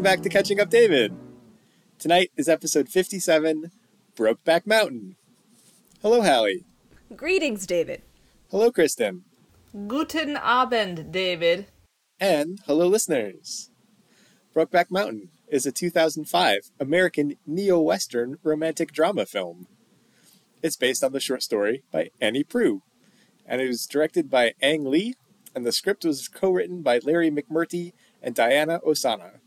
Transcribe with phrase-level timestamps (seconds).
[0.00, 1.14] Welcome back to Catching Up David.
[1.98, 3.70] Tonight is episode 57
[4.16, 5.16] Brokeback Mountain.
[6.00, 6.64] Hello, Hallie.
[7.14, 8.00] Greetings, David.
[8.50, 9.24] Hello, Kristen.
[9.86, 11.66] Guten Abend, David.
[12.18, 13.70] And hello, listeners.
[14.56, 19.66] Brokeback Mountain is a 2005 American neo Western romantic drama film.
[20.62, 22.80] It's based on the short story by Annie Proulx,
[23.44, 25.16] and it was directed by Ang Lee,
[25.54, 27.92] and the script was co written by Larry McMurtry
[28.22, 29.39] and Diana Ossana.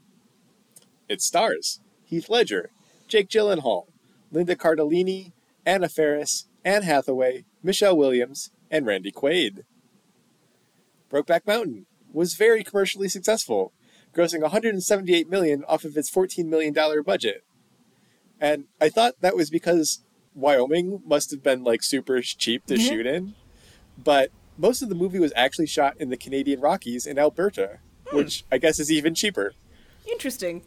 [1.14, 2.72] It stars Heath Ledger,
[3.08, 3.86] Jake Gyllenhaal,
[4.32, 5.32] Linda Cardellini,
[5.64, 9.60] Anna Faris, Anne Hathaway, Michelle Williams, and Randy Quaid.
[11.12, 13.74] Brokeback Mountain was very commercially successful,
[14.12, 17.44] grossing 178 million off of its 14 million dollar budget.
[18.42, 20.04] And I thought that was because
[20.34, 22.88] Wyoming must have been like super cheap to mm-hmm.
[22.88, 23.36] shoot in,
[24.04, 28.18] but most of the movie was actually shot in the Canadian Rockies in Alberta, hmm.
[28.18, 29.54] which I guess is even cheaper.
[30.08, 30.64] Interesting.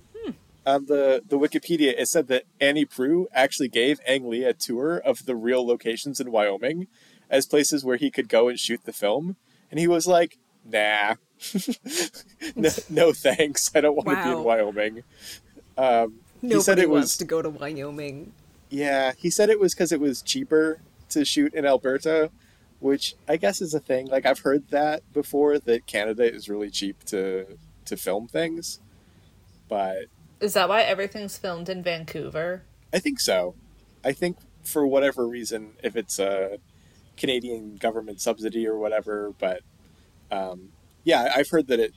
[0.67, 4.99] On the, the Wikipedia, it said that Annie Proulx actually gave Ang Lee a tour
[4.99, 6.89] of the real locations in Wyoming
[7.31, 9.37] as places where he could go and shoot the film.
[9.71, 11.15] And he was like, nah,
[12.57, 13.71] no, no thanks.
[13.75, 15.03] I don't want to be in Wyoming.
[15.79, 18.33] Um, Nobody he said it wants was, to go to Wyoming.
[18.71, 20.81] yeah, he said it was because it was cheaper
[21.11, 22.31] to shoot in Alberta,
[22.81, 24.07] which I guess is a thing.
[24.09, 28.81] Like I've heard that before that Canada is really cheap to to film things,
[29.69, 30.07] but
[30.41, 32.65] Is that why everything's filmed in Vancouver?
[32.93, 33.55] I think so.
[34.05, 36.59] I think for whatever reason, if it's a
[37.17, 39.63] Canadian government subsidy or whatever, but
[40.31, 40.71] um,
[41.05, 41.95] yeah, I've heard that it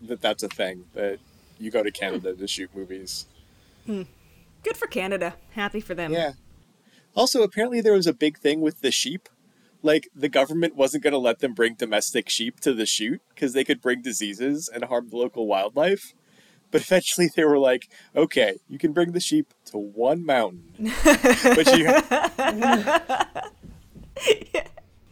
[0.00, 1.18] that that's a thing that
[1.58, 3.26] you go to Canada to shoot movies.
[3.86, 5.34] Good for Canada.
[5.52, 6.12] Happy for them.
[6.12, 6.32] Yeah.
[7.14, 9.28] Also, apparently there was a big thing with the sheep.
[9.82, 13.52] Like the government wasn't going to let them bring domestic sheep to the shoot because
[13.52, 16.14] they could bring diseases and harm the local wildlife.
[16.74, 20.74] But eventually they were like, "Okay, you can bring the sheep to one mountain,
[21.44, 21.86] but you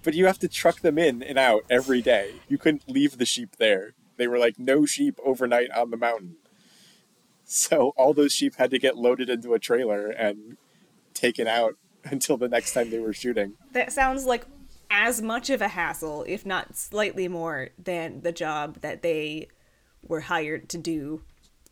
[0.02, 2.32] but you have to truck them in and out every day.
[2.48, 3.94] You couldn't leave the sheep there.
[4.16, 6.34] They were like, no sheep overnight on the mountain.
[7.44, 10.56] So all those sheep had to get loaded into a trailer and
[11.14, 13.52] taken out until the next time they were shooting.
[13.70, 14.46] That sounds like
[14.90, 19.46] as much of a hassle, if not slightly more, than the job that they
[20.02, 21.22] were hired to do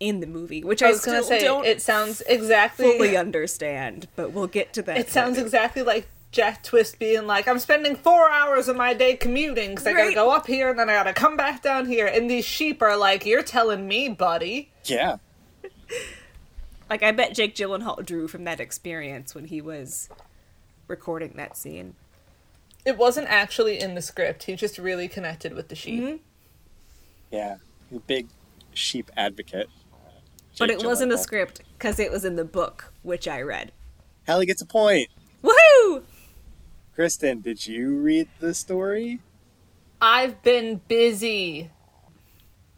[0.00, 2.90] in the movie, which I, I was gonna still say don't it sounds exactly.
[2.90, 4.98] fully understand, but we'll get to that.
[4.98, 9.14] it sounds exactly like Jack Twist being like, "I'm spending four hours of my day
[9.14, 12.06] commuting because I gotta go up here and then I gotta come back down here."
[12.06, 15.18] And these sheep are like, "You're telling me, buddy." Yeah.
[16.90, 20.08] like I bet Jake Gyllenhaal drew from that experience when he was
[20.88, 21.94] recording that scene.
[22.84, 24.44] It wasn't actually in the script.
[24.44, 26.02] He just really connected with the sheep.
[26.02, 26.16] Mm-hmm.
[27.30, 27.56] Yeah.
[27.90, 28.28] He's big
[28.72, 29.68] sheep advocate.
[30.60, 33.72] But it wasn't a script because it was in the book, which I read.
[34.26, 35.08] Hallie gets a point.
[35.42, 36.04] Woohoo!
[36.94, 39.20] Kristen, did you read the story?
[40.00, 41.70] I've been busy.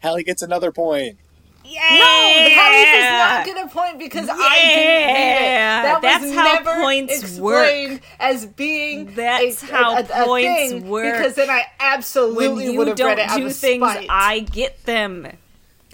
[0.01, 1.17] Hallie gets another point.
[1.65, 1.79] Yeah!
[1.91, 5.41] No, Hallie does not get a point because I didn't read it.
[5.43, 10.25] Yeah, That was that's how never points explained as being That's a, how a, a
[10.25, 11.17] points thing, work.
[11.17, 14.07] Because then I absolutely would have don't read it out do of things, spite.
[14.09, 15.27] I get them.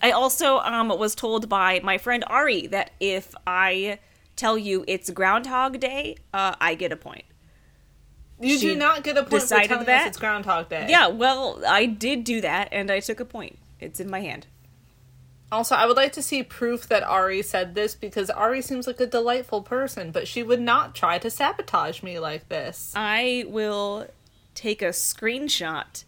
[0.01, 3.99] I also um was told by my friend Ari that if I
[4.35, 7.25] tell you it's Groundhog Day, uh, I get a point.
[8.39, 10.01] you she do not get a point for telling that?
[10.01, 10.87] us it's Groundhog Day.
[10.89, 13.57] Yeah, well, I did do that, and I took a point.
[13.79, 14.47] It's in my hand.
[15.51, 18.99] Also, I would like to see proof that Ari said this because Ari seems like
[18.99, 22.93] a delightful person, but she would not try to sabotage me like this.
[22.95, 24.07] I will
[24.53, 26.03] take a screenshot,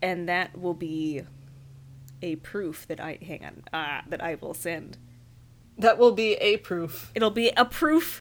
[0.00, 1.22] and that will be
[2.22, 4.98] a proof that I hang on uh, that I will send.
[5.78, 7.12] That will be a proof.
[7.14, 8.20] It'll be a proof.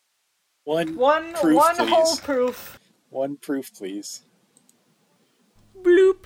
[0.64, 1.90] One One proof, one please.
[1.90, 2.80] whole proof.
[3.10, 4.22] One proof, please.
[5.82, 6.26] Bloop.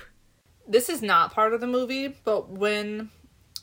[0.67, 3.09] this is not part of the movie, but when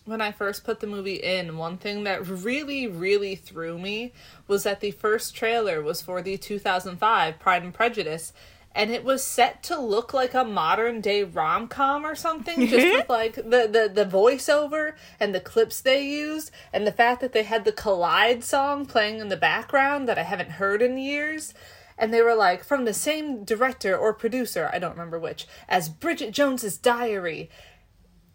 [0.05, 4.12] when I first put the movie in, one thing that really really threw me
[4.47, 8.32] was that the first trailer was for the 2005 Pride and Prejudice
[8.76, 13.08] and it was set to look like a modern day rom-com or something just with
[13.08, 17.43] like the, the the voiceover and the clips they used and the fact that they
[17.43, 21.55] had the Collide song playing in the background that I haven't heard in years
[21.99, 25.88] and they were like from the same director or producer, I don't remember which, as
[25.88, 27.50] Bridget Jones's Diary.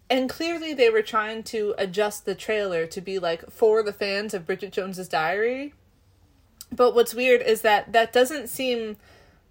[0.10, 4.34] And clearly they were trying to adjust the trailer to be like for the fans
[4.34, 5.74] of Bridget Jones's Diary.
[6.72, 8.98] But what's weird is that that doesn't seem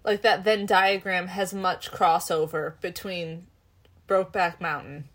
[0.03, 3.47] like that Venn diagram has much crossover between
[4.07, 5.05] Brokeback Mountain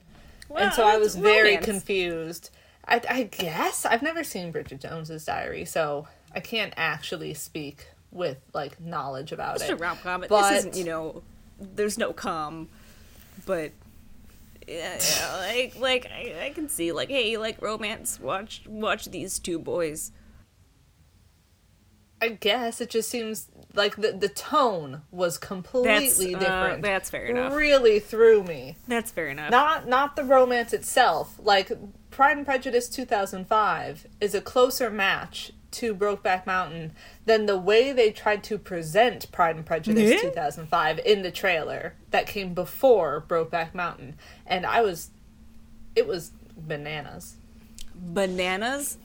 [0.54, 1.64] and so I it's was very romance.
[1.66, 2.50] confused.
[2.86, 8.38] I, I guess I've never seen Bridget Jones's Diary, so I can't actually speak with
[8.54, 9.72] like knowledge about It's it.
[9.72, 10.24] a rom com.
[10.28, 11.22] But- This isn't, you know,
[11.58, 12.68] there's no com,
[13.44, 13.72] but
[14.68, 18.20] yeah, yeah, like like I, I can see like, hey, you like romance?
[18.20, 20.12] Watch watch these two boys.
[22.20, 26.82] I guess it just seems like the the tone was completely uh, different.
[26.82, 27.54] that's fair enough.
[27.54, 28.76] Really threw me.
[28.88, 29.50] That's fair enough.
[29.50, 31.38] Not not the romance itself.
[31.42, 31.70] Like
[32.10, 36.92] Pride and Prejudice 2005 is a closer match to Brokeback Mountain
[37.26, 40.30] than the way they tried to present Pride and Prejudice Yeah.
[40.30, 44.16] 2005 in the trailer that came before Brokeback Mountain.
[44.46, 45.10] And I was
[45.94, 47.36] it was bananas.
[47.94, 48.98] Bananas.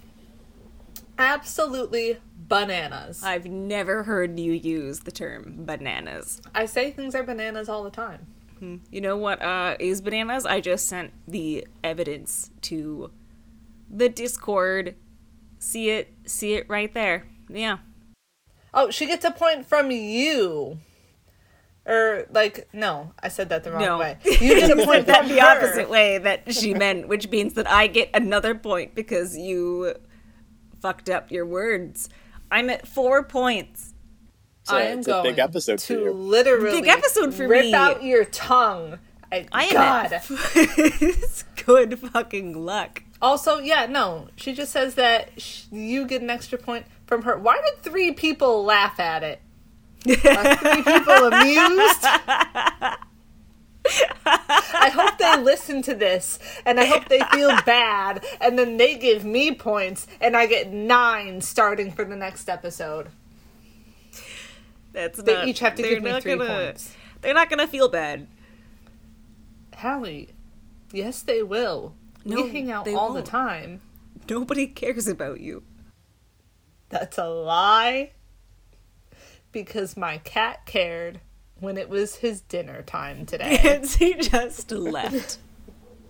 [1.18, 2.18] Absolutely
[2.52, 3.24] bananas.
[3.24, 6.42] I've never heard you use the term bananas.
[6.54, 8.28] I say things are bananas all the time.
[8.92, 10.46] You know what uh, is bananas?
[10.46, 13.10] I just sent the evidence to
[13.90, 14.94] the Discord.
[15.58, 17.26] See it, see it right there.
[17.50, 17.80] Yeah.
[18.72, 20.78] Oh, she gets a point from you.
[21.88, 23.98] Or like no, I said that the wrong No.
[23.98, 24.18] way.
[24.24, 25.58] You get a point that from the her.
[25.58, 29.96] opposite way that she meant, which means that I get another point because you
[30.80, 32.10] fucked up your words.
[32.52, 33.94] I'm at four points.
[34.64, 36.12] So I am it's a going big episode for to you.
[36.12, 37.74] literally Big episode for rip me.
[37.74, 39.00] out your tongue.
[39.32, 40.14] I, I am God.
[40.14, 43.02] at it's good fucking luck.
[43.22, 44.28] Also, yeah, no.
[44.36, 47.38] She just says that sh- you get an extra point from her.
[47.38, 49.40] Why did three people laugh at it?
[50.08, 52.06] Are three people amused?
[54.26, 58.96] I hope they listen to this and I hope they feel bad and then they
[58.98, 63.10] give me points and I get nine starting for the next episode.
[64.94, 66.94] That's They not, each have to they're give me not three gonna, points.
[67.22, 68.28] They're not gonna feel bad.
[69.78, 70.30] Hallie,
[70.92, 71.96] yes, they will.
[72.26, 73.26] No, we hang out they all won't.
[73.26, 73.82] the time.
[74.30, 75.64] Nobody cares about you.
[76.90, 78.12] That's a lie.
[79.52, 81.20] Because my cat cared
[81.62, 83.58] when it was his dinner time today.
[83.64, 85.38] And he just left.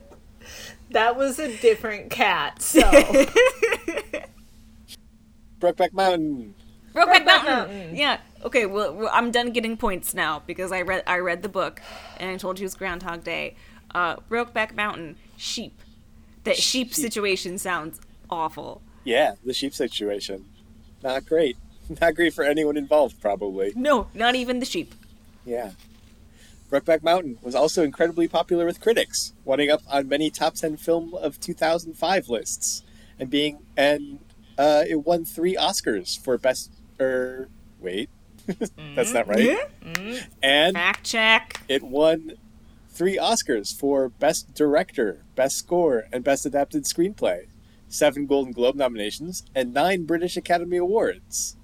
[0.90, 2.82] that was a different cat, so.
[5.60, 6.56] Brokeback Mountain.
[6.96, 7.54] Brokeback Brokeback Mountain.
[7.54, 7.96] Mountain.
[7.96, 8.18] Yeah.
[8.44, 8.66] Okay.
[8.66, 11.82] Well, well, I'm done getting points now because I read I read the book
[12.18, 13.56] and I told you it was Groundhog Day.
[13.94, 15.18] Uh, Brokeback Mountain.
[15.38, 15.80] Sheep.
[16.44, 16.96] That sheep, Sheep.
[16.96, 18.82] situation sounds awful.
[19.04, 20.46] Yeah, the sheep situation.
[21.04, 21.58] Not great.
[22.02, 23.74] Not great for anyone involved, probably.
[23.76, 24.96] No, not even the sheep.
[25.46, 25.72] Yeah.
[26.70, 31.14] Brokeback Mountain was also incredibly popular with critics, winding up on many top 10 film
[31.14, 32.84] of 2005 lists,
[33.20, 34.20] and being and
[34.58, 36.72] uh, it won three Oscars for best.
[37.00, 37.50] Er,
[37.80, 38.10] wait,
[38.96, 39.60] that's not right.
[40.42, 41.62] And Fact check.
[41.68, 42.34] it won
[42.90, 47.48] three Oscars for Best Director, Best Score, and Best Adapted Screenplay,
[47.90, 51.58] seven Golden Globe nominations, and nine British Academy Awards.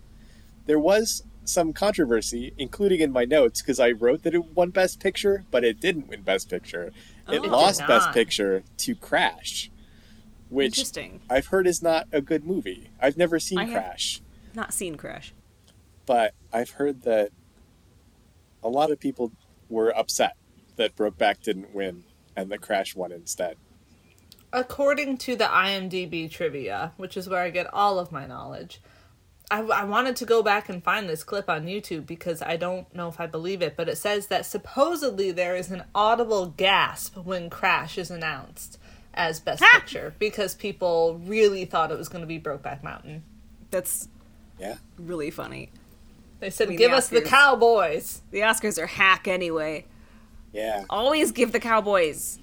[0.66, 5.00] There was some controversy, including in my notes, because I wrote that it won Best
[5.00, 6.88] Picture, but it didn't win Best Picture.
[6.88, 6.94] It
[7.30, 7.34] Oh.
[7.34, 8.12] It lost did Best.
[8.12, 9.70] Picture to Crash,
[10.50, 11.22] which Interesting.
[11.30, 12.90] I've heard is not a good movie.
[13.02, 14.22] I've never seen I have- Crash
[14.54, 15.34] Not seen Crash.
[16.06, 17.32] but I've heard that
[18.64, 19.32] a lot of people
[19.70, 20.36] were upset
[20.78, 22.04] that Brokeback didn't win
[22.36, 23.58] and that Crash won instead.
[24.54, 28.80] According to the IMDb trivia, which is where I get all of my knowledge,
[29.50, 32.94] I, I wanted to go back and find this clip on YouTube because I don't
[32.94, 37.16] know if I believe it, but it says that supposedly there is an audible gasp
[37.18, 38.78] when Crash is announced
[39.14, 39.80] as Best Ha!
[39.80, 43.24] Picture because people really thought it was going to be Brokeback Mountain.
[43.72, 44.10] That's
[44.60, 44.76] Yeah.
[44.98, 45.72] really funny.
[46.40, 49.86] They said, mean, "Give the us the Cowboys." The Oscars are hack anyway.
[50.54, 50.86] Yeah.
[50.90, 52.38] Always give the Cowboys.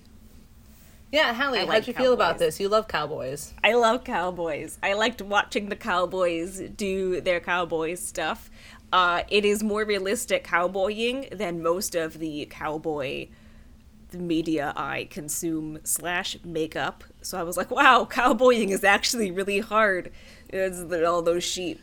[1.15, 2.59] Yeah, Hallie, I how'd like you feel about this?
[2.59, 3.55] You love Cowboys.
[3.63, 4.79] I love cowboys.
[4.83, 8.51] I liked watching the cowboys do their cowboy stuff.
[8.93, 13.29] Uh, it is more realistic cowboying than most of the cowboy
[14.13, 17.05] media I consume slash makeup.
[17.23, 20.11] So I was like, wow, cowboying is actually really hard.
[20.49, 21.81] It's all those sheep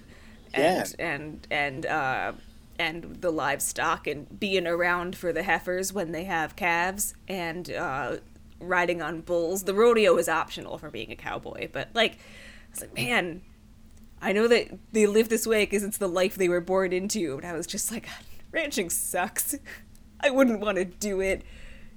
[0.53, 2.33] and and and uh,
[2.77, 8.17] and the livestock and being around for the heifers when they have calves and uh,
[8.61, 9.63] riding on bulls.
[9.63, 13.41] The rodeo is optional for being a cowboy, but like, I was like, man,
[14.21, 17.37] I know that they live this way because it's the life they were born into.
[17.37, 18.07] And I was just like,
[18.51, 19.55] ranching sucks.
[20.21, 21.41] I wouldn't want to do it.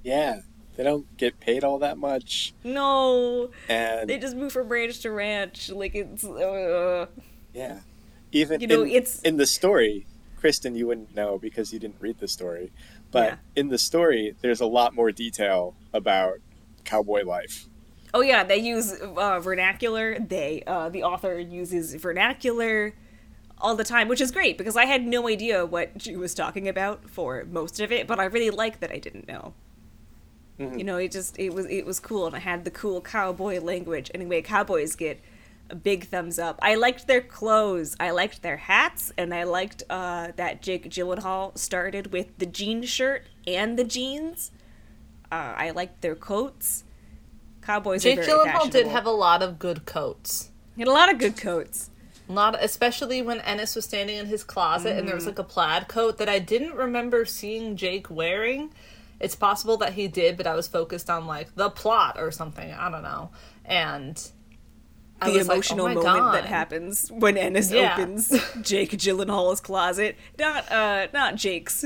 [0.03, 0.41] Yeah.
[0.77, 2.53] They don't get paid all that much.
[2.65, 5.71] No, And they just move from ranch to ranch.
[5.71, 6.25] Like it's.
[6.25, 7.07] Uh,
[7.53, 7.81] yeah.
[8.33, 10.07] Even You know, in, it's- in the story,
[10.37, 12.73] Kristen, you wouldn't know because you didn't read the story.
[13.13, 13.37] But Yeah.
[13.55, 16.39] in the story, there's a lot more detail about
[16.85, 17.67] cowboy life.
[18.13, 20.19] Oh yeah, they use uh, vernacular.
[20.19, 22.95] They uh, the author uses vernacular
[23.59, 26.69] all the time, which is great because I had no idea what she was talking
[26.69, 29.55] about for most of it, but I really like that I didn't know.
[30.59, 33.59] You know, it just it was it was cool, and I had the cool cowboy
[33.61, 34.11] language.
[34.15, 35.21] Anyway, cowboys get
[35.69, 36.59] a big thumbs up.
[36.63, 41.59] I liked their clothes, I liked their hats, and I liked uh, that Jake Gyllenhaal
[41.59, 44.53] started with the jean shirt and the jeans.
[45.35, 46.85] Uh, I liked their coats.
[47.63, 50.51] Cowboys Jake Gyllenhaal did have a lot of good coats.
[50.77, 51.91] He had a lot of good coats.
[52.29, 55.45] A lot, especially when Ennis was standing in his closet and there was like a
[55.45, 58.73] plaid coat that I didn't remember seeing Jake wearing.
[59.21, 62.71] It's possible that he did, but I was focused on like the plot or something.
[62.73, 63.31] I don't know.
[63.65, 64.31] And
[65.21, 67.95] I The was like, emotional oh moment that happens when Ennis Yeah.
[67.95, 68.29] opens
[68.63, 70.17] Jake Gyllenhaal's closet.
[70.39, 71.85] Not uh not Jake's.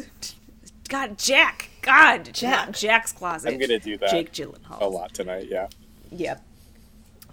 [0.89, 1.71] God, Jack.
[1.83, 2.73] God, Jack.
[2.73, 3.53] Jack's closet.
[3.53, 4.81] I'm gonna do that Jake Gyllenhaal.
[4.81, 5.47] a lot tonight.
[5.49, 5.69] Yeah.
[6.11, 6.43] Yep.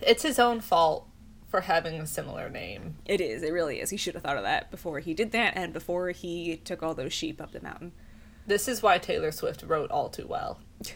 [0.01, 1.07] It's his own fault
[1.49, 2.95] for having a similar name.
[3.05, 3.43] It is.
[3.43, 3.89] It really is.
[3.89, 6.93] He should have thought of that before he did that and before he took all
[6.93, 7.93] those sheep up the mountain.
[8.45, 10.59] This is why Taylor Swift wrote All Too Well.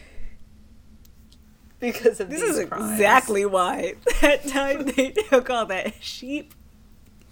[1.80, 2.92] Because of This these is crimes.
[2.92, 6.54] exactly why that time they took all that sheep.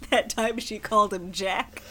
[0.09, 1.83] That time she called him Jack.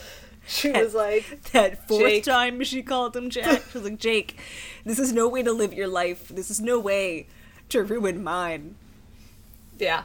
[0.49, 2.25] She was like, That fourth Jake.
[2.25, 3.63] time she called him Jack.
[3.71, 4.39] She was like, Jake,
[4.85, 6.29] this is no way to live your life.
[6.29, 7.27] This is no way
[7.69, 8.75] to ruin mine.
[9.79, 10.05] yeah,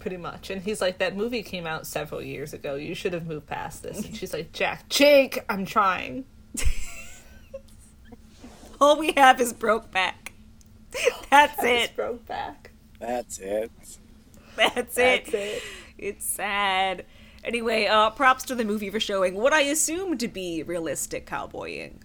[0.00, 0.50] pretty much.
[0.50, 2.74] And he's like, that movie came out several years ago.
[2.74, 4.04] You should have moved past this.
[4.04, 6.24] And she's like, Jack, Jake, I'm trying.
[8.80, 10.14] All we have is Brokeback.
[11.30, 11.94] That's it.
[11.96, 12.70] broke back.
[12.98, 13.70] That's it.
[14.56, 15.24] That's it.
[15.24, 15.62] That's it.
[15.98, 17.04] It's sad.
[17.44, 22.02] Anyway, uh, props to the movie for showing what I assume to be realistic cowboying.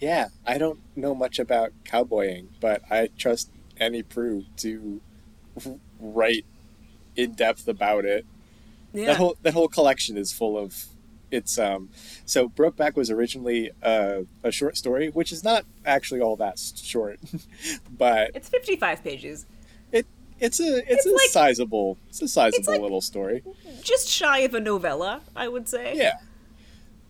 [0.00, 5.00] Yeah, I don't know much about cowboying, but I trust Annie Proulx to
[6.00, 6.44] write
[7.16, 8.26] in depth about it.
[8.92, 9.06] Yeah.
[9.06, 10.86] That whole that whole collection is full of
[11.30, 11.88] it's um
[12.26, 17.18] so Brokeback was originally a, a short story, which is not actually all that short,
[17.90, 19.46] but it's 55 pages.
[20.42, 23.42] It it's a it's, It's a like- sizable it's a sizable like- little story.
[23.82, 25.94] Just shy of a novella, I would say.
[25.96, 26.14] Yeah.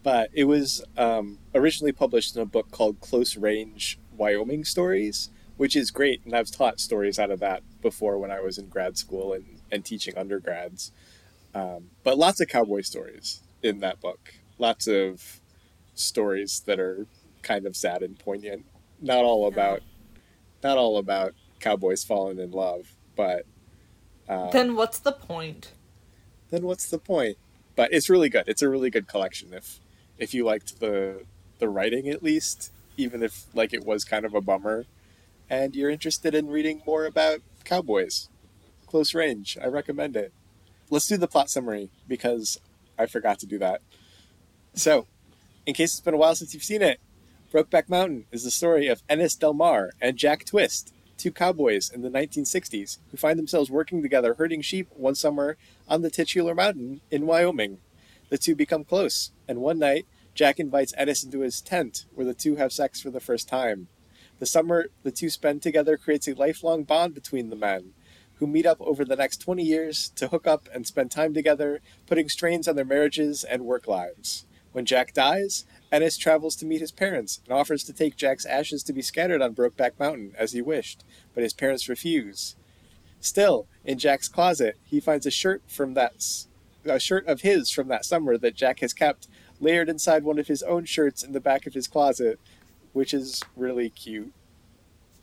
[0.03, 5.77] But it was um, originally published in a book called Close Range Wyoming Stories, which
[5.77, 6.25] is great.
[6.25, 9.61] And I've taught stories out of that before when I was in grad school and,
[9.71, 10.91] and teaching undergrads.
[11.55, 14.35] Um, but lots of cowboy stories in that book.
[14.59, 15.41] Lots of
[15.95, 17.07] stories that are
[17.43, 18.65] kind of sad and poignant.
[19.01, 19.83] Not all about,
[20.65, 23.45] not all about cowboys falling in love, but
[24.28, 25.73] uh, Then what's the point?
[26.50, 27.38] then what's the point?
[27.75, 28.45] But it's really good.
[28.47, 29.54] It's a really good collection.
[29.54, 29.81] If
[30.19, 31.25] if you liked the
[31.59, 34.85] the writing at least, even if like it was kind of a bummer,
[35.49, 38.28] and you're interested in reading more about cowboys,
[38.87, 40.33] close range, I recommend it.
[40.90, 42.59] Let's do the plot summary because
[42.99, 43.81] I forgot to do that.
[44.75, 45.07] So,
[45.64, 47.00] in case it's been a while since you've seen it,
[47.52, 52.02] Brokeback Mountain is the story of Ennis Del Mar and Jack Twist, two cowboys in
[52.02, 55.57] the 1960s who find themselves working together herding sheep one summer
[55.88, 57.78] on the titular mountain in Wyoming.
[58.28, 62.35] The two become close, and one night, Jack invites Ennis into his tent, where the
[62.35, 63.88] two have sex for the first time.
[64.38, 67.92] The summer the two spend together creates a lifelong bond between the men,
[68.37, 71.81] who meet up over the next 20 years to hook up and spend time together,
[72.07, 74.47] putting strains on their marriages and work lives.
[74.73, 78.83] When Jack dies, Ennis travels to meet his parents and offers to take Jack's ashes
[78.83, 82.57] to be scattered on Brokeback Mountain as he wished, but his parents refuse.
[83.21, 86.15] Still, in Jack's closet, he finds a shirt from that
[86.85, 89.29] a shirt of his from that summer that Jack has kept
[89.61, 92.41] layered inside one of his own shirts in the back of his closet,
[92.93, 94.33] which is really cute.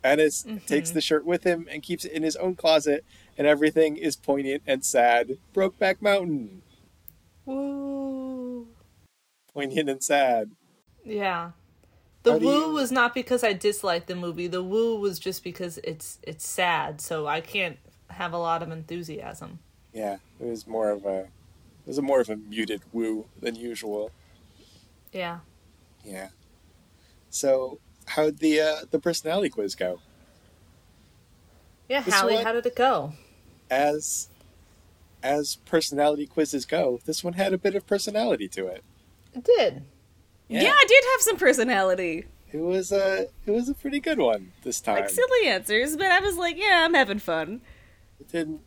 [0.03, 0.65] Ennis mm-hmm.
[0.65, 3.03] takes the shirt with him and keeps it in his own closet,
[3.37, 5.37] and everything is poignant and sad.
[5.53, 6.61] Brokeback Mountain,
[7.45, 8.67] Woo.
[9.53, 10.51] poignant and sad.
[11.09, 11.51] Yeah.
[12.23, 14.47] The woo you- was not because I disliked the movie.
[14.47, 17.77] The woo was just because it's it's sad, so I can't
[18.09, 19.59] have a lot of enthusiasm.
[19.93, 23.55] Yeah, it was more of a it was a more of a muted woo than
[23.55, 24.11] usual.
[25.13, 25.39] Yeah.
[26.03, 26.29] Yeah.
[27.29, 29.99] So how'd the uh, the personality quiz go?
[31.87, 33.13] Yeah, This Hallie, one- how did it go?
[33.69, 34.29] As
[35.23, 38.83] as personality quizzes go, this one had a bit of personality to it.
[39.33, 39.83] It did.
[40.49, 40.73] Yeah.
[40.73, 42.25] I did have some personality.
[42.51, 44.95] It was a it was a pretty good one this time.
[45.01, 47.61] Like silly answers, but I was like, yeah, I'm having fun.
[48.19, 48.61] It didn't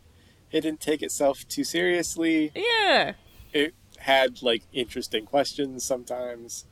[0.51, 2.51] it didn't take itself too seriously.
[2.55, 3.13] Yeah.
[3.51, 6.65] It had like interesting questions sometimes.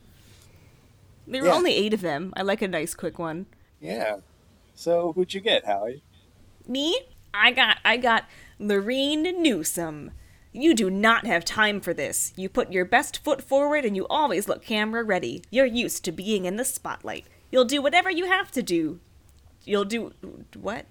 [1.28, 1.54] There were Yeah.
[1.56, 2.34] only eight of them.
[2.38, 3.46] I like a nice quick one.
[3.82, 4.18] Yeah.
[4.76, 6.02] So who'd you get, Hallie?
[6.68, 6.98] Me?
[7.34, 8.26] I got I got
[8.60, 10.12] Lureen Newsome.
[10.54, 12.34] You do not have time for this.
[12.36, 15.44] You put your best foot forward and you always look camera ready.
[15.50, 17.26] You're used to being in the spotlight.
[17.52, 19.00] You'll do whatever you have to do.
[19.64, 20.14] You'll do
[20.60, 20.86] what?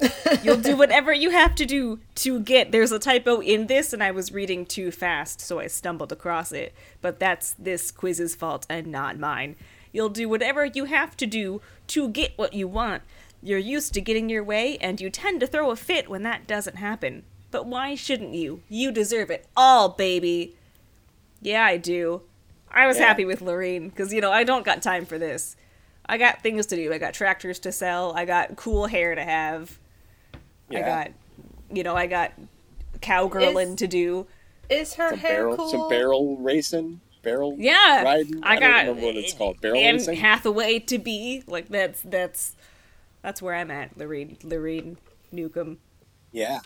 [0.42, 2.72] You'll do whatever you have to do to get.
[2.72, 6.52] There's a typo in this, and I was reading too fast, so I stumbled across
[6.52, 6.74] it.
[7.00, 9.56] But that's this quiz's fault and not mine.
[9.92, 13.02] You'll do whatever you have to do to get what you want.
[13.42, 16.46] You're used to getting your way, and you tend to throw a fit when that
[16.46, 17.24] doesn't happen.
[17.54, 18.62] But why shouldn't you?
[18.68, 20.56] You deserve it all, baby.
[21.40, 22.22] Yeah, I do.
[22.68, 23.06] I was Yeah.
[23.06, 25.54] happy with Lureen, because, you know, I don't got time for this.
[26.04, 26.92] I got things to do.
[26.92, 28.12] I got tractors to sell.
[28.16, 29.78] I got cool hair to have.
[30.68, 30.80] Yeah.
[30.80, 31.10] I got,
[31.72, 32.32] you know, I got
[33.00, 34.26] cowgirling Is- to do.
[34.68, 35.68] Is her some hair barrel, cool?
[35.68, 38.42] some barrel racing, barrel Yeah, riding.
[38.42, 39.60] I I, got don't remember what it's called.
[39.60, 40.16] Barrel Anne racing.
[40.16, 42.56] Hathaway to be like that's that's
[43.22, 43.96] that's where I'm at.
[43.96, 44.96] Lureen Lureen
[45.30, 45.78] Newcomb
[46.32, 46.58] yeah.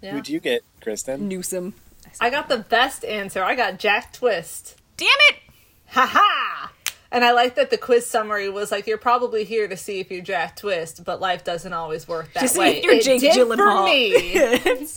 [0.00, 0.12] Yeah.
[0.12, 1.28] Who'd you get, Kristen?
[1.28, 1.74] Newsome.
[2.20, 3.42] I got the best answer.
[3.42, 4.76] I got Jack Twist.
[4.96, 5.36] Damn it!
[5.88, 6.72] Ha ha!
[7.10, 10.10] And I like that the quiz summary was like, "You're probably here to see if
[10.10, 13.02] you're Jack Twist, but life doesn't always work that To see way." if you're It
[13.04, 13.84] Jake did Gyllenhaal.
[13.84, 14.88] For me.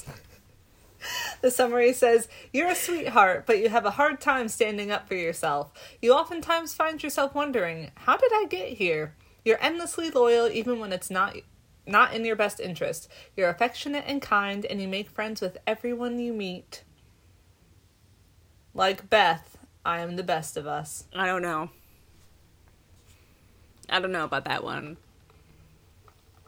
[1.41, 5.15] the summary says, "You're a sweetheart, but you have a hard time standing up for
[5.15, 5.71] yourself.
[6.01, 9.15] You oftentimes find yourself wondering, how did I get here?
[9.45, 11.35] You're endlessly loyal, even when it's not."
[11.85, 13.09] Not in your best interest.
[13.35, 16.83] You're affectionate and kind, and you make friends with everyone you meet.
[18.73, 21.05] Like Beth, I am the best of us.
[21.13, 21.69] I don't know.
[23.89, 24.97] I don't know about that one.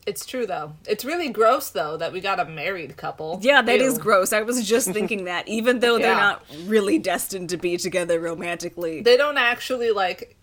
[0.06, 0.74] It's true though.
[0.86, 3.40] It's really gross though that we got a married couple.
[3.42, 4.00] Yeah, that is Ew.
[4.04, 4.34] gross.
[4.34, 6.20] I was just thinking that, even though they're Yeah.
[6.20, 9.02] not really destined to be together romantically.
[9.02, 10.36] They don't actually like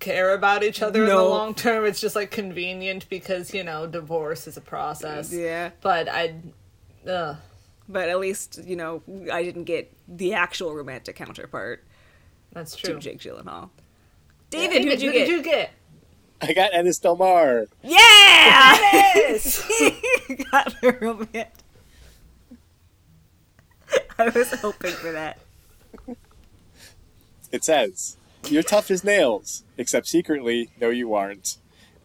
[0.00, 1.84] care about each other in the long term.
[1.84, 5.32] It's just like convenient because you know divorce is a process.
[5.32, 6.34] yeah, But I,
[7.08, 7.36] ugh.
[7.88, 11.84] but at least you know I didn't get the actual romantic counterpart
[12.52, 12.94] that's true.
[12.94, 13.00] to true.
[13.00, 13.70] Jake Gyllenhaal.
[14.50, 15.26] David, David, who'd you who get?
[15.26, 15.70] did you get?
[16.40, 17.66] I got Ennis Del Mar.
[17.82, 17.98] Yeah,
[18.94, 19.68] Yes.
[20.50, 21.48] got a romantic.
[24.18, 25.38] I was hoping for that.
[27.50, 28.16] It says,
[28.50, 31.58] You're tough as nails, except secretly, no, you aren't.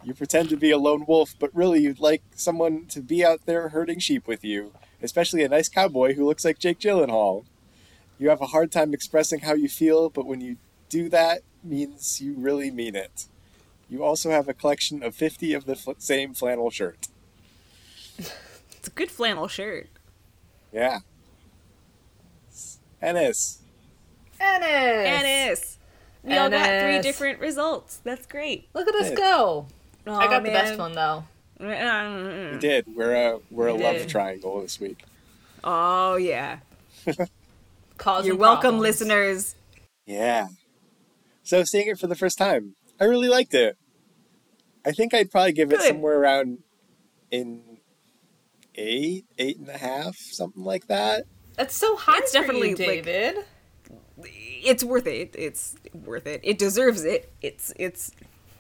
[0.04, 3.46] You pretend to be a lone wolf, but really you'd like someone to be out
[3.46, 7.46] there herding sheep with you, especially a nice cowboy who looks like Jake Gyllenhaal.
[8.20, 10.58] You have a hard time expressing how you feel, but when you
[10.90, 13.28] do that, means you really mean it.
[13.90, 17.08] You also have a collection of 50 of the fl- same flannel shirt.
[18.18, 19.88] It's a good flannel shirt.
[20.74, 21.00] Yeah.
[23.02, 23.60] Ennis.
[24.42, 24.68] Ennis.
[25.08, 25.78] Ennis.
[26.24, 27.98] We all got three different results.
[28.04, 28.70] That's great.
[28.74, 29.16] Look at us Yeah.
[29.16, 29.68] go.
[30.08, 31.24] Aw, I got the best one though.
[31.60, 31.68] We
[32.60, 32.86] did.
[32.96, 34.10] We're a, we're a We love did.
[34.10, 35.04] triangle this week.
[35.64, 36.60] Oh yeah.
[37.98, 38.82] Causing You're welcome, problems.
[38.82, 39.56] listeners.
[40.06, 40.48] Yeah.
[41.44, 43.78] So seeing it for the first time, I really liked it.
[44.86, 46.60] I think I'd probably give it somewhere around
[47.32, 47.62] in
[48.76, 51.24] eight, eight and a half, something like that.
[51.56, 53.46] That's so high It's for definitely, you, like- David.
[54.18, 55.34] It's worth it.
[55.38, 56.40] It's worth it.
[56.44, 57.32] It deserves it.
[57.42, 58.12] It's it's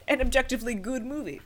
[0.07, 1.41] an objectively good movie.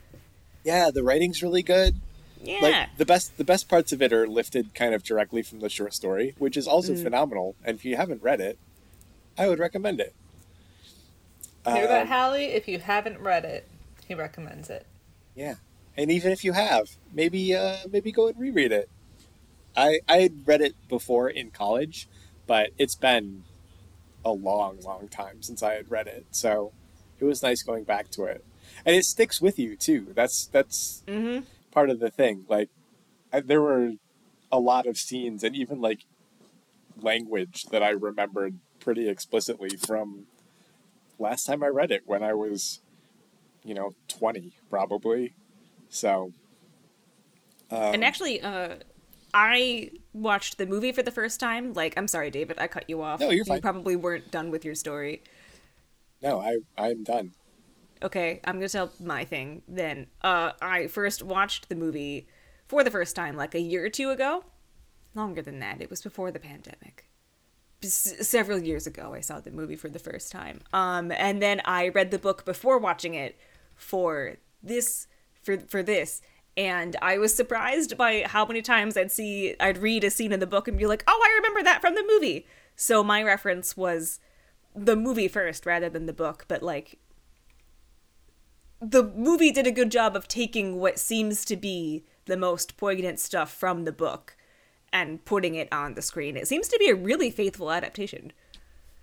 [0.64, 1.96] Yeah, the writing's really good.
[2.42, 2.58] Yeah.
[2.62, 5.68] Like the best the best parts of it are lifted kind of directly from the
[5.68, 7.02] short story, which is also Mm.
[7.02, 7.54] phenomenal.
[7.64, 8.58] And if you haven't read it,
[9.36, 10.14] I would recommend it.
[11.66, 12.46] Hear that, Um, Hallie?
[12.46, 13.68] If you haven't read it,
[14.06, 14.86] he recommends it.
[15.34, 15.56] Yeah,
[15.96, 18.88] and even if you have, maybe uh, maybe go and reread it.
[19.76, 22.08] I I had read it before in college,
[22.46, 23.44] but it's been
[24.28, 26.72] a long, long time since I had read it, so
[27.18, 28.44] it was nice going back to it,
[28.84, 30.12] and it sticks with you too.
[30.14, 31.44] That's that's mm-hmm.
[31.70, 32.44] part of the thing.
[32.48, 32.68] Like,
[33.32, 33.92] I, there were
[34.50, 36.00] a lot of scenes and even like
[37.00, 40.26] language that I remembered pretty explicitly from
[41.18, 42.80] last time I read it when I was,
[43.64, 45.34] you know, twenty probably.
[45.90, 46.32] So,
[47.70, 48.76] um, And actually, uh,
[49.40, 51.72] I watched the movie for the first time.
[51.72, 53.20] Like, I'm sorry, David, I cut you off.
[53.20, 53.56] No, you're fine.
[53.58, 55.22] You probably weren't done with your story.
[56.20, 57.32] no, I I'm done.
[58.02, 60.06] Okay, I'm gonna tell my thing then.
[60.22, 62.28] Uh, I first watched the movie
[62.66, 64.44] for the first time like a year or two ago.
[65.14, 65.80] Longer than that.
[65.80, 67.04] It was before the pandemic.
[67.82, 70.60] S- several years ago, I saw the movie for the first time.
[70.72, 73.38] Um, and then I read the book before watching it
[73.76, 75.06] for this
[75.42, 76.20] for for this.
[76.58, 80.40] And I was surprised by how many times I'd see I'd read a scene in
[80.40, 83.76] the book and be like, "Oh, I remember that from the movie." So my reference
[83.76, 84.18] was
[84.74, 86.98] the movie first rather than the book, but like
[88.80, 93.20] the movie did a good job of taking what seems to be the most poignant
[93.20, 94.36] stuff from the book
[94.92, 96.36] and putting it on the screen.
[96.36, 98.32] It seems to be a really faithful adaptation.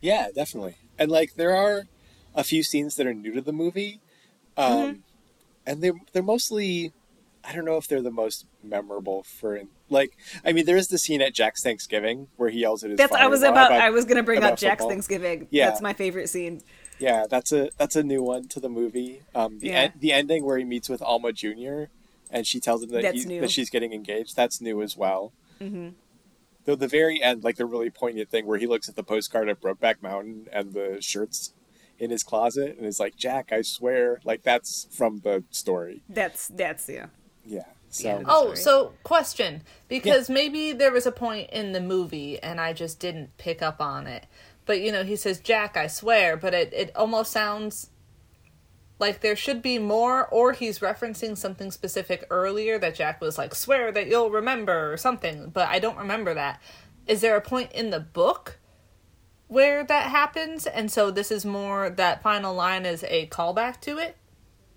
[0.01, 0.75] Yeah, definitely.
[0.99, 1.83] And like there are
[2.33, 4.01] a few scenes that are new to the movie,
[4.57, 4.99] um, Mm-hmm.
[5.67, 6.91] and they they're mostly.
[7.47, 10.17] I don't know if they're the most memorable for like.
[10.43, 12.97] I mean, there is the scene at Jack's Thanksgiving where he yells at his.
[12.97, 14.89] That's I was father-in-law about, I was gonna bring up Jack's football.
[14.89, 15.47] Thanksgiving.
[15.51, 15.69] Yeah.
[15.69, 16.61] That's my favorite scene.
[16.99, 19.21] Yeah, that's a that's a new one to the movie.
[19.33, 19.79] Um, the Yeah.
[19.81, 21.85] en- the ending where he meets with Alma Jr.
[22.31, 24.35] and she tells him that he, that she's getting engaged.
[24.35, 25.33] That's new as well.
[25.61, 25.89] Mm-hmm.
[26.65, 29.49] Though the very end, like the really poignant thing where he looks at the postcard
[29.49, 31.53] of Brokeback Mountain and the shirts
[31.99, 36.01] in his closet and is like, "Jack, I swear," like that's from the story.
[36.09, 37.07] That's that's yeah.
[37.45, 37.63] Yeah.
[37.89, 38.23] So Yeah.
[38.27, 38.55] Oh, Sorry.
[38.57, 43.37] so question because maybe there was a point in the movie and I just didn't
[43.37, 44.25] pick up on it.
[44.65, 47.89] But you know, he says Jack, I swear, but it it almost sounds
[48.97, 53.53] like there should be more or he's referencing something specific earlier that Jack was like
[53.53, 56.61] swear that you'll remember or something, but I don't remember that.
[57.07, 58.57] Is there a point in the book
[59.47, 63.97] where that happens and so this is more that final line is a callback to
[63.99, 64.17] it?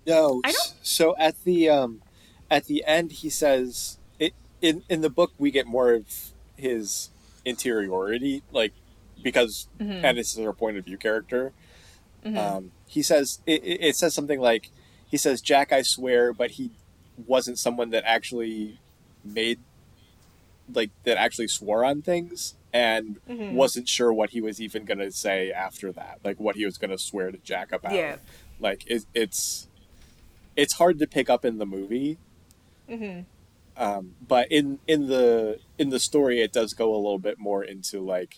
[0.05, 0.41] No.
[0.43, 2.01] I don't- So at the um,
[2.49, 6.05] at the end, he says it in in the book we get more of
[6.57, 7.09] his
[7.45, 8.73] interiority, like
[9.21, 10.05] because mm-hmm.
[10.05, 11.51] Ennis is our point of view character.
[12.25, 12.37] Mm-hmm.
[12.37, 14.69] Um, he says it, it says something like
[15.07, 16.71] he says Jack, I swear, but he
[17.27, 18.79] wasn't someone that actually
[19.23, 19.59] made
[20.73, 23.55] like that actually swore on things and mm-hmm.
[23.55, 26.77] wasn't sure what he was even going to say after that like what he was
[26.77, 28.17] going to swear to jack about Yeah.
[28.59, 29.67] like it, it's
[30.55, 32.17] it's hard to pick up in the movie
[33.77, 37.63] um, but in in the in the story it does go a little bit more
[37.63, 38.37] into like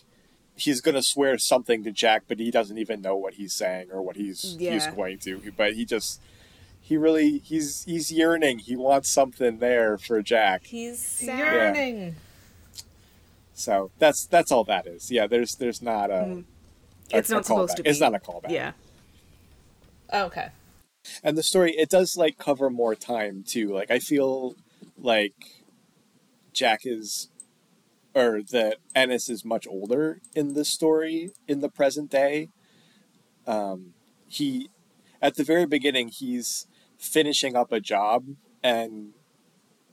[0.54, 3.88] he's going to swear something to jack but he doesn't even know what he's saying
[3.92, 6.20] or what he's he's going to but he just
[6.80, 11.38] he really he's he's yearning he wants something there for jack He's sad.
[11.76, 12.16] Yearning.
[13.54, 16.44] so that's that's all that is yeah there's there's not a, a- Mm.
[17.18, 17.76] It's a not supposed callback.
[17.76, 17.90] to be.
[17.90, 18.72] it's not a callback Yeah.
[20.12, 20.48] Okay.
[21.22, 23.72] And the story it does like cover more time too.
[23.72, 24.54] Like i feel
[24.96, 25.34] like
[26.52, 27.28] jack is
[28.14, 32.48] or that ennis is much older in the story in the present day.
[33.46, 33.94] Um
[34.28, 34.68] he
[35.20, 36.66] at the very beginning he's
[36.98, 38.26] finishing up a job
[38.62, 39.12] and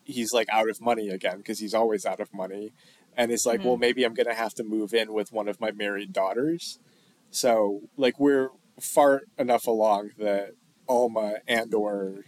[0.04, 2.72] he's like out of money again because he's always out of money.
[3.16, 5.72] And it's like well maybe i'm gonna have to move in with one of my
[5.72, 6.80] married daughters.
[7.32, 10.52] So like we're far enough along that
[10.90, 12.26] Alma and or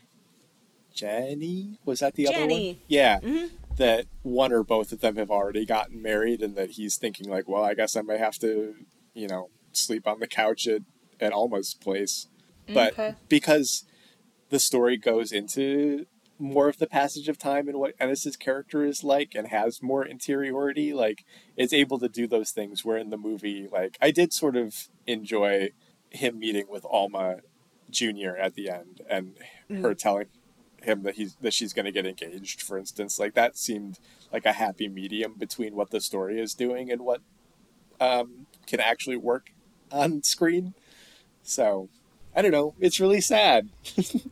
[0.94, 2.50] Jenny was that the other one?
[2.50, 2.82] Jenny.
[2.88, 3.48] Yeah, mm-hmm.
[3.78, 7.48] that one or both of them have already gotten married, and that he's thinking like,
[7.48, 8.76] well, I guess I might have to,
[9.14, 10.82] you know, sleep on the couch at
[11.20, 12.28] at Alma's place,
[12.68, 13.16] mm, but Okay.
[13.30, 13.86] because
[14.50, 16.06] the story goes into
[16.40, 20.04] more of the passage of time and what Ennis's character is like and has more
[20.04, 21.24] interiority, like
[21.56, 24.90] it's able to do those things where in the movie, like I did sort of
[25.06, 25.70] enjoy
[26.10, 27.38] him meeting with Alma
[27.92, 28.36] Jr.
[28.40, 29.36] at the end and
[29.82, 30.28] her telling
[30.82, 33.20] him that he's that she's gonna get engaged, for instance.
[33.20, 34.00] Like that seemed
[34.32, 37.22] like a happy medium between what the story is doing and what
[38.00, 39.52] um, can actually work
[39.92, 40.74] on screen.
[41.44, 41.90] So
[42.36, 42.76] I don't know.
[42.80, 43.70] It's really sad.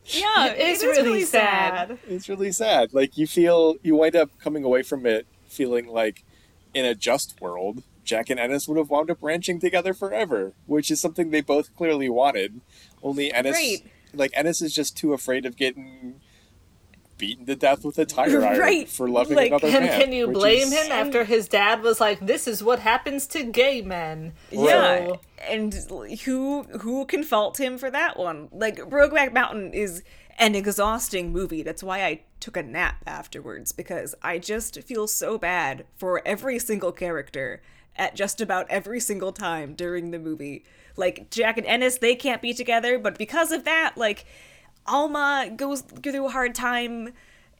[0.04, 1.98] Yeah, It is really sad.
[2.08, 2.92] It's really sad.
[2.94, 6.24] Like you feel you wind up coming away from it feeling like
[6.72, 10.90] in a just world, Jack and Ennis would have wound up ranching together forever, which
[10.90, 12.60] is something they both clearly wanted.
[13.02, 13.78] Only Ennis Right.
[14.14, 16.20] like Ennis is just too afraid of getting
[17.18, 18.88] beaten to death with a tire iron Right.
[18.88, 20.00] for loving Like, another And man.
[20.00, 23.42] can you blame is- him after his dad was like, "This is what happens to
[23.44, 24.32] gay men"?
[24.50, 25.74] Yeah, So- and
[26.24, 28.48] who who can fault him for that one?
[28.52, 30.02] Like Brokeback Mountain is
[30.38, 31.62] an exhausting movie.
[31.62, 36.58] That's why I took a nap afterwards because I just feel so bad for every
[36.58, 37.60] single character
[37.96, 40.64] at just about every single time during the movie.
[41.00, 44.24] Like Jack and Ennis, they can't be together, but because of that, like
[44.86, 47.12] Alma goes through a hard time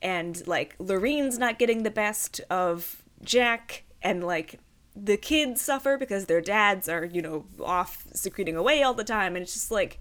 [0.03, 4.61] and like Lureen's not getting the best of Jack and like
[4.97, 9.37] the kids suffer because their dads are, you know, off secreting away all the time
[9.37, 9.99] and it's just like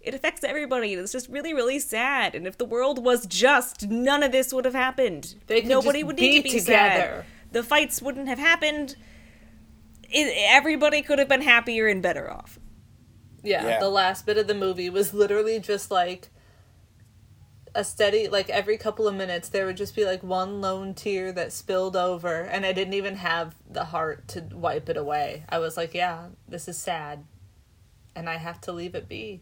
[0.00, 0.94] it affects everybody.
[0.94, 2.34] It's just really, really sad.
[2.34, 5.34] And if the world was just, none of this would have happened.
[5.48, 6.64] They Nobody would need to be be together.
[6.66, 7.24] sad.
[7.52, 8.96] The fights wouldn't have happened.
[10.04, 12.58] It, everybody could have been happier and better off.
[13.42, 13.80] Yeah, Yeah.
[13.80, 16.28] the last bit of the movie was literally just like
[17.74, 21.30] a steady like every couple of minutes there would just be like one lone tear
[21.32, 25.44] that spilled over and I didn't even have the heart to wipe it away.
[25.48, 27.24] I was like, yeah, this is sad.
[28.16, 29.40] And I have to leave it be.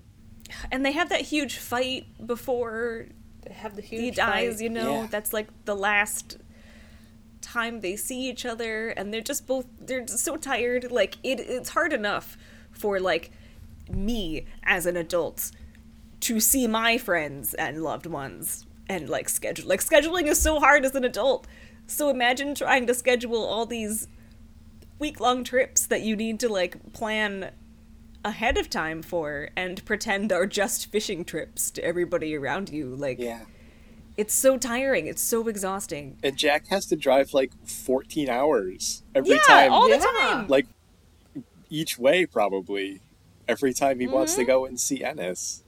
[0.70, 3.06] and they have that huge fight before
[3.42, 4.62] They have the huge he dies, fight.
[4.62, 5.02] you know.
[5.02, 5.06] Yeah.
[5.11, 6.37] That's like the last
[7.40, 10.90] time they see each other and they're just both they're just so tired.
[10.90, 12.37] Like it it's hard enough
[12.72, 13.30] for like
[13.90, 15.51] me as an adult
[16.20, 20.85] to see my friends and loved ones and like schedule like scheduling is so hard
[20.85, 21.46] as an adult.
[21.87, 24.09] So imagine trying to schedule all these
[24.99, 27.51] week long trips that you need to like plan
[28.25, 32.94] ahead of time for and pretend are just fishing trips to everybody around you.
[32.96, 33.40] Like Yeah.
[34.16, 35.07] it's so tiring.
[35.07, 36.16] It's so exhausting.
[36.25, 39.72] And Jack has to drive like 14 hours every yeah, time.
[39.72, 39.99] all the Yeah.
[40.20, 40.49] time.
[40.49, 40.66] Like
[41.70, 43.01] each way, probably.
[43.48, 44.46] Every time he wants to Mm-hmm.
[44.48, 45.62] go and see Ennis.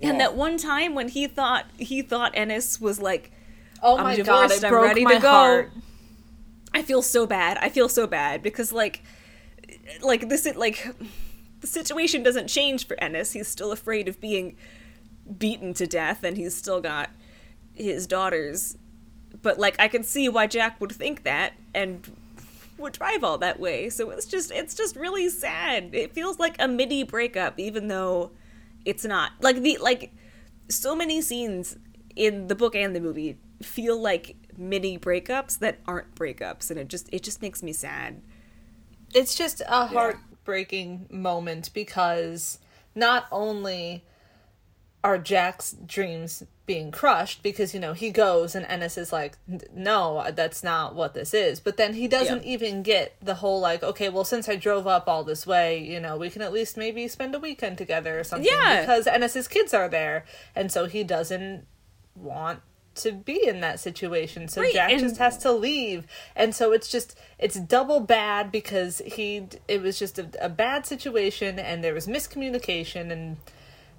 [0.00, 3.30] And that one time when he thought he thought Ennis was like,
[3.82, 5.28] Oh I'm my divorced, god, I'm broke ready my to go.
[5.28, 5.72] heart.
[6.74, 7.58] I feel so bad.
[7.60, 9.02] I feel so bad because like,
[10.02, 10.86] like this like,
[11.60, 13.32] the situation doesn't change for Ennis.
[13.32, 14.56] He's still afraid of being
[15.38, 17.10] beaten to death, and he's still got
[17.74, 18.76] his daughters.
[19.42, 22.10] But like, I can see why Jack would think that and
[22.78, 23.88] would drive all that way.
[23.90, 25.94] So it's just it's just really sad.
[25.94, 28.32] It feels like a mini breakup, even though
[28.84, 29.32] it's not.
[29.40, 30.12] Like the like
[30.68, 31.76] so many scenes
[32.16, 36.88] in the book and the movie feel like mini breakups that aren't breakups and it
[36.88, 38.20] just it just makes me sad.
[39.14, 42.58] It's just a heartbreaking moment because
[42.94, 44.04] not only
[45.04, 49.36] are Jack's dreams being crushed because you know he goes and Ennis is like
[49.74, 52.52] no that's not what this is but then he doesn't Yeah.
[52.52, 55.98] even get the whole like okay well since I drove up all this way you
[55.98, 58.80] know we can at least maybe spend a weekend together or something Yeah.
[58.82, 61.66] because Ennis's kids are there and so he doesn't
[62.14, 62.60] want
[62.94, 66.72] to be in that situation so Right, Jack and- just has to leave and so
[66.72, 71.82] it's just it's double bad because he it was just a, a bad situation and
[71.82, 73.38] there was miscommunication and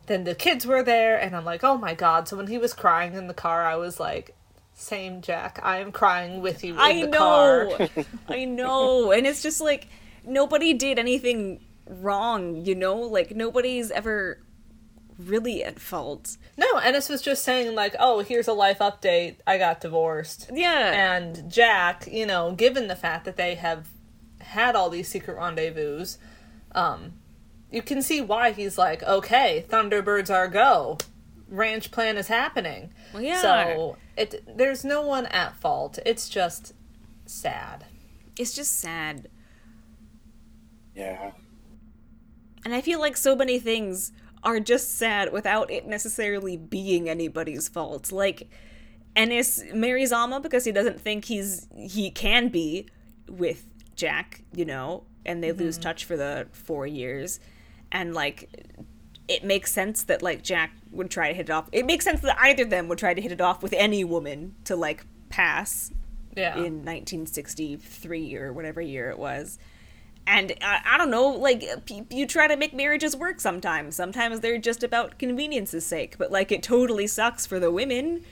[0.07, 2.73] then the kids were there and i'm like oh my god so when he was
[2.73, 4.35] crying in the car i was like
[4.73, 7.17] same jack i am crying with you in I the know.
[7.77, 7.89] car
[8.27, 9.11] I know.
[9.11, 9.87] And it's just like
[10.25, 12.95] nobody did anything wrong, you know?
[12.97, 14.39] Like nobody's ever
[15.19, 16.37] really at fault.
[16.57, 21.15] no ennis was just saying like oh here's a life update i got divorced Yeah.
[21.15, 23.87] and jack you know given the fact that they have
[24.39, 26.05] had all these secret rendezvous
[26.73, 27.13] um
[27.73, 30.97] you can see why he's like okay thunderbirds are go
[31.47, 33.41] ranch plan is happening Well, yeah.
[33.41, 36.73] so it there's no one at fault it's just
[37.25, 37.85] sad
[38.37, 39.29] it's just sad.
[40.95, 41.31] Yeah.
[42.65, 44.11] And I feel like so many things
[44.43, 48.11] are just sad without it necessarily being anybody's fault.
[48.11, 48.49] Like
[49.15, 52.87] Ennis marries Alma because he doesn't think he's he can be
[53.27, 55.83] with Jack, you know, and they lose mm-hmm.
[55.83, 57.39] touch for the 4 years.
[57.93, 58.49] And like
[59.29, 61.69] it makes sense that like Jack would try to hit it off.
[61.71, 64.03] It makes sense that either of them would try to hit it off with any
[64.03, 65.91] woman to like pass
[66.35, 69.57] yeah in 1963 or whatever year it was.
[70.25, 73.95] And I, I don't know, like, p- you try to make marriages work sometimes.
[73.95, 78.23] Sometimes they're just about convenience's sake, but like, it totally sucks for the women.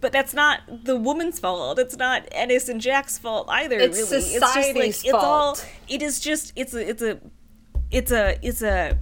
[0.00, 1.78] But that's not the woman's fault.
[1.78, 3.78] It's not Ennis and Jack's fault either.
[3.78, 5.54] It's really, it's society's just like it's all.
[5.54, 5.68] fault.
[5.88, 6.52] It is just.
[6.54, 6.88] It's a.
[6.88, 7.18] It's a.
[7.96, 8.38] It's a.
[8.42, 8.98] It's a.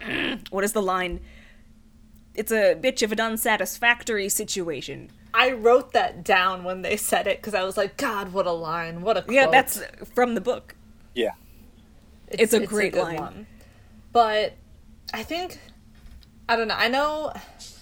[0.50, 1.20] What is the line?
[2.34, 5.10] It's a bitch of an unsatisfactory situation.
[5.32, 8.50] i wrote that down when they said it because i was like god what a
[8.52, 9.34] line what a quote.
[9.34, 9.80] Yeah, that's
[10.14, 10.74] from the book.
[11.14, 11.32] Yeah.
[12.28, 13.46] It's a great line.
[14.12, 14.54] But
[15.14, 15.58] I think
[16.48, 16.74] I don't know.
[16.76, 17.32] I know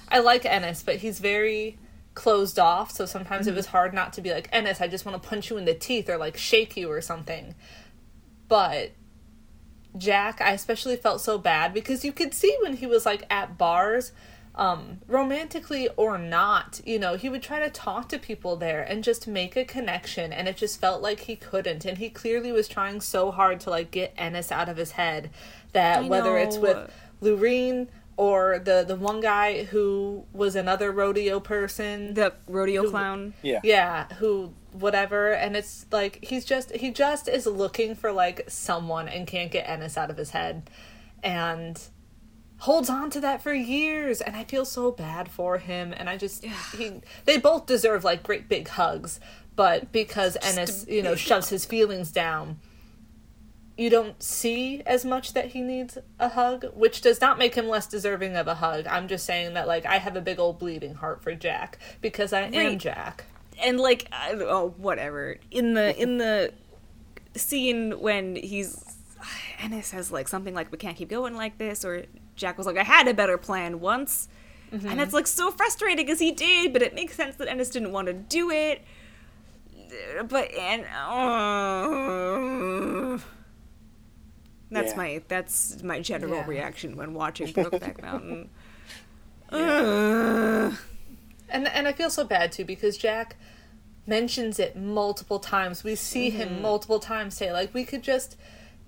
[0.09, 1.79] I like Ennis, but he's very
[2.15, 3.55] closed off, so sometimes Mm-hmm.
[3.55, 5.65] it was hard not to be like, Ennis, I just want to punch you in
[5.65, 7.55] the teeth or like shake you or something.
[8.49, 8.91] But
[9.97, 13.59] Jack, I especially felt so bad because you could see when he was like at
[13.59, 14.13] bars,
[14.55, 19.05] um, romantically or not, you know, he would try to talk to people there and
[19.05, 21.85] just make a connection, and it just felt like he couldn't.
[21.85, 25.31] And he clearly was trying so hard to like get Ennis out of his head
[25.73, 26.91] that whether it's with
[27.23, 27.89] Lureen
[28.21, 33.33] or the the one guy who was another rodeo person, The rodeo clown.
[33.41, 33.61] Yeah.
[33.65, 35.33] yeah who whatever.
[35.33, 39.67] And it's like he's just he just is looking for like someone and can't get
[39.67, 40.69] ennis out of his head.
[41.23, 41.81] And
[42.59, 44.21] holds on to that for years.
[44.21, 45.95] And i feel so bad for him.
[45.97, 46.45] And i just
[46.77, 49.19] he they both deserve like great big hugs.
[49.57, 52.59] But because ennis you know shoves his feelings down
[53.81, 57.67] you don't see as much that he needs a hug, which does not make him
[57.67, 58.87] less deserving of a hug.
[58.87, 62.35] I'm just saying that like I have a big old bleeding heart for Jack because
[62.35, 63.25] I am Jack.
[63.63, 66.53] and like I, oh whatever in the in the
[67.35, 68.99] scene when he's
[69.61, 72.05] Ennis says like something like we can't keep going like this or
[72.37, 74.29] Jack was like, I had a better plan once.
[74.75, 74.89] Mm-hmm.
[74.89, 77.93] And it's like so frustrating because he did, but it makes sense that Ennis didn't
[77.93, 78.83] want to do it.
[80.29, 82.11] But and uh,
[84.71, 84.97] that's Yeah.
[84.97, 86.47] my that's my general Yeah.
[86.47, 88.51] reaction when watching Brokeback Mountain.
[89.51, 90.77] And
[91.67, 93.37] and I feel so bad too because Jack
[94.07, 95.85] mentions it multiple times.
[95.85, 96.63] We see him mm-hmm.
[96.63, 98.37] multiple times say like we could just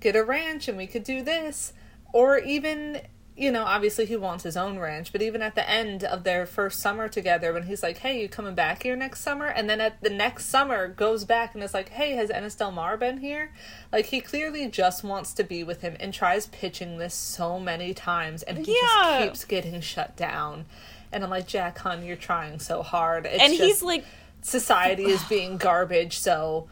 [0.00, 1.72] get a ranch and we could do this
[2.12, 3.02] or even
[3.36, 6.44] you know, obviously he wants his own ranch, but even at the end of their
[6.44, 9.80] first summer together when he's like, "Hey, you coming back here next summer?" and then
[9.80, 13.18] at the next summer goes back and is like, "Hey, has Ennis Del Mar been
[13.18, 13.52] here?"
[13.90, 17.94] Like he clearly just wants to be with him and tries pitching this so many
[17.94, 18.78] times and he Yeah.
[19.02, 20.66] just keeps getting shut down.
[21.10, 23.26] And I'm like, Jack, hun, you're trying so hard.
[23.26, 24.04] It's and just, he's like
[24.42, 26.68] society is being garbage, so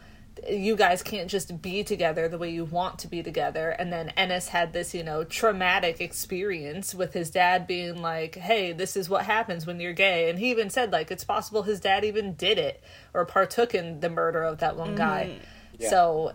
[0.49, 3.69] you guys can't just be together the way you want to be together.
[3.69, 8.71] And then Ennis had this, you know, traumatic experience with his dad being like, hey,
[8.71, 10.29] this is what happens when you're gay.
[10.29, 13.99] And he even said, like, it's possible his dad even did it or partook in
[13.99, 15.37] the murder of that one guy.
[15.77, 15.89] Yeah.
[15.89, 16.31] So.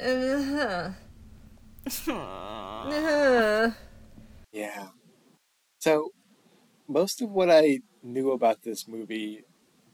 [0.00, 0.90] uh,
[2.10, 3.70] uh,
[4.52, 4.88] Yeah.
[5.78, 6.10] So,
[6.88, 9.44] most of what I knew about this movie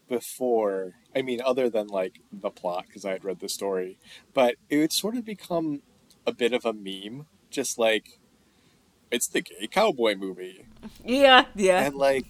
[0.07, 3.97] before, I mean, other than like the plot, because I had read the story,
[4.33, 5.81] but it would sort of become
[6.25, 8.19] a bit of a meme, just like
[9.11, 10.65] it's the gay cowboy movie.
[11.05, 11.85] yeah, yeah.
[11.85, 12.25] And like,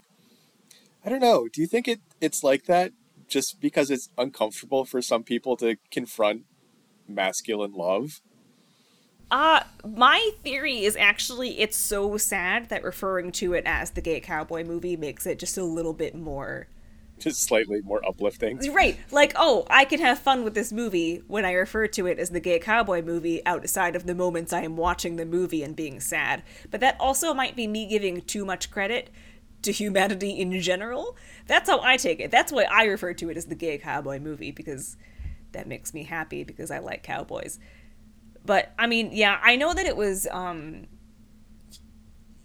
[1.06, 2.92] I don't know, do you think it it's like that
[3.28, 6.44] just because it's uncomfortable for some people to confront
[7.08, 8.22] masculine love?
[9.32, 14.20] Uh, my theory is actually it's so sad that referring to it as the gay
[14.20, 16.68] cowboy movie makes it just a little bit more
[17.30, 18.60] Just slightly more uplifting.
[18.74, 19.00] right.
[19.12, 22.32] Like, oh, I can have fun with this movie when I refer to it as
[22.32, 26.00] the gay cowboy movie outside of the moments I am watching the movie and being
[26.00, 26.44] sad.
[26.70, 29.10] But that also might be me giving too much credit
[29.62, 31.16] to humanity in general.
[31.48, 32.30] That's how I take it.
[32.30, 34.98] That's why I refer to it as the gay cowboy movie because
[35.54, 37.58] that makes me happy because I like cowboys.
[38.46, 40.88] But I mean, yeah, I know that it was um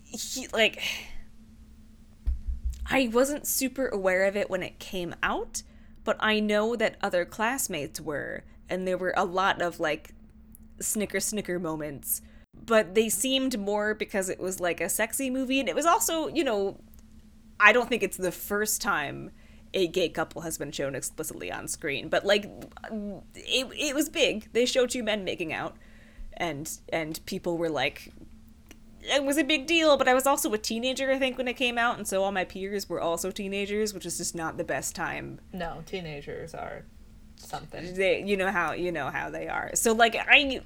[0.04, 0.80] he, like
[2.90, 5.62] I wasn't super aware of it when it came out,
[6.04, 10.14] but I know that other classmates were, and there were a lot of like
[10.80, 12.22] snicker snicker moments.
[12.64, 16.28] But they seemed more because it was like a sexy movie, and it was also,
[16.28, 16.78] you know,
[17.60, 19.30] I don't think it's the first time
[19.74, 22.46] a gay couple has been shown explicitly on screen, but like
[23.34, 24.48] it, it was big.
[24.52, 25.76] They showed two men making out,
[26.34, 28.12] and and people were like,
[29.08, 29.96] it was a big deal.
[29.96, 32.32] But I was also a teenager, I think, when it came out, and so all
[32.32, 35.40] my peers were also teenagers, which is just not the best time.
[35.52, 36.84] no, teenagers are
[37.36, 37.94] something.
[37.94, 39.70] They, you know how you know how they are.
[39.74, 40.60] So like I,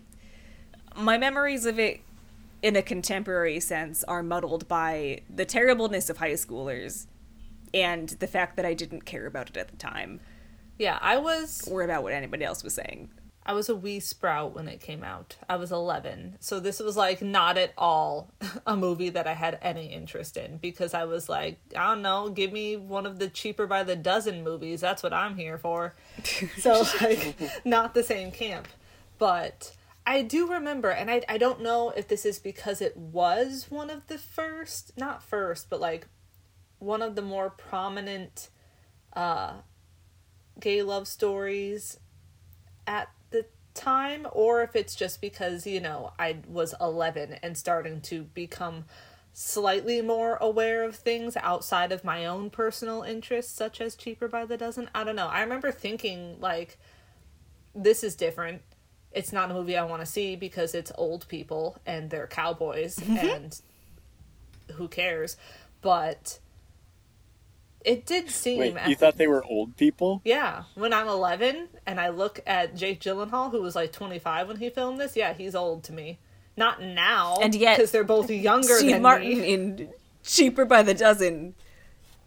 [0.97, 2.01] my memories of it
[2.63, 7.07] in a contemporary sense are muddled by the terribleness of high schoolers
[7.75, 10.21] and the fact that I didn't care about it at the time
[10.79, 13.11] Yeah, I was or about what anybody else was saying.
[13.45, 15.37] I was a wee sprout when it came out.
[15.49, 16.37] I was 11.
[16.39, 18.31] So this was like not at all
[18.67, 22.29] a movie that I had any interest in because I was like, I don't know,
[22.29, 24.81] give me one of the cheaper by the dozen movies.
[24.81, 25.95] That's what I'm here for.
[26.59, 28.69] so like not the same camp.
[29.19, 29.75] But
[30.07, 33.91] I do remember and I I don't know if this is because it was one
[33.91, 36.07] of the first, not first, but like
[36.79, 38.51] one of the more prominent
[39.15, 39.55] uh
[40.61, 41.99] gay love stories
[42.87, 43.09] at
[43.75, 48.85] time or if it's just because you know I was 11 and starting to become
[49.33, 54.45] slightly more aware of things outside of my own personal interests such as cheaper by
[54.45, 55.29] the dozen I don't know.
[55.29, 56.79] I remember thinking like
[57.75, 58.63] this is different.
[59.13, 62.97] It's not a movie I want to see because it's old people and they're cowboys
[62.97, 63.17] mm-hmm.
[63.17, 63.61] and
[64.73, 65.37] who cares?
[65.81, 66.39] But
[67.85, 70.21] it did seem Wait, you thought they were old people?
[70.25, 74.57] yeah, when I'm 11 and I look at Jake Gyllenhaal, who was like 25 when
[74.59, 76.19] he filmed this, yeah, he's old to me.
[76.57, 79.53] Not now, And yet, because they're both younger Steve than Martin me.
[79.55, 79.89] in
[80.23, 81.55] Cheaper by the Dozen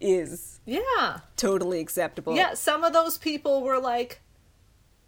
[0.00, 2.34] is Yeah, totally acceptable.
[2.36, 2.54] yeah.
[2.54, 4.20] Some of those people were like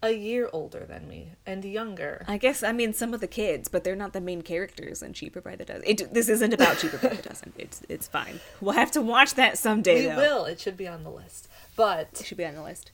[0.02, 2.24] a year older than me and younger.
[2.28, 5.12] I guess I mean some of the kids, but they're not the main characters in
[5.12, 5.82] Cheaper by the Dozen.
[5.86, 7.52] It, this isn't about Cheaper by the Dozen.
[7.58, 8.40] It's it's fine.
[8.60, 10.02] We'll have to watch that someday.
[10.02, 10.16] We though.
[10.16, 10.44] will.
[10.44, 11.48] It should be on the list.
[11.74, 12.90] But It should be on the list.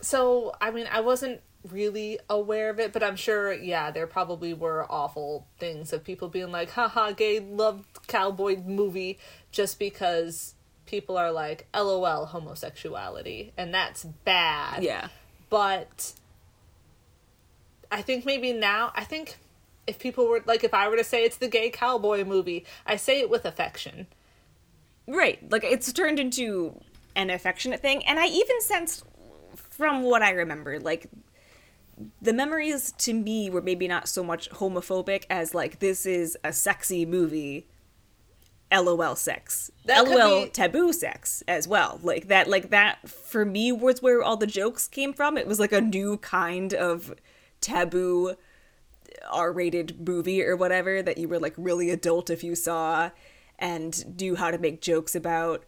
[0.00, 4.54] so I mean, I wasn't really aware of it, but I'm sure, yeah, there probably
[4.54, 9.18] were awful things of people being like, haha, gay love cowboy movie,
[9.52, 10.54] just because
[10.86, 13.52] people are like, lol, homosexuality.
[13.58, 14.82] And that's bad.
[14.82, 15.08] Yeah.
[15.50, 16.14] But
[17.90, 19.36] I think maybe now, I think
[19.86, 22.96] if people were like if I were to say it's the gay cowboy movie, I
[22.96, 24.06] say it with affection.
[25.06, 25.38] Right.
[25.50, 26.80] Like it's turned into
[27.16, 28.06] an affectionate thing.
[28.06, 29.04] And I even sensed
[29.56, 31.08] from what I remember, like
[32.22, 36.52] the memories to me were maybe not so much homophobic as like this is a
[36.52, 37.66] sexy movie.
[38.72, 39.72] LOL sex.
[39.86, 41.98] That LOL be- taboo sex as well.
[42.04, 45.36] Like that like that for me was where all the jokes came from.
[45.36, 47.12] It was like a new kind of
[47.60, 48.34] taboo
[49.30, 53.10] R-rated movie or whatever that you were like really adult if you saw
[53.58, 55.64] and knew how to make jokes about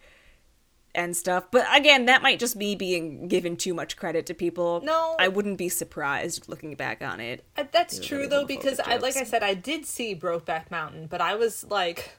[0.94, 1.50] and stuff.
[1.50, 4.80] But again, that might just be being given too much credit to people.
[4.82, 5.16] No.
[5.18, 7.44] I wouldn't be surprised looking back on it.
[7.56, 11.06] Uh, That's true really though because I like I said I did see Brokeback Mountain,
[11.06, 12.12] but I was like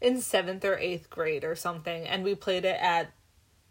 [0.00, 3.12] in 7th or 8th grade or something and we played it at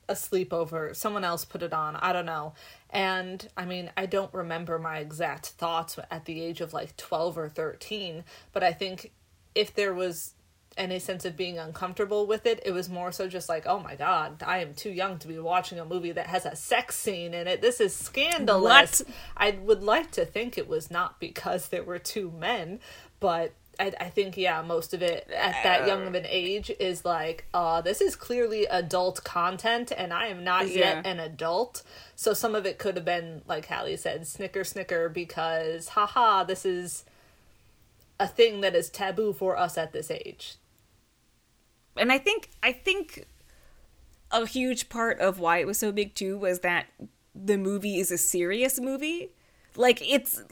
[0.09, 0.95] a sleepover.
[0.95, 1.95] Someone else put it on.
[1.97, 2.53] I don't know.
[2.91, 7.37] And I mean, I don't remember my exact thoughts at the age of like 12
[7.37, 9.11] or 13, but I think
[9.55, 10.33] if there was
[10.77, 13.95] any sense of being uncomfortable with it, it was more so just like, oh my
[13.95, 17.33] god, I am too young to be watching a movie that has a sex scene
[17.33, 17.61] in it.
[17.61, 18.99] This is scandalous.
[18.99, 19.15] What?
[19.37, 22.79] I would like to think it was not because there were two men,
[23.19, 27.05] but I, I think yeah, most of it at that young of an age is
[27.05, 31.83] like, uh, this is clearly adult content, and I am not yet an adult.
[32.15, 36.65] So some of it could have been like Hallie said, snicker snicker, because haha, this
[36.65, 37.05] is
[38.19, 40.55] a thing that is taboo for us at this age.
[41.97, 43.25] And I think I think
[44.31, 46.87] a huge part of why it was so big too was that
[47.33, 49.31] the movie is a serious movie.
[49.75, 50.43] Like it's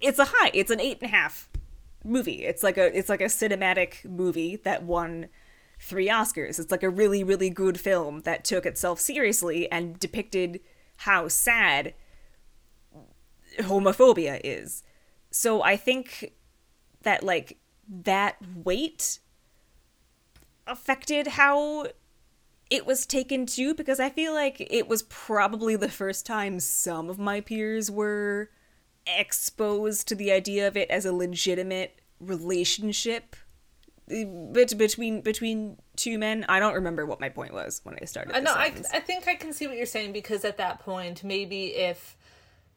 [0.00, 0.50] it's a high.
[0.54, 1.48] It's an eight and a half
[2.04, 2.44] movie.
[2.44, 5.28] It's like a it's like a cinematic movie that won
[5.80, 6.58] three Oscars.
[6.58, 10.60] It's like a really really good film that took itself seriously and depicted
[10.98, 11.94] how sad
[13.58, 14.82] homophobia is.
[15.30, 16.32] So I think
[17.02, 19.18] that like that weight
[20.66, 21.86] affected how
[22.70, 27.10] it was taken too because I feel like it was probably the first time some
[27.10, 28.50] of my peers were
[29.06, 33.36] exposed to the idea of it as a legitimate relationship
[34.10, 36.44] eh, bet- between between two men.
[36.48, 38.34] I don't remember what my point was when I started.
[38.34, 38.52] This know.
[38.52, 38.72] I.
[38.92, 42.16] I think I can see what you're saying because at that point, maybe if,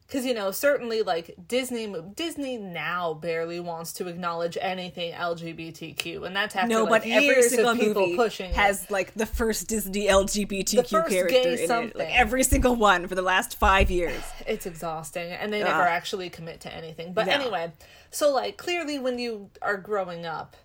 [0.06, 6.34] because you know, certainly like Disney, Disney now barely wants to acknowledge anything LGBTQ, and
[6.36, 8.56] that's after no, like, but every single movie pushing it.
[8.56, 11.66] has like the first Disney LGBTQ The first character gay in it.
[11.68, 11.98] something.
[11.98, 14.22] Like every single one for the last five years.
[14.46, 17.12] It's exhausting, and they never actually commit to anything.
[17.12, 17.32] But No.
[17.32, 17.72] anyway,
[18.10, 20.56] so like clearly, when you are growing up,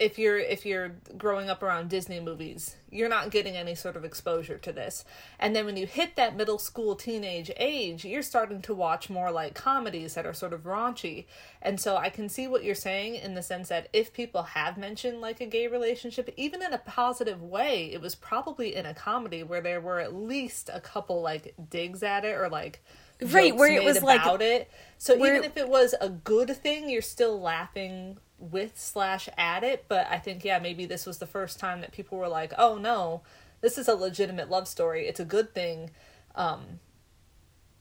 [0.00, 4.04] if you're if you're growing up around Disney movies, you're not getting any sort of
[4.04, 5.04] exposure to this.
[5.38, 9.30] And then when you hit that middle school teenage age, you're starting to watch more
[9.30, 11.26] like comedies that are sort of raunchy.
[11.60, 14.78] And so I can see what you're saying in the sense that if people have
[14.78, 18.94] mentioned like a gay relationship, even in a positive way, it was probably in a
[18.94, 22.82] comedy where there were at least a couple like digs at it or like
[23.22, 24.70] Right, where it was, like- about it.
[24.96, 29.86] So even if it was a good thing, you're still laughing with slash at it.
[29.88, 32.78] But I think yeah, maybe this was the first time that people were like, "Oh
[32.78, 33.22] no,
[33.60, 35.06] this is a legitimate love story.
[35.08, 35.90] It's a good thing."
[36.34, 36.80] Um,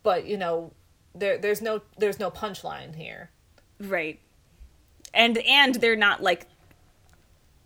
[0.03, 0.73] but you know,
[1.15, 3.31] there there's no there's no punchline here.
[3.79, 4.19] Right.
[5.13, 6.47] And and they're not like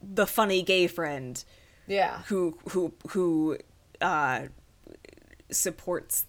[0.02, 1.44] the funny gay friend
[1.88, 3.58] Yeah, who who who
[4.02, 4.48] uh
[5.52, 6.26] supports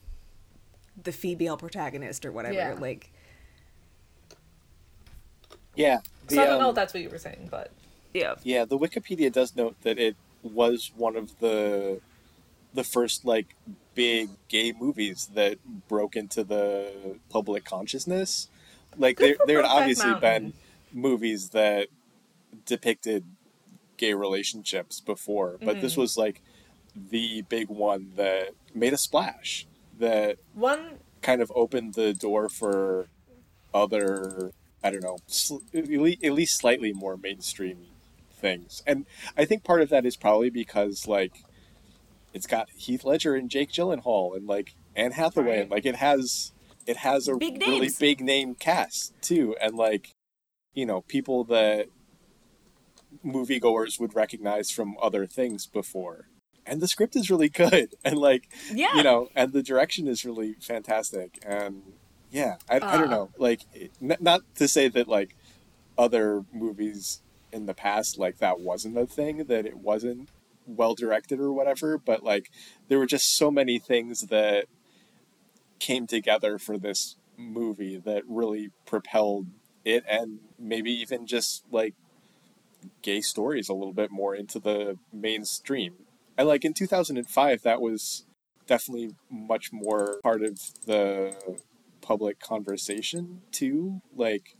[1.03, 2.55] the female protagonist or whatever.
[2.55, 2.75] Yeah.
[2.79, 3.11] Like
[5.75, 6.01] Yeah.
[6.29, 7.70] So I don't know um, if that's what you were saying, but
[8.12, 8.35] yeah.
[8.43, 12.01] Yeah, the Wikipedia does note that it was one of the
[12.72, 13.55] the first like
[13.95, 15.59] big gay movies that
[15.89, 18.49] broke into the public consciousness.
[18.97, 20.53] Like Good there there had obviously Mountain.
[20.93, 21.89] been movies that
[22.66, 23.25] depicted
[23.97, 25.81] gay relationships before, but Mm.
[25.81, 26.41] this was like
[26.95, 29.66] the big one that made a splash
[29.99, 33.09] that one kind of opened the door for
[33.72, 34.53] other
[34.85, 35.89] I don't know, sl- at
[36.32, 37.87] least slightly more mainstream
[38.39, 38.82] things.
[38.87, 39.07] And
[39.37, 41.32] I think part of that is probably because like
[42.35, 46.53] it's got Heath Ledger and Jake Gyllenhaal and like Anne Hathaway and like it has
[46.87, 50.11] it has a Big really big name cast too and like
[50.74, 51.87] you know people that
[53.24, 56.28] moviegoers would recognize from other things before.
[56.66, 58.95] And the script is really good and like Yeah.
[58.97, 61.39] you know, and the direction is really fantastic.
[61.47, 61.94] And
[62.35, 63.16] yeah, I, I don't Uh.
[63.16, 63.30] know.
[63.39, 63.61] Like,
[64.03, 65.37] n- not to say that like
[65.97, 67.22] other movies
[67.53, 70.28] in the past, like that wasn't a thing, that it wasn't
[70.66, 72.51] well directed or whatever, but like
[72.89, 74.66] there were just so many things that
[75.78, 79.47] came together for this movie that really propelled
[79.85, 81.95] it and maybe even just like
[83.03, 85.95] gay stories a little bit more into the mainstream.
[86.37, 88.26] And like in 2005, that was
[88.66, 91.37] definitely much more part of the
[92.05, 94.01] public conversation too.
[94.15, 94.57] Like,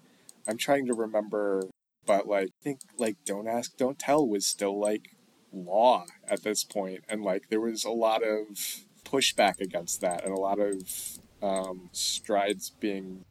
[0.49, 1.69] I'm trying to remember,
[2.07, 5.11] but like, I think like Don't Ask, Don't Tell was still like
[5.53, 10.33] law at this point, and like there was a lot of pushback against that and
[10.33, 13.25] a lot of um, strides being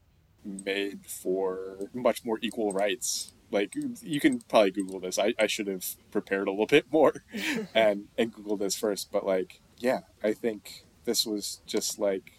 [0.45, 3.33] made for much more equal rights.
[3.51, 5.19] Like you can probably Google this.
[5.19, 7.23] I, I should have prepared a little bit more
[7.75, 9.11] and and Google this first.
[9.11, 12.33] But like, yeah, I think this was just like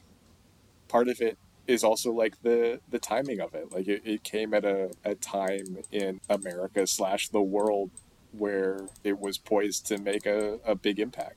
[0.89, 3.73] part of it is also like the the timing of it.
[3.73, 7.91] Like it, it came at a, a time in America slash the world
[8.33, 11.37] where it was poised to make a, a big impact.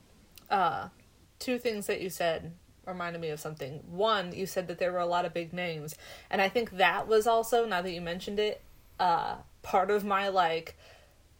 [0.50, 0.88] Uh
[1.38, 2.52] two things that you said
[2.84, 3.82] reminded me of something.
[3.86, 5.94] One, you said that there were a lot of big names,
[6.30, 8.62] and I think that was also now that you mentioned it,
[8.98, 10.76] uh, part of my like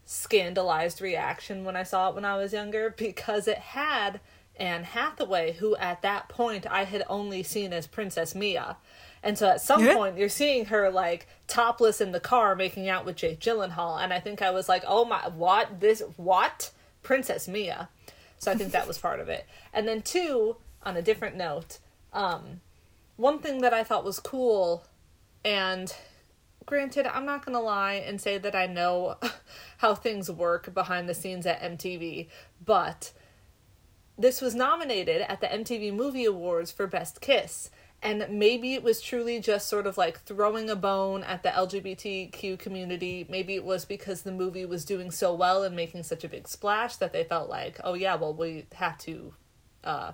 [0.05, 4.21] scandalized reaction when I saw it when I was younger because it had
[4.59, 8.77] Anne Hathaway, who at that point I had only seen as Princess Mia.
[9.23, 9.95] And so at some Yeah.
[9.95, 14.13] point you're seeing her like topless in the car making out with Jake Gyllenhaal, and
[14.13, 16.71] I think I was like, "Oh my, what this what
[17.03, 17.89] Princess Mia?"
[18.39, 19.47] So I think that was part of it.
[19.73, 21.79] And then two, on a different note,
[22.13, 22.61] um,
[23.17, 24.85] one thing that I thought was cool,
[25.45, 25.93] and
[26.65, 29.17] granted, I'm not gonna lie and say that I know
[29.79, 32.29] how things work behind the scenes at MTV,
[32.65, 33.11] but
[34.19, 37.71] this was nominated at the MTV Movie Awards for Best Kiss.
[38.01, 42.59] And maybe it was truly just sort of like throwing a bone at the LGBTQ
[42.59, 43.27] community.
[43.29, 46.47] Maybe it was because the movie was doing so well and making such a big
[46.47, 49.35] splash that they felt like, oh yeah, well, we have to
[49.83, 50.13] uh,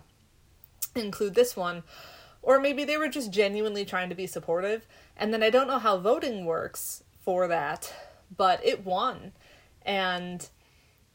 [0.95, 1.83] include this one.
[2.41, 4.87] Or maybe they were just genuinely trying to be supportive.
[5.17, 7.93] And then I don't know how voting works for that,
[8.35, 9.33] but it won.
[9.83, 10.47] And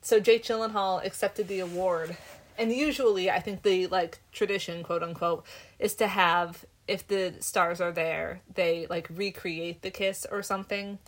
[0.02, 2.16] so Jake Gyllenhaal accepted the award.
[2.60, 5.46] And usually, I think the like tradition, quote unquote,
[5.80, 11.00] is to have if the stars are there, they like recreate the kiss or something.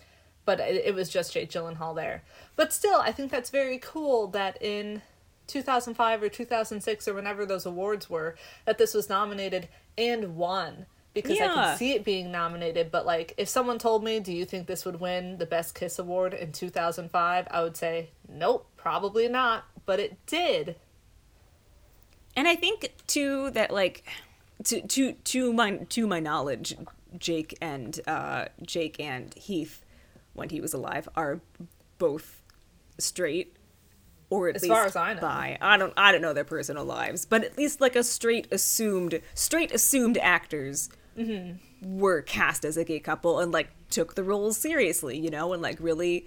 [0.46, 2.24] But it, it was just Jake Gyllenhaal there.
[2.56, 5.02] But still, I think that's very cool that in
[5.48, 8.36] 2005 or 2006 or whenever those awards were,
[8.66, 10.86] that this was nominated and won.
[11.14, 11.54] Because I Yeah.
[11.72, 14.86] could see it being nominated, but like if someone told me, "Do you think this
[14.86, 20.00] would win the Best Kiss award in 2005?" I would say, "Nope, probably not." But
[20.00, 20.78] it did.
[22.36, 24.04] And I think too that like
[24.66, 26.76] to to to my to my knowledge,
[27.18, 29.84] Jake and uh Jake and Heath,
[30.34, 31.40] when he was alive, are
[31.98, 32.42] both
[32.98, 33.56] straight.
[34.30, 35.20] Or at As least far as I know.
[35.20, 35.58] bi.
[35.60, 39.20] I don't I don't know their personal lives, but at least like a straight assumed
[39.34, 41.98] straight assumed actors Mm-hmm.
[42.00, 45.62] were cast as a gay couple and like took the roles seriously, you know, and
[45.62, 46.26] like really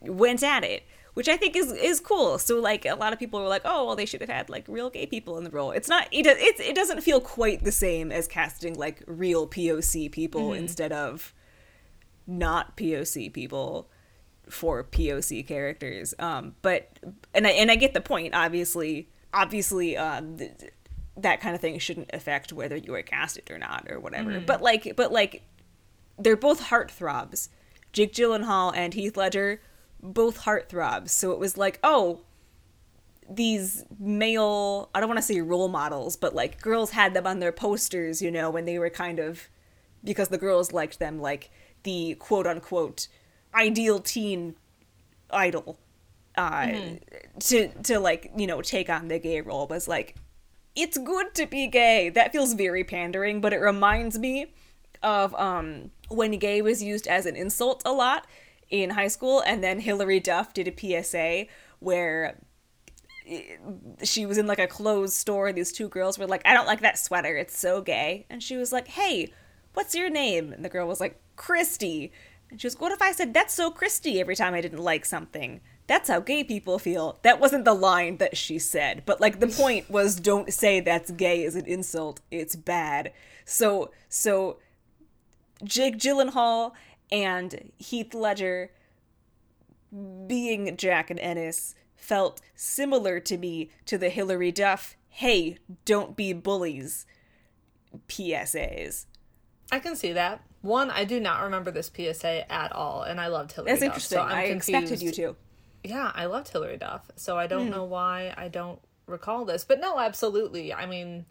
[0.00, 0.84] went at it,
[1.14, 2.38] which I think is is cool.
[2.38, 4.66] So like a lot of people were like, "Oh, well, they should have had like
[4.68, 6.08] real gay people in the role." It's not.
[6.10, 10.92] It it's it doesn't feel quite the same as casting like real POC people instead
[10.92, 11.32] of
[12.26, 13.88] not POC people
[14.48, 16.14] for POC characters.
[16.18, 16.98] Um, but
[17.32, 18.34] and I and I get the point.
[18.34, 20.52] Obviously, obviously, uh, th-
[21.16, 24.30] that kind of thing shouldn't affect whether you are casted or not or whatever.
[24.46, 25.42] But like, but like,
[26.18, 27.48] they're both heartthrobs.
[27.92, 29.60] Jake Gyllenhaal and Heath Ledger,
[30.04, 31.08] both heartthrobs.
[31.10, 32.20] So it was like, oh,
[33.28, 37.40] these male, I don't want to say role models, but like girls had them on
[37.40, 39.48] their posters, you know, when they were kind of,
[40.04, 41.50] because the girls liked them, like
[41.82, 43.08] the quote unquote
[43.54, 44.56] ideal teen
[45.30, 45.78] idol.
[46.36, 46.96] Uh,
[47.38, 50.16] to to like you know take on the gay role was like
[50.74, 52.08] it's good to be gay.
[52.08, 54.52] That feels very pandering, but it reminds me
[55.00, 58.26] of um, when gay was used as an insult a lot
[58.70, 61.46] in high school, and then Hilary Duff did a PSA
[61.80, 62.38] where
[64.02, 65.48] she was in like a clothes store.
[65.48, 67.36] And these two girls were like, "I don't like that sweater.
[67.36, 69.32] It's so gay," and she was like, "Hey,
[69.72, 72.12] what's your name?" And the girl was like, "Christy,"
[72.50, 75.04] and she was, "What if I said that's so Christy every time I didn't like
[75.04, 77.18] something?" That's how gay people feel.
[77.22, 81.10] That wasn't the line that she said, but like the point was don't say that's
[81.10, 82.20] gay is an insult.
[82.30, 83.12] It's bad.
[83.44, 84.58] So so
[85.62, 86.72] Jake Gyllenhaal
[87.14, 88.72] and Heath Ledger
[90.26, 96.32] being Jack and Ennis felt similar to me to the Hilary Duff, hey, don't be
[96.32, 97.06] bullies
[98.08, 99.06] PSAs.
[99.70, 100.42] I can see that.
[100.60, 103.86] One, I do not remember this PSA at all, and I loved Hilary That's Duff.
[103.86, 104.18] interesting.
[104.18, 105.36] So I'm I expected you confused.
[105.84, 105.88] to.
[105.88, 107.72] Yeah, I loved Hilary Duff, so I don't hmm.
[107.72, 109.64] know why I don't recall this.
[109.64, 110.74] But no, absolutely.
[110.74, 111.26] I mean,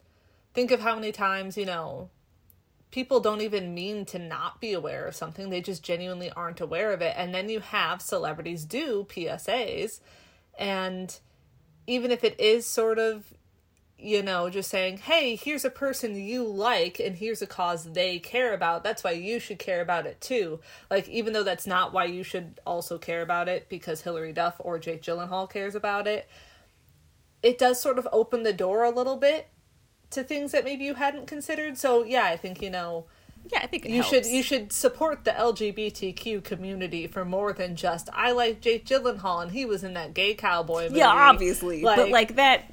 [0.54, 2.10] think of how many times, you know,
[2.94, 5.50] people don't even mean to not be aware of something.
[5.50, 7.16] They just genuinely aren't aware of it.
[7.18, 10.00] And then you have celebrities do psas
[10.60, 11.20] and
[11.88, 13.34] even if it is sort of
[13.98, 18.20] you know just saying hey here's a person you like and here's a cause they
[18.20, 18.84] care about.
[18.84, 20.60] That's why you should care about it too.
[20.92, 24.56] Like even though that's not why you should also care about it because Hilary Duff
[24.60, 26.30] or Jake Gyllenhaal cares about it
[27.42, 29.48] it does sort of open the door a little bit
[30.14, 31.78] to things that maybe you hadn't considered.
[31.78, 33.06] So yeah, I think you know
[33.52, 34.10] Yeah, I think you helps.
[34.10, 39.42] should you should support the LGBTQ community for more than just I like Jake Gyllenhaal
[39.44, 40.98] and he was in that gay cowboy movie.
[41.00, 41.82] Yeah, obviously.
[41.82, 42.66] but like that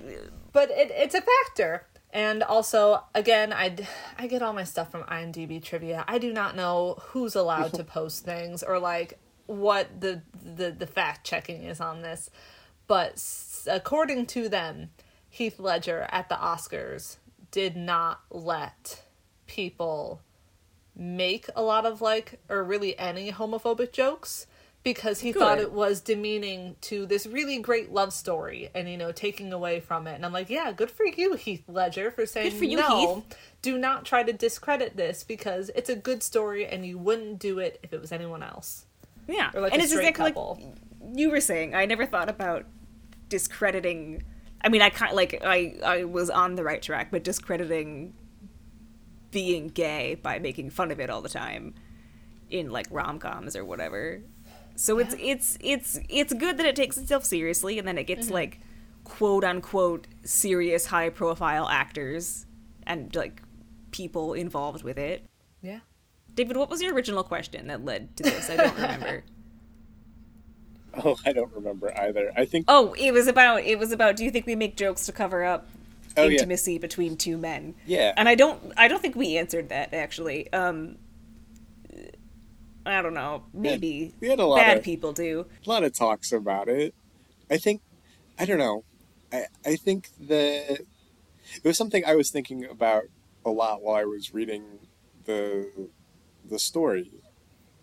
[0.53, 1.87] but it, it's a factor.
[2.13, 3.77] And also, again, I
[4.19, 6.05] I get all my stuff from IMDb trivia.
[6.09, 10.89] I do not know who's allowed to post things or like what the the the
[10.89, 12.29] fact checking is on this.
[12.89, 14.91] But s- according to them,
[15.29, 17.19] Heath Ledger at the Oscars
[17.51, 19.03] did not let
[19.47, 20.21] people
[20.97, 24.47] make a lot of like or really any homophobic jokes
[24.83, 29.13] because he thought it was demeaning to this really great love story and you know
[29.13, 32.51] taking away from it and i'm like yeah good for you heath ledger for saying
[32.53, 36.67] for you, no Heath." do not try to discredit this because it's a good story
[36.67, 38.87] and you wouldn't do it if it was anyone else
[39.27, 39.51] Yeah.
[39.55, 40.75] or like and a it's straight exactly couple like
[41.13, 41.75] you were saying.
[41.75, 42.67] I never thought about
[43.29, 44.23] discrediting
[44.63, 48.15] I mean I kind like I I was on the right track, but discrediting
[49.31, 51.75] being gay by making fun of it all the time
[52.51, 54.21] in like rom-coms or whatever.
[54.77, 58.27] So it's it's it's it's good that it takes itself seriously and then it gets
[58.27, 58.35] mm-hmm.
[58.35, 58.61] like
[59.05, 62.47] quote unquote serious high profile actors
[62.87, 63.43] and like
[63.91, 65.27] people involved with it.
[65.61, 65.81] yeah
[66.35, 68.49] David, what was your original question that led to this?
[68.49, 69.25] I don't remember.
[71.05, 72.33] Oh, I don't remember either.
[72.37, 72.65] I think.
[72.69, 75.45] Oh, it was about it was about do you think we make jokes to cover
[75.45, 75.69] up
[76.17, 76.33] Oh, yeah.
[76.33, 77.75] intimacy between two men?
[77.87, 78.13] Yeah.
[78.17, 80.53] And I don't I don't think we answered that actually.
[80.53, 80.97] Um
[82.87, 83.45] I don't know.
[83.53, 85.47] Maybe we had a lot bad of- people do.
[85.65, 86.95] a lot of talks about it.
[87.51, 87.83] I think,
[88.39, 88.85] I don't know.
[89.33, 93.05] I I think that it was something I was thinking about
[93.45, 94.65] a lot while I was reading
[95.25, 95.69] the
[96.49, 97.11] the story,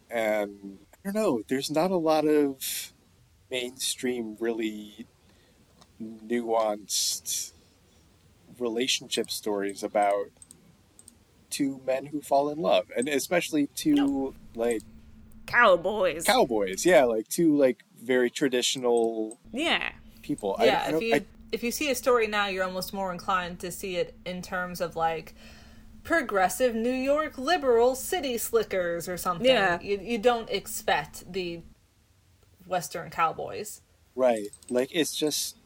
[0.10, 1.42] and I don't know.
[1.48, 2.92] There's not a lot of
[3.50, 5.08] mainstream, really
[6.02, 7.54] nuanced
[8.60, 10.26] relationship stories about
[11.50, 14.82] two men who fall in love, and especially two like
[15.46, 16.26] Cowboys.
[16.26, 19.92] cowboys yeah like two like very traditional yeah.
[20.22, 22.94] people yeah I, I if you I, if you see a story now you're almost
[22.94, 25.34] more inclined to see it in terms of like
[26.04, 29.80] progressive new york liberal city slickers or something Yeah.
[29.82, 31.62] you, you don't expect the
[32.68, 33.82] western cowboys
[34.16, 35.58] right like it's just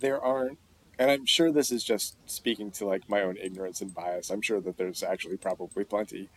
[0.00, 0.58] there aren't
[0.98, 4.42] and i'm sure this is just speaking to like my own ignorance and bias i'm
[4.42, 6.28] sure that there's actually probably plenty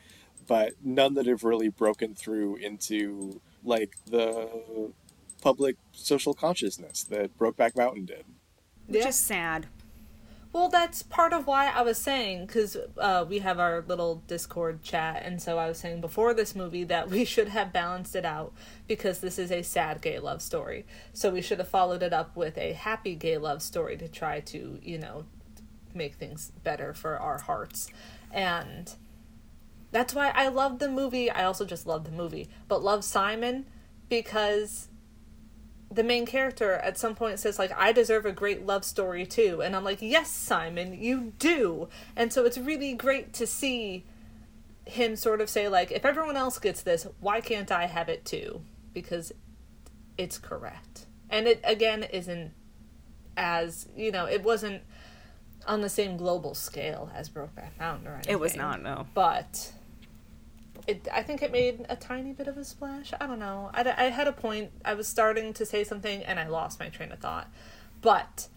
[0.47, 4.91] but none that have really broken through into like the
[5.41, 8.25] public social consciousness that brokeback mountain did
[8.87, 9.07] Which Yeah.
[9.09, 9.67] is sad.
[10.53, 14.83] Well, that's part of why I was saying because uh, we have our little Discord
[14.83, 18.25] chat, and so I was saying before this movie that we should have balanced it
[18.25, 18.51] out
[18.85, 20.85] because this is a sad gay love story.
[21.13, 24.41] So we should have followed it up with a happy gay love story to try
[24.41, 25.23] to, you know,
[25.93, 27.89] make things better for our hearts.
[28.29, 28.93] And
[29.91, 31.31] that's why I love the movie.
[31.31, 33.65] I also just love the movie, but love Simon
[34.09, 34.89] because
[35.91, 39.61] the main character at some point says like i deserve a great love story too.
[39.61, 41.89] And i'm like yes simon you do.
[42.15, 44.05] And so it's really great to see
[44.85, 48.23] him sort of say like if everyone else gets this why can't i have it
[48.25, 48.61] too?
[48.93, 49.31] Because
[50.17, 51.05] it's correct.
[51.29, 52.51] And it again isn't
[53.37, 54.81] as you know it wasn't
[55.67, 59.05] on the same global scale as brokeback mountain or anything It was not, no.
[59.13, 59.71] but
[60.87, 63.13] it i think it made a tiny bit of a splash.
[63.19, 63.69] I don't know.
[63.73, 64.71] I, I had a point.
[64.83, 67.47] I was starting to say something and i lost my train of thought.
[68.01, 68.47] But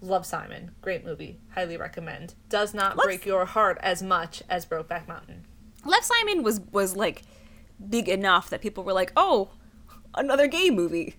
[0.00, 1.38] love simon great movie.
[1.54, 2.34] Highly recommend.
[2.48, 5.44] Does not break your heart as much as brokeback mountain.
[5.84, 7.22] Love Simon was was like
[7.88, 9.50] big enough that people were like, "Oh,
[10.14, 11.14] another gay movie."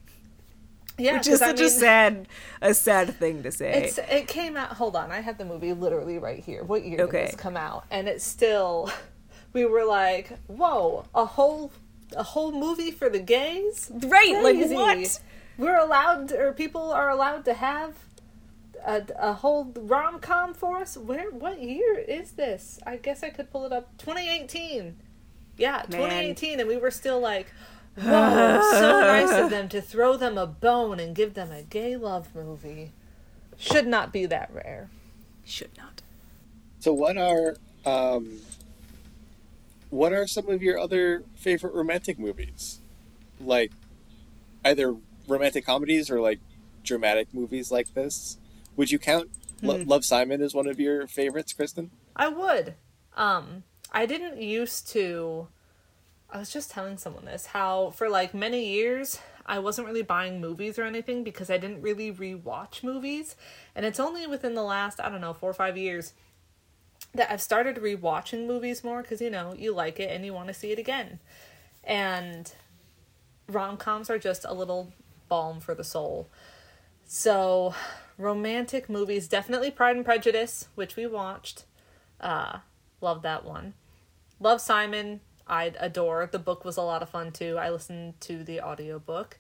[0.99, 2.27] yeah Which is 'cause I such a sad
[2.61, 3.71] a sad thing to say.
[3.83, 6.63] it's it came out hold on i have the movie literally right here.
[6.63, 7.19] What year Okay.
[7.25, 7.85] did this come out?
[7.91, 8.91] And it's still
[9.57, 11.71] we were like whoa a whole
[12.15, 15.19] a whole movie for the gays right, like what?
[15.57, 17.95] We're allowed, or people are allowed to have
[18.85, 20.95] a, a whole rom com for us.
[20.95, 21.31] Where?
[21.31, 22.79] What year is this?
[22.85, 23.97] I guess I could pull it up.
[23.97, 24.95] 2018.
[25.57, 27.47] Yeah, 2018, and we were still like,
[27.95, 31.97] whoa, so nice of them to throw them a bone and give them a gay
[31.97, 32.91] love movie.
[33.57, 34.89] Should not be that rare.
[35.43, 36.03] Should not.
[36.79, 37.55] so what are
[37.85, 38.41] um
[39.89, 42.81] what are some of your other favorite romantic movies?
[43.39, 43.71] Like
[44.65, 44.95] either
[45.27, 46.39] romantic comedies or like
[46.83, 48.37] dramatic movies like this?
[48.75, 49.29] Would you count
[49.61, 51.91] Lo- Love Simon as one of your favorites, Kristen?
[52.15, 52.75] I would.
[53.15, 55.47] Um, I didn't used to.
[56.29, 60.41] I was just telling someone this how for like many years I wasn't really buying
[60.41, 63.35] movies or anything because I didn't really rewatch movies,
[63.75, 66.13] and it's only within the last I don't know four or five years
[67.17, 70.47] that I've started rewatching movies more because you know you like it and you want
[70.47, 71.19] to see it again,
[71.83, 72.51] and
[73.47, 74.93] rom coms are just a little
[75.27, 76.29] balm for the soul.
[77.05, 77.73] So,
[78.17, 81.65] romantic movies definitely Pride and Prejudice, which we watched.
[82.19, 82.59] Uh,
[83.01, 83.73] love that one.
[84.39, 86.27] Love Simon, I adore.
[86.31, 87.57] The book was a lot of fun too.
[87.57, 89.37] I listened to the audiobook.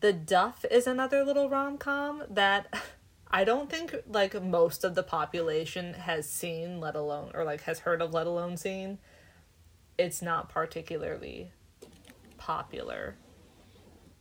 [0.00, 2.72] The Duff is another little rom com that
[3.30, 7.80] I don't think like most of the population has seen, let alone or like has
[7.80, 8.98] heard of, let alone seen.
[9.96, 11.52] It's not particularly
[12.38, 13.16] popular,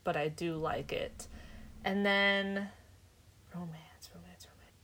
[0.03, 1.27] but I do like it.
[1.83, 2.69] And then
[3.55, 4.75] romance, romance, romance.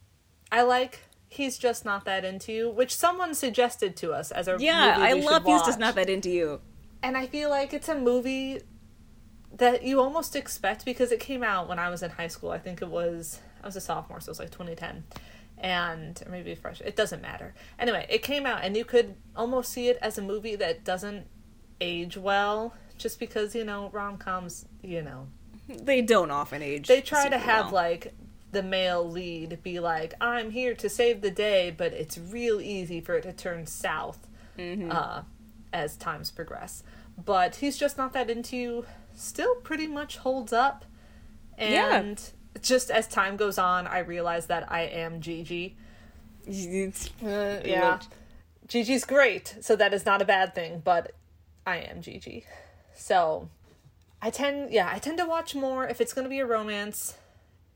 [0.52, 4.56] I like He's Just Not That Into You, which someone suggested to us as a
[4.58, 5.80] Yeah, I love He's Just.
[5.80, 6.62] Not That Into You.
[7.04, 8.62] And I feel like it's a movie
[9.58, 12.52] that you almost expect because it came out when I was in high school.
[12.52, 15.04] I think it was I was a sophomore, so it was like 2010.
[15.58, 16.82] And or maybe fresh.
[16.82, 17.54] It doesn't matter.
[17.80, 21.26] Anyway, it came out and you could almost see it as a movie that doesn't
[21.82, 25.28] age well just because, you know, rom-coms, you know,
[25.68, 26.88] They don't often age.
[26.88, 27.74] they try to have well.
[27.74, 28.14] like
[28.52, 33.02] the male lead be like i'm here to save the day but it's real easy
[33.02, 34.90] for it to turn south Mm-hmm.
[34.92, 35.24] uh,
[35.74, 36.82] as times progress
[37.18, 40.86] but he's just not that into you still pretty much holds up
[41.60, 42.14] Yeah.
[42.66, 45.76] Just as time goes on i realize that i am gigi.
[46.48, 48.00] Uh, yeah.
[48.68, 51.12] gigi's great so that is not a bad thing but
[51.66, 52.46] i am gigi.
[52.94, 53.50] So
[54.22, 57.16] i tend yeah i tend to watch more if it's going to be a romance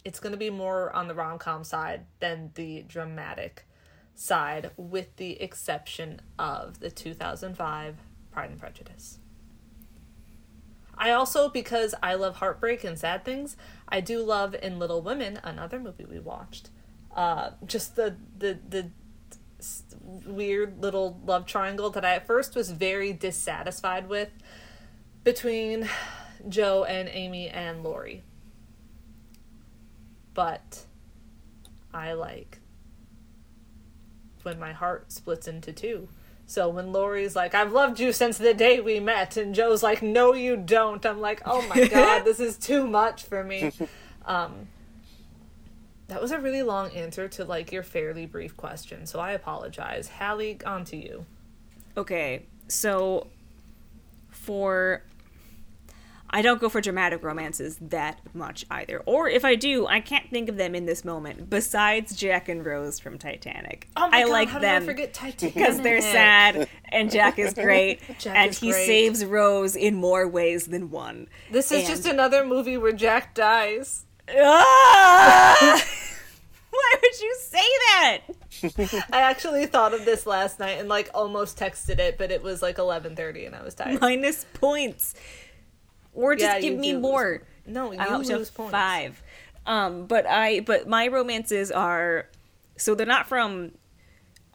[0.05, 3.65] it's going to be more on the rom-com side than the dramatic
[4.15, 7.95] side with the exception of the 2005
[8.31, 9.18] pride and prejudice
[10.99, 15.39] i also because i love heartbreak and sad things i do love in little women
[15.43, 16.69] another movie we watched
[17.15, 18.91] uh, just the the the
[20.25, 24.29] weird little love triangle that i at first was very dissatisfied with
[25.23, 25.89] between
[26.47, 28.23] jo and amy and laurie
[30.39, 30.85] but
[31.93, 32.59] I like
[34.43, 36.07] when my heart splits into two.
[36.49, 40.01] So when Laurie's like, I've loved you since the day we met, and Jo's like,
[40.01, 41.05] No, you don't.
[41.05, 43.71] I'm like, Oh my god, this is too much for me.
[44.25, 44.67] Um,
[46.07, 50.07] that was a really long answer to like your fairly brief question, so I apologize.
[50.07, 51.25] Hallie, on to you.
[51.97, 53.25] Okay, so
[54.29, 55.01] for
[56.31, 59.01] I don't go for dramatic romances that much either.
[59.05, 61.49] Or if I do, I can't think of them in this moment.
[61.49, 64.93] Besides Jack and Rose from Titanic, Oh my I god, like how them did I
[64.93, 65.55] forget Titanic?
[65.55, 68.85] because they're sad and Jack is great Jack and is he great.
[68.85, 71.27] saves Rose in more ways than one.
[71.51, 74.05] This is And- just another movie where Jack dies.
[74.37, 75.83] Ah!
[76.71, 77.57] Why would you say
[77.87, 78.19] that?
[79.11, 82.61] I actually thought of this last night and like almost texted it, but it was
[82.61, 83.99] like eleven thirty and I was tired.
[83.99, 85.15] Minus points.
[86.13, 87.43] Or just Yeah, give me lose more.
[87.65, 88.71] No, you I up to lose points.
[88.71, 89.21] five.
[89.65, 92.27] Um, but I but my romances are
[92.77, 93.71] so they're not from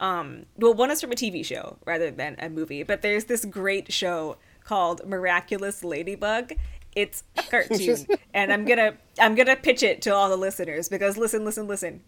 [0.00, 3.44] um well one is from a TV show rather than a movie, but there's this
[3.44, 6.54] great show called Miraculous Ladybug.
[6.96, 11.16] It's a cartoon and I'm gonna I'm gonna pitch it to all the listeners because
[11.16, 12.02] listen, listen, listen.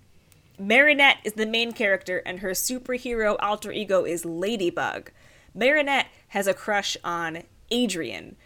[0.59, 5.11] Marinette is the main character, and her superhero alter ego is Ladybug.
[5.55, 8.37] Marinette has a crush on Adrien,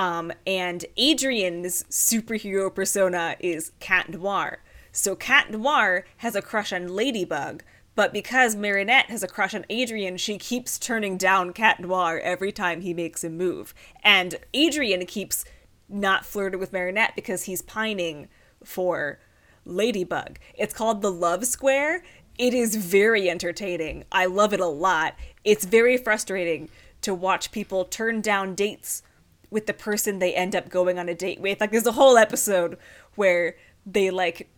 [0.00, 4.60] um, and Adrien's superhero persona is Cat Noir.
[4.92, 7.62] So Cat Noir has a crush on Ladybug,
[7.94, 12.50] but because Marinette has a crush on Adrien, she keeps turning down Cat Noir every
[12.50, 13.74] time he makes a move.
[14.02, 15.44] And Adrian keeps
[15.86, 18.28] not flirting with Marinette because he's pining
[18.64, 19.18] for
[19.66, 20.38] Ladybug.
[20.54, 22.04] It's called The Love Square.
[22.38, 24.04] It is very entertaining.
[24.10, 25.14] I love it a lot.
[25.44, 26.70] It's very frustrating
[27.02, 29.02] to watch people turn down dates
[29.50, 31.60] with the person they end up going on a date with.
[31.60, 32.78] Like there's a whole episode
[33.16, 34.48] where they like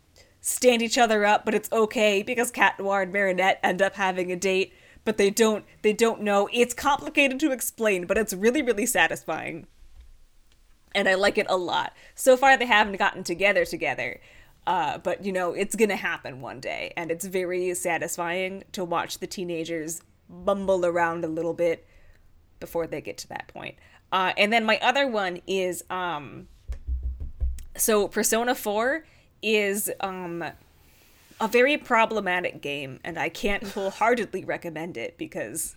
[0.40, 4.30] stand each other up, but it's okay because Cat Noir and Marinette end up having
[4.30, 4.72] a date,
[5.04, 6.48] but they don't they don't know.
[6.52, 9.66] It's complicated to explain, but it's really really satisfying.
[10.94, 11.94] And I like it a lot.
[12.14, 14.20] So far they haven't gotten together together.
[14.66, 19.18] Uh, but you know, it's gonna happen one day, and it's very satisfying to watch
[19.18, 21.86] the teenagers bumble around a little bit
[22.60, 23.76] before they get to that point.
[24.12, 26.46] Uh, and then my other one is um,
[27.76, 29.04] so Persona 4
[29.42, 30.44] is um,
[31.40, 35.74] a very problematic game, and I can't wholeheartedly recommend it because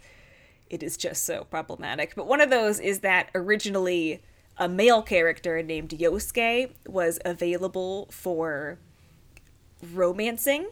[0.70, 2.14] it is just so problematic.
[2.16, 4.22] But one of those is that originally
[4.58, 8.80] a male character named Yosuke was available for
[9.94, 10.70] romancing.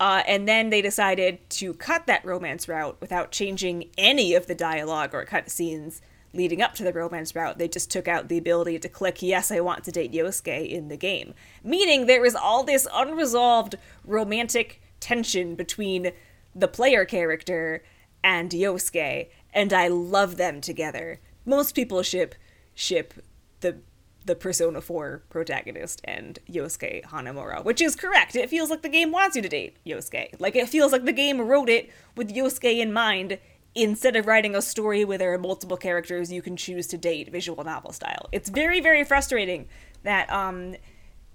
[0.00, 4.54] Uh, and then they decided to cut that romance route without changing any of the
[4.54, 6.00] dialogue or cutscenes
[6.34, 7.58] leading up to the romance route.
[7.58, 10.88] They just took out the ability to click, yes, I want to date Yosuke in
[10.88, 11.34] the game.
[11.62, 16.12] Meaning there is all this unresolved romantic tension between
[16.54, 17.82] the player character
[18.22, 21.20] and Yosuke, and I love them together.
[21.44, 22.34] Most people ship
[22.74, 23.14] ship
[23.60, 23.78] the
[24.24, 28.34] the Persona 4 protagonist and Yosuke Hanamura, which is correct.
[28.34, 30.40] It feels like the game wants you to date Yosuke.
[30.40, 33.38] Like it feels like the game wrote it with Yosuke in mind
[33.74, 37.30] instead of writing a story where there are multiple characters you can choose to date
[37.30, 38.28] visual novel style.
[38.32, 39.68] It's very very frustrating
[40.02, 40.76] that um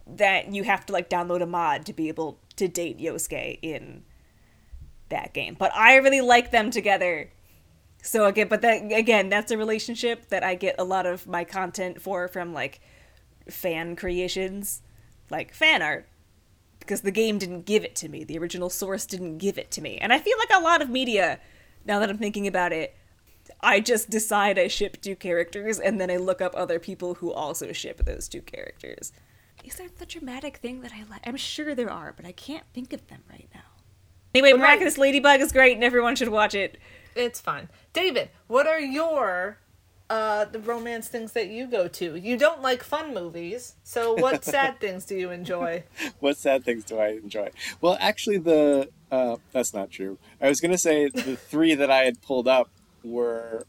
[0.07, 4.03] that you have to like download a mod to be able to date Yosuke in
[5.09, 5.55] that game.
[5.57, 7.31] But I really like them together.
[8.01, 11.43] So again, but that again, that's a relationship that I get a lot of my
[11.43, 12.79] content for from like
[13.49, 14.81] fan creations,
[15.29, 16.07] like fan art,
[16.79, 18.23] because the game didn't give it to me.
[18.23, 20.89] The original source didn't give it to me, and I feel like a lot of
[20.89, 21.39] media,
[21.89, 22.95] now that I'm thinking about it,
[23.61, 27.33] I just decide I ship two characters, and then I look up other people who
[27.33, 29.11] also ship those two characters.
[29.65, 31.21] Is there the dramatic thing that I like?
[31.25, 33.61] I'm sure there are, but I can't think of them right now.
[34.35, 36.77] Anyway, But right- Miraculous Ladybug is great, and everyone should watch it.
[37.15, 37.69] It's fun.
[37.91, 39.57] David, what are your
[40.11, 42.15] uh the romance things that you go to?
[42.15, 45.83] You don't like fun movies, so what sad things do you enjoy?
[46.19, 47.49] what sad things do I enjoy?
[47.81, 50.17] Well, actually, the uh, that's not true.
[50.41, 52.69] I was gonna say the three that I had pulled up
[53.03, 53.65] were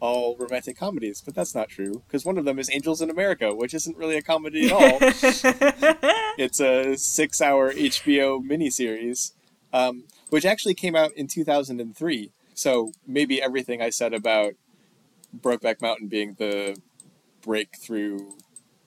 [0.00, 3.54] all romantic comedies, but that's not true because one of them is Angels in America,
[3.54, 4.98] which isn't really a comedy at all.
[6.38, 9.32] it's a six-hour HBO miniseries,
[9.72, 12.30] um, which actually came out in 2003.
[12.54, 14.54] So maybe everything I said about
[15.38, 16.76] Brokeback Mountain being the
[17.42, 18.18] breakthrough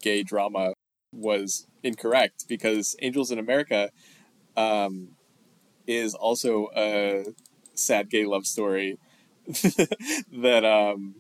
[0.02, 0.74] gay drama
[1.14, 3.90] was incorrect because Angels in America
[4.56, 5.10] um,
[5.90, 7.26] is also a
[7.74, 9.00] sad gay love story
[9.48, 11.16] that um,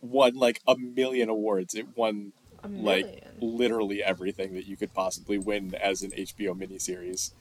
[0.00, 1.74] won like a million awards.
[1.74, 2.32] It won
[2.68, 7.32] like literally everything that you could possibly win as an HBO miniseries.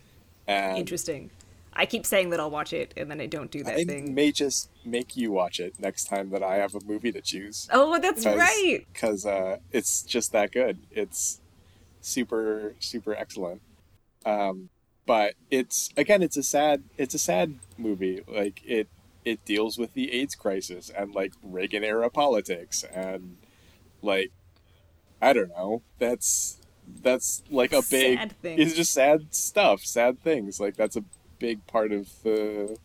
[0.48, 1.30] And Interesting.
[1.74, 4.16] I keep saying that I'll watch it, and then I don't do that I thing.
[4.16, 7.68] may just make you watch it next time that I have a movie to choose.
[7.72, 8.86] oh, that's right.
[8.94, 10.80] because uh, it's just that good.
[10.92, 11.42] It's
[12.02, 13.62] super super excellent.
[14.26, 14.70] Um,
[15.06, 18.22] but it's again, it's a sad it's a sad movie.
[18.28, 18.88] Like it
[19.24, 23.38] it deals with the AIDS crisis and like Reagan era politics and
[24.02, 24.32] like
[25.22, 25.82] I don't know.
[26.00, 26.60] That's
[27.02, 28.18] that's like a big.
[28.18, 28.62] Sad things.
[28.62, 30.60] It's just sad stuff, sad things.
[30.60, 31.04] Like that's a
[31.40, 32.78] big part of the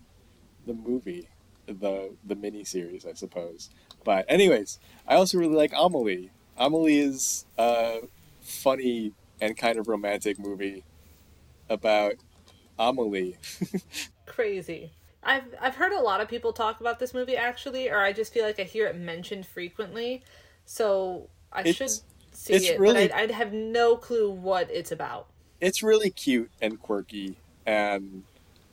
[0.67, 1.29] the movie,
[1.67, 3.71] the the mini series, I suppose.
[4.05, 6.31] But anyways, I also really like Amelie.
[6.57, 8.01] Amelie is a
[8.41, 10.85] funny and kind of romantic movie
[11.71, 12.15] about
[12.79, 13.37] Amelie.
[14.27, 14.93] Crazy.
[15.23, 18.33] I've I've heard a lot of people talk about this movie actually, or I just
[18.33, 20.23] feel like I hear it mentioned frequently.
[20.65, 21.91] So I It's- should
[22.33, 25.29] see it, really- but I'd, I'd have no clue what it's about.
[25.61, 28.23] it's really cute and quirky and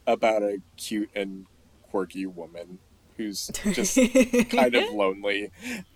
[0.06, 1.46] about a cute and
[1.92, 2.80] quirky woman
[3.18, 3.96] who's just
[4.52, 5.52] kind of lonely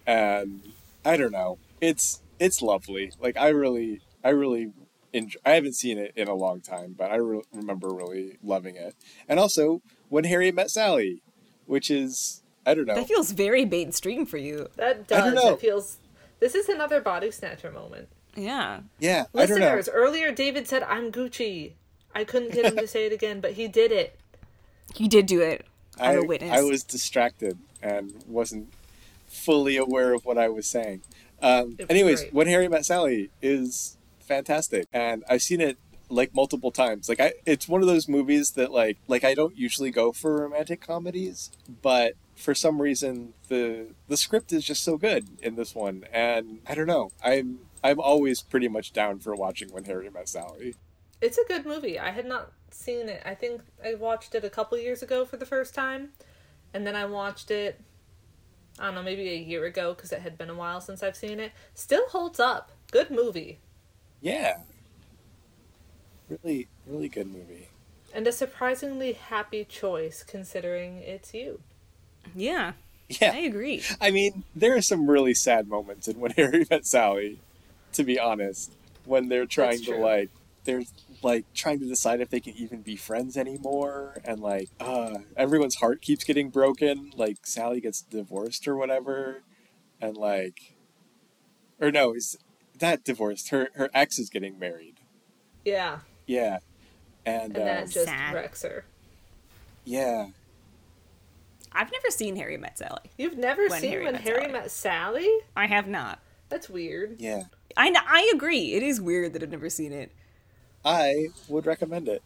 [0.06, 0.62] and
[1.06, 1.60] I don't know.
[1.80, 3.12] It's it's lovely.
[3.22, 4.74] Like I really I really
[5.14, 8.76] enjoy, I haven't seen it in a long time, but I re- remember really loving
[8.76, 8.96] it.
[9.28, 11.22] And also When Harry Met Sally,
[11.66, 12.96] which is I don't know.
[12.96, 14.68] That feels very mainstream for you.
[14.76, 15.20] That does.
[15.20, 15.44] I don't does.
[15.44, 15.54] know.
[15.54, 15.98] It feels.
[16.40, 18.08] This is another body snatcher moment.
[18.36, 18.82] Yeah.
[19.00, 19.66] yeah, I don't know.
[19.76, 21.74] Listeners, earlier David said I'm Gucci.
[22.16, 24.18] I couldn't get him to say it again, but he did it.
[24.96, 25.66] He did do it.
[26.00, 26.52] I'm I, a witness.
[26.52, 28.72] I was distracted and wasn't
[29.28, 31.02] fully aware of what I was saying.
[31.42, 32.34] Um, was anyways, great.
[32.34, 33.98] When Harry Met Sally is
[34.32, 35.78] fantastic, and I've seen it
[36.08, 37.10] like multiple times.
[37.10, 40.42] Like I, it's one of those movies that like like I don't usually go for
[40.42, 41.52] romantic comedies,
[41.82, 46.60] but for some reason the the script is just so good in this one, and
[46.66, 47.12] I don't know.
[47.24, 50.76] I'm I'm always pretty much down for watching When Harry Met Sally.
[51.20, 52.00] It's a good movie.
[52.00, 53.22] I had not seen it.
[53.26, 56.14] I think I watched it a couple years ago for the first time,
[56.74, 57.82] and then I watched it.
[58.80, 61.18] I don't know, maybe a year ago because it had been a while since I've
[61.18, 61.52] seen it.
[61.74, 62.72] Still holds up.
[62.92, 63.60] Good movie.
[64.22, 64.58] Yeah,
[66.30, 67.70] really really good movie.
[68.14, 71.62] And a surprisingly happy choice considering it's you.
[72.36, 72.74] Yeah.
[73.20, 73.32] Yeah.
[73.34, 73.84] I agree.
[74.00, 77.40] I mean, there are some really sad moments in When Harry Met Sally,
[77.94, 78.72] to be honest,
[79.06, 80.30] when they're trying to like
[80.64, 80.84] they're
[81.22, 85.76] like trying to decide if they can even be friends anymore and like uh everyone's
[85.76, 89.42] heart keeps getting broken, like Sally gets divorced or whatever
[90.00, 90.76] and like
[91.80, 92.38] or no, is
[92.82, 93.50] that divorced.
[93.50, 95.00] Her her ex is getting married.
[95.66, 96.60] Yeah, Yeah.
[97.26, 98.34] And, and that um, just Sad.
[98.34, 98.86] wrecks her.
[99.86, 100.28] yeah.
[101.74, 103.12] I've never seen Harry Met Sally.
[103.18, 104.52] You've never When seen Harry When Met Harry Sally.
[104.52, 105.38] Met Sally?
[105.56, 106.20] I have not.
[106.50, 107.16] That's weird.
[107.20, 107.44] Yeah.
[107.78, 108.74] I I agree.
[108.74, 110.12] It is weird that I've never seen it.
[110.84, 112.24] I would recommend it.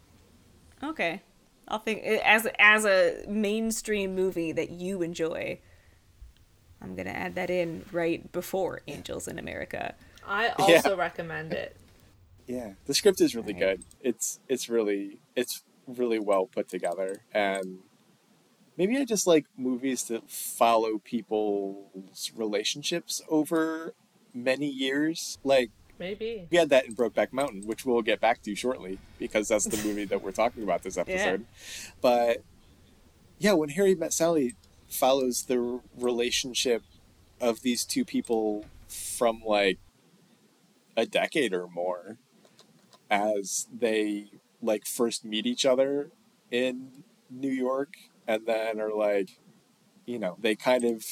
[0.83, 1.21] Okay,
[1.67, 5.59] I'll think as as a mainstream movie that you enjoy.
[6.81, 9.95] I'm gonna add that in right before Angels in America.
[10.27, 10.75] I Yeah.
[10.75, 11.75] also recommend it.
[12.47, 13.59] Yeah, the script is really Right.
[13.59, 13.83] good.
[14.01, 17.79] It's it's really it's really well put together, and
[18.77, 23.93] maybe I just like movies that follow people's relationships over
[24.33, 25.37] many years.
[25.43, 26.47] Like Maybe.
[26.51, 29.77] we had that in Brokeback Mountain, which we'll get back to shortly because that's the
[29.87, 31.45] movie that we're talking about this episode.
[32.01, 32.43] But
[33.39, 34.53] yeah, when Harry Met Sally
[34.89, 36.83] follows the relationship
[37.41, 39.79] of these two people from like
[40.97, 42.17] a decade or more
[43.09, 44.31] as they
[44.61, 46.09] like first meet each other
[46.51, 47.93] in New York
[48.27, 49.39] and then are like
[50.05, 51.03] you know, they kind of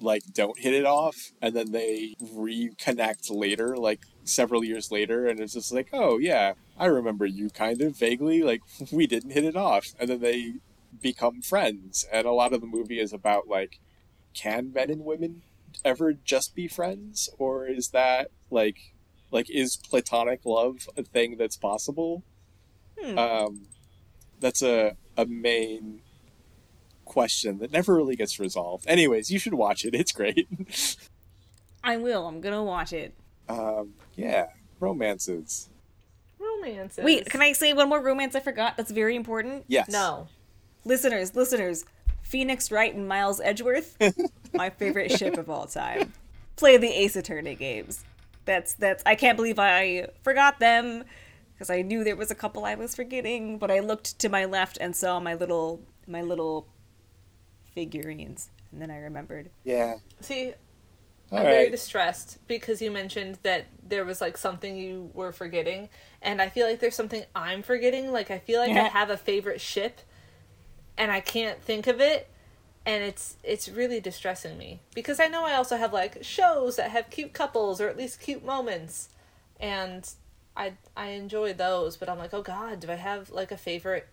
[0.00, 5.38] like don't hit it off and then they reconnect later like several years later and
[5.38, 8.60] it's just like oh yeah i remember you kind of vaguely like
[8.92, 9.86] we didn't hit it off.
[9.98, 10.54] And then they
[11.00, 13.78] become friends and a lot of the movie is about like
[14.34, 15.42] can men and women
[15.84, 18.94] ever just be friends or is that like
[19.30, 22.22] like is platonic love a thing that's possible
[23.00, 23.18] Hmm.
[23.18, 23.66] um
[24.40, 26.00] that's a a main
[27.04, 28.84] question that never really gets resolved.
[28.88, 29.94] Anyways, you should watch it.
[29.94, 30.48] It's great.
[31.84, 32.26] I will.
[32.26, 33.14] I'm gonna watch it.
[33.48, 34.46] um, yeah,
[34.80, 35.68] romances.
[36.38, 37.04] Romances.
[37.04, 38.76] Wait, can I say one more romance I forgot?
[38.76, 39.64] That's very important.
[39.68, 39.88] Yes.
[39.90, 40.28] No.
[40.84, 41.84] Listeners, listeners,
[42.34, 43.96] Phoenix Wright and Miles Edgeworth,
[44.54, 46.12] my favorite ship of all time.
[46.56, 48.04] Play the Ace Attorney games.
[48.44, 49.04] That's that's.
[49.06, 51.04] I can't believe I forgot them
[51.52, 54.46] because I knew there was a couple I was forgetting, but I looked to my
[54.46, 56.66] left and saw my little my little
[57.72, 59.50] figurines, and then I remembered.
[59.62, 59.98] Yeah.
[60.20, 60.54] See,
[61.30, 65.88] All I'm very distressed because you mentioned that there was like something you were forgetting,
[66.20, 68.10] and I feel like there's something I'm forgetting.
[68.10, 70.00] Like I feel like I have a favorite ship,
[70.96, 72.28] and I can't think of it,
[72.86, 76.90] and it's it's really distressing me because I know I also have like shows that
[76.90, 79.08] have cute couples or at least cute moments,
[79.60, 80.08] and
[80.56, 81.96] I I enjoy those.
[81.96, 84.08] But I'm like, oh God, do I have like a favorite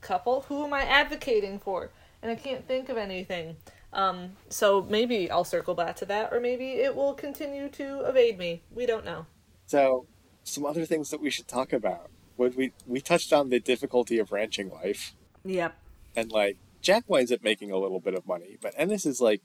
[0.00, 0.42] couple?
[0.48, 1.90] Who am I advocating for?
[2.22, 3.56] And I can't think of anything.
[3.94, 8.38] Um, so maybe I'll circle back to that, or maybe it will continue to evade
[8.38, 8.62] me.
[8.74, 9.26] We don't know.
[9.66, 10.06] So,
[10.42, 12.10] some other things that we should talk about.
[12.36, 15.14] would we we touched on the difficulty of ranching life,
[15.44, 15.76] Yep.
[16.16, 19.40] and like Jack winds up making a little bit of money, but Ennis is like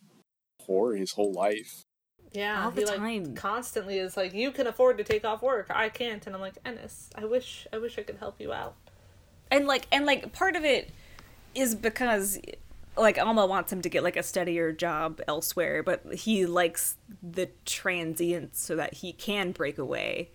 [0.62, 1.84] poor his whole life.
[2.32, 3.34] Yeah, All he the like time.
[3.36, 5.68] constantly is like, "You can afford to take off work.
[5.70, 8.76] I can't." And I'm like, Ennis, I wish, I wish I could help you out.
[9.50, 10.92] and like and like part of it
[11.56, 12.40] is because
[12.98, 17.50] like Alma wants him to get like a steadier job elsewhere, but he likes the
[17.66, 20.30] transience so that he can break away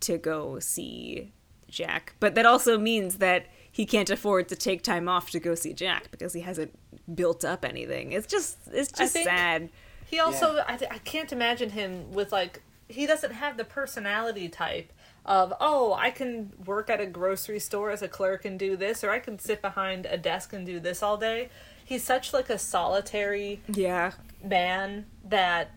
[0.00, 1.32] to go see
[1.68, 2.14] Jack.
[2.20, 3.46] But that also means that
[3.76, 6.74] he can't afford to take time off to go see Jack because he hasn't
[7.14, 8.12] built up anything.
[8.12, 9.68] It's just it's just sad.
[10.06, 14.94] He also, I, I can't imagine him with like, he doesn't have the personality type
[15.26, 19.04] of, oh, I can work at a grocery store as a clerk and do this,
[19.04, 21.50] or I can sit behind a desk and do this all day.
[21.84, 24.12] He's such like a solitary Yeah.
[24.42, 25.72] man that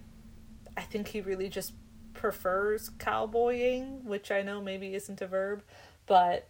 [0.77, 1.73] I think he really just
[2.13, 5.63] prefers cowboying, which I know maybe isn't a verb,
[6.05, 6.47] but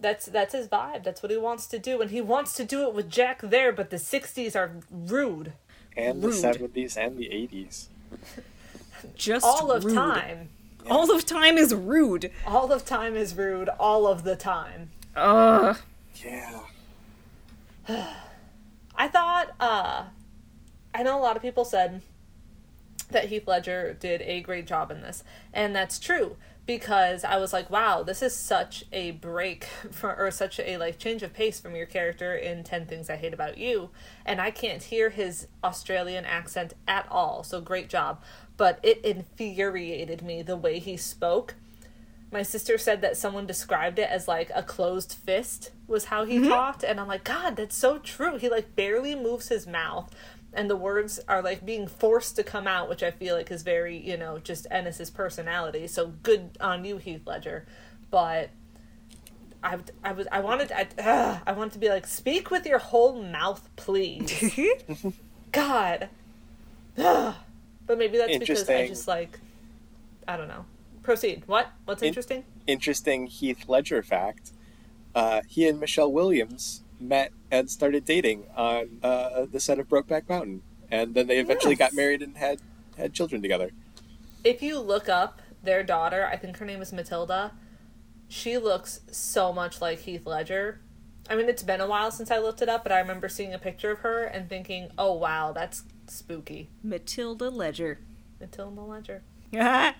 [0.00, 1.02] that's that's his vibe.
[1.04, 3.72] That's what he wants to do, and he wants to do it with Jack there.
[3.72, 5.52] But the '60s are rude
[5.96, 7.88] And the seventies and the eighties.
[9.14, 9.94] Just all of rude.
[9.94, 10.48] time.
[10.88, 12.30] All of time is rude.
[12.46, 13.68] All of time is rude.
[13.80, 14.90] All of the time.
[15.16, 15.76] Ugh.
[16.24, 16.60] Yeah.
[18.96, 19.50] I thought.
[19.60, 20.04] uh
[20.94, 22.02] I know a lot of people said
[23.10, 25.22] that Heath Ledger did a great job in this,
[25.52, 26.36] and that's true
[26.68, 30.98] because I was like, wow, this is such a break for, or such a like
[30.98, 33.88] change of pace from your character in 10 Things I Hate About You,
[34.26, 37.42] and I can't hear his Australian accent at all.
[37.42, 38.22] So great job,
[38.58, 41.54] but it infuriated me the way he spoke.
[42.30, 46.36] my sister said that someone described it as like a closed fist was how he
[46.36, 46.50] mm-hmm.
[46.50, 46.84] talked.
[46.84, 48.36] And i'm like god that's so true.
[48.36, 50.14] He like barely moves his mouth
[50.58, 53.62] and the words are like being forced to come out which i feel like is
[53.62, 55.86] very you know just ennis's personality.
[55.86, 57.66] So good on you heath ledger.
[58.10, 58.50] But
[59.62, 62.78] I, I was I wanted I, ugh, I wanted to be like speak with your
[62.78, 64.58] whole mouth please.
[65.52, 66.08] God.
[66.96, 69.38] But maybe that's because I just like
[70.26, 70.64] I don't know.
[71.02, 71.42] Proceed.
[71.46, 71.70] What?
[71.84, 72.44] What's In- interesting?
[72.66, 74.52] Interesting Heath Ledger fact:
[75.14, 80.28] uh, he and Michelle Williams met and started dating on uh, the set of Brokeback
[80.28, 82.60] Mountain, and then they eventually got married and had
[82.96, 83.70] had children together.
[84.44, 87.52] if you look up their daughter, I think her name is Matilda.
[88.28, 90.80] She looks so much like Heath Ledger.
[91.30, 93.52] I mean, it's been a while since I looked it up, but I remember seeing
[93.52, 98.00] a picture of her and thinking, "Oh wow, that's spooky." Matilda Ledger.
[98.40, 99.22] Matilda Ledger.
[99.52, 99.94] yeah,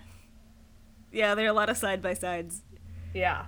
[1.13, 2.63] there are a lot of side by sides.
[3.15, 3.47] Yeah.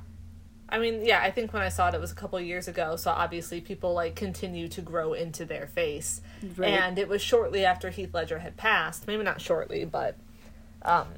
[0.73, 2.97] I mean, yeah, I think when I saw it, it was a couple years ago,
[2.97, 6.21] so obviously people like continue to grow into their face.
[6.57, 6.71] Right.
[6.71, 9.07] And it was shortly after Heath Ledger had passed.
[9.07, 10.17] Maybe not shortly, but
[10.83, 11.09] um,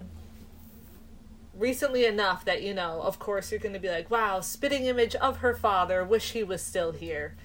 [1.55, 5.15] recently enough that, you know, of course you're going to be like, wow, spitting image
[5.17, 7.37] of her father, wish he was still here.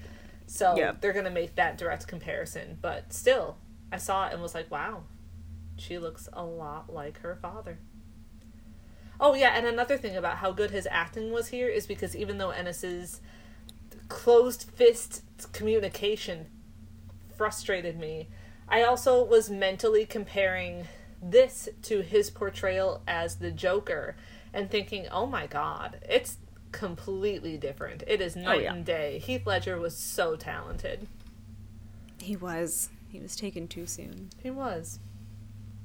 [0.46, 0.92] So Yeah.
[0.98, 2.78] they're going to make that direct comparison.
[2.80, 3.58] But still,
[3.92, 5.02] I saw it and was like, wow,
[5.76, 7.78] she looks a lot like her father.
[9.20, 12.38] Oh yeah, and another thing about how good his acting was here is because even
[12.38, 13.20] though Ennis's
[14.08, 16.46] closed fist communication
[17.36, 18.28] frustrated me,
[18.68, 20.86] I also was mentally comparing
[21.20, 24.16] this to his portrayal as the Joker
[24.52, 26.38] and thinking, "Oh my god, it's
[26.70, 28.04] completely different.
[28.06, 28.74] It is oh, night yeah.
[28.74, 31.08] and day." Heath Ledger was so talented.
[32.20, 32.90] He was.
[33.08, 34.30] He was taken too soon.
[34.42, 35.00] He was.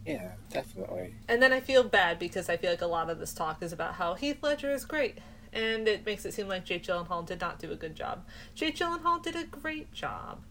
[0.05, 1.15] Yeah, definitely.
[1.29, 3.71] And then I feel bad because I feel like a lot of this talk is
[3.71, 5.19] about how Heath Ledger is great.
[5.53, 8.25] And it makes it seem like Jake Gyllenhaal did not do a good job.
[8.55, 10.41] Jake Gyllenhaal did a great job.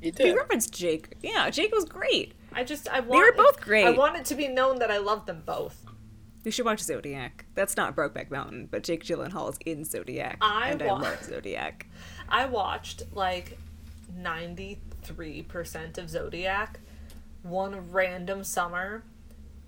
[0.00, 0.36] He We did.
[0.36, 1.14] referenced Jake.
[1.22, 2.32] Yeah, Jake was great.
[2.52, 3.84] I just I want were both great.
[3.86, 5.84] I want it to be known that I love them both.
[6.44, 7.44] You should watch Zodiac.
[7.54, 11.22] That's not Brokeback Mountain, but Jake Gyllenhaal is in Zodiac, I and wa- I love
[11.24, 11.86] Zodiac.
[12.28, 13.58] I watched like
[14.16, 16.80] 93% of Zodiac
[17.42, 19.02] one random summer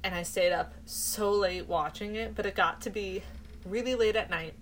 [0.02, 3.22] and I stayed up so late watching it, but it got to be
[3.64, 4.54] really late at night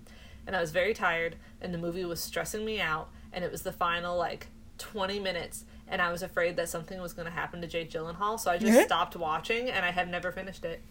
[0.45, 3.61] and I was very tired and the movie was stressing me out and it was
[3.61, 4.47] the final like
[4.79, 8.39] 20 minutes and I was afraid that something was going to happen to Jake Gyllenhaal,
[8.39, 10.81] so I just stopped watching and I have never finished it.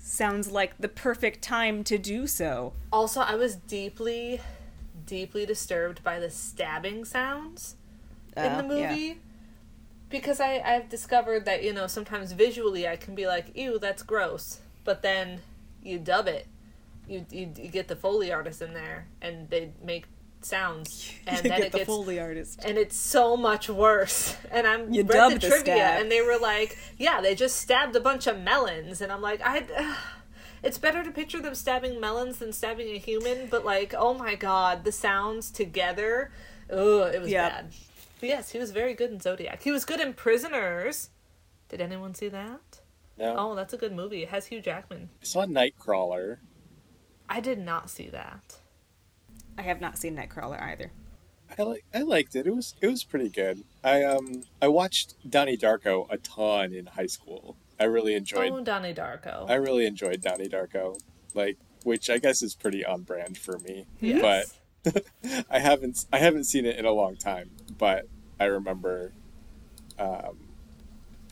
[0.00, 2.72] Sounds like the perfect time to do so.
[2.92, 4.40] Also, I was deeply
[5.06, 7.76] deeply disturbed by the stabbing sounds
[8.36, 8.94] in Uh, the yeah.
[10.12, 14.02] Because I I've discovered that you know sometimes visually I can be like ew that's
[14.04, 15.40] gross but then
[15.82, 16.46] you dub it
[17.08, 20.04] you you, you get the foley artist in there and they make
[20.42, 22.60] sounds and You then get it the gets Foley artist.
[22.64, 26.00] and it's so much worse and I'm You read the the trivia stab.
[26.02, 29.40] and they were like yeah they just stabbed a bunch of melons and I'm like
[29.44, 29.64] I
[30.62, 34.34] it's better to picture them stabbing melons than stabbing a human but like oh my
[34.36, 36.30] god the sounds together
[36.70, 37.50] ugh it was Yep.
[37.52, 37.66] bad
[38.22, 41.10] but yes he was very good in Zodiac he was good in Prisoners
[41.68, 42.80] did anyone see that
[43.18, 46.38] No, oh that's a good movie it has Hugh Jackman I saw Nightcrawler.
[47.28, 48.58] I did not see that
[49.58, 50.92] I have not seen Nightcrawler either.
[51.58, 52.46] I like I liked it.
[52.46, 53.64] It was it was pretty good.
[53.82, 57.56] I um I watched Donnie Darko a ton in high school.
[57.80, 61.00] I really enjoyed oh Donnie Darko I really enjoyed Donnie Darko.
[61.34, 63.86] Like which I guess is pretty on brand for me.
[64.00, 64.22] yes.
[64.22, 64.46] But
[65.50, 68.06] I haven't I haven't seen it in a long time, but
[68.38, 69.12] I remember
[69.98, 70.36] um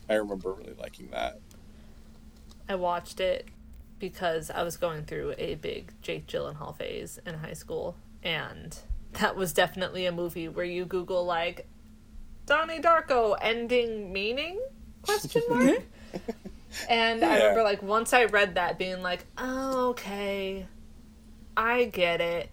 [0.09, 1.39] I remember really liking that.
[2.67, 3.47] I watched it
[3.99, 8.77] because I was going through a big Jake Gyllenhaal phase in high school, and
[9.13, 11.67] that was definitely a movie where you Google like
[12.45, 14.59] Donnie Darko ending meaning
[15.03, 15.83] question mark.
[16.89, 20.67] and I remember like once I read that being like, oh, okay,
[21.55, 22.49] I get it.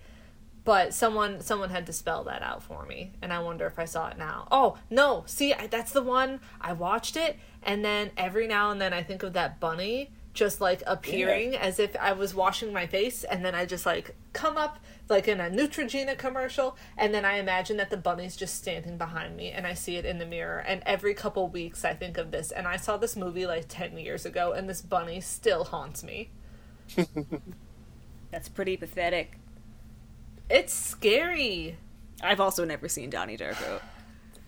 [0.69, 3.87] But someone someone had to spell that out for me, and I wonder if I
[3.87, 4.47] saw it now.
[4.51, 5.23] Oh no!
[5.25, 9.03] See, I, that's the one I watched it, and then every now and then I
[9.03, 13.43] think of that bunny just like appearing as if I was washing my face, and
[13.43, 14.79] then I just like come up
[15.09, 19.39] like in a Neutrogena commercial, and then I imagine that the bunny's just standing behind
[19.39, 20.59] me, and I see it in the mirror.
[20.59, 23.97] And every couple weeks I think of this, and I saw this movie like ten
[23.97, 26.29] years ago, and this bunny still haunts me.
[28.31, 29.39] That's pretty pathetic.
[30.51, 31.77] It's scary.
[32.23, 33.81] I've also never seen Donnie Darko.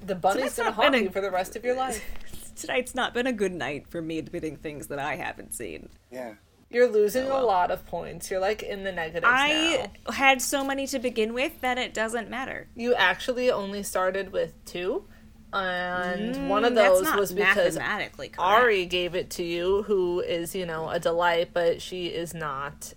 [0.05, 2.03] The bunny's that's gonna haunt been a- you for the rest of your life.
[2.57, 5.89] Tonight's not been a good night for me admitting things that I haven't seen.
[6.11, 6.35] Yeah.
[6.71, 7.45] You're losing Oh, well.
[7.45, 8.31] a lot of points.
[8.31, 9.31] You're like in the negatives now.
[9.33, 12.69] I had so many to begin with that it doesn't matter.
[12.77, 15.05] You actually only started with two,
[15.53, 18.41] and one of Mm, those was because mathematically correct.
[18.41, 22.95] Ari gave it to you, who is you know a delight, but she is not,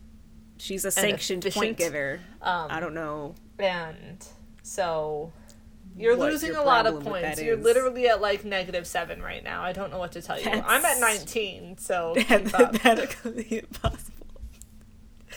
[0.63, 2.21] She's a sanctioned point giver.
[2.41, 3.35] um, I don't know.
[3.59, 4.25] and
[4.61, 5.33] so
[5.97, 7.41] you're What losing your a lot of points.
[7.41, 7.63] You're is.
[7.65, 9.61] literally at like negative seven right now.
[9.61, 10.49] I don't know what to tell you.
[10.49, 12.29] I'm at 19, so up.
[12.29, 14.27] Mathematically impossible.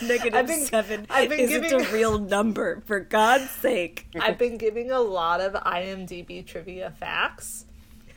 [0.00, 4.06] Negative I've been- seven I've been isn't giving- a real number, for God's sake.
[4.20, 7.64] I've been giving a lot of IMDb trivia facts.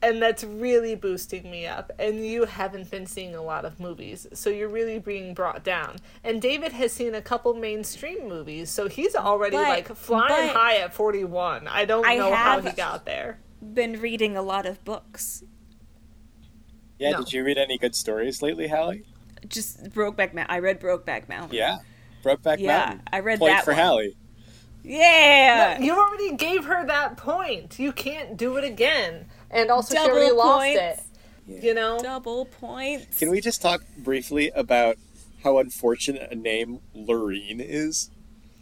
[0.03, 4.27] and that's really boosting me up and you haven't been seeing a lot of movies
[4.33, 8.89] so you're really being brought down and david has seen a couple mainstream movies so
[8.89, 12.73] he's already But- like flying high at 41 i don't I know how have- he
[12.73, 15.45] got there Been reading a lot of books.
[16.99, 17.19] Yeah, No.
[17.19, 19.05] did you read any good stories lately, Hallie?
[19.49, 20.47] Just Brokeback Mountain.
[20.55, 21.57] I read Brokeback Mountain.
[21.57, 21.79] Yeah.
[22.25, 23.03] Brokeback Yeah, Mountain.
[23.13, 23.81] I read Point that for one.
[23.81, 24.17] Hallie.
[24.83, 25.79] Yeah.
[25.79, 30.13] you already gave her that point you can't do it again and also Double she
[30.13, 30.81] already lost points.
[30.81, 33.19] it you know Double points.
[33.19, 34.97] Can we just talk briefly about
[35.43, 38.11] how unfortunate a name Lureen is?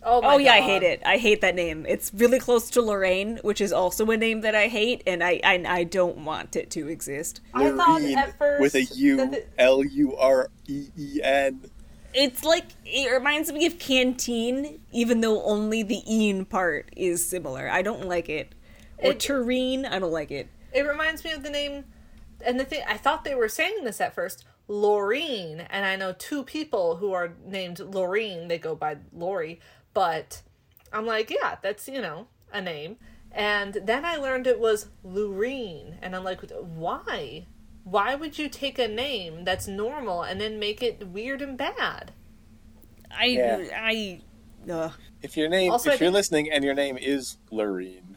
[0.02, 1.02] oh, my Oh yeah, I hate it.
[1.04, 1.84] I hate that name.
[1.86, 5.40] It's really close to Lorraine, which is also a name that I hate, and I
[5.44, 7.40] I, I don't want it to exist.
[7.52, 11.70] I thought at first with a U that the- L U R E E N.
[12.14, 17.68] It's like it reminds me of canteen, even though only the "een" part is similar.
[17.68, 18.54] I don't like it.
[18.98, 20.48] Or It- tureen, I don't like it.
[20.72, 21.84] It reminds me of the name,
[22.44, 26.12] and the thing I thought they were saying this at first, Laureen, and I know
[26.12, 28.48] two people who are named Laureen.
[28.48, 29.60] They go by Lori,
[29.94, 30.42] but
[30.92, 32.96] I'm like, yeah, that's you know a name.
[33.32, 37.46] And then I learned it was Lureen, and I'm like, why?
[37.84, 42.12] Why would you take a name that's normal and then make it weird and bad?
[43.10, 43.64] I Yeah.
[43.74, 44.20] I
[44.70, 44.92] ugh.
[45.22, 48.07] If your name, Also, I if you're think- listening and your name is Lureen,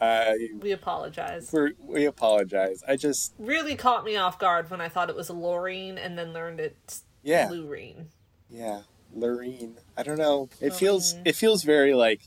[0.00, 1.50] uh, We apologize.
[1.52, 2.82] we're, we apologize.
[2.86, 6.32] I just, Really caught me off guard when I thought it was Laureen and then
[6.32, 8.06] learned it's yeah, Lureen.
[8.50, 8.82] yeah,
[9.16, 9.76] Lureen.
[9.96, 10.48] I don't know.
[10.60, 12.20] It feels, it feels very like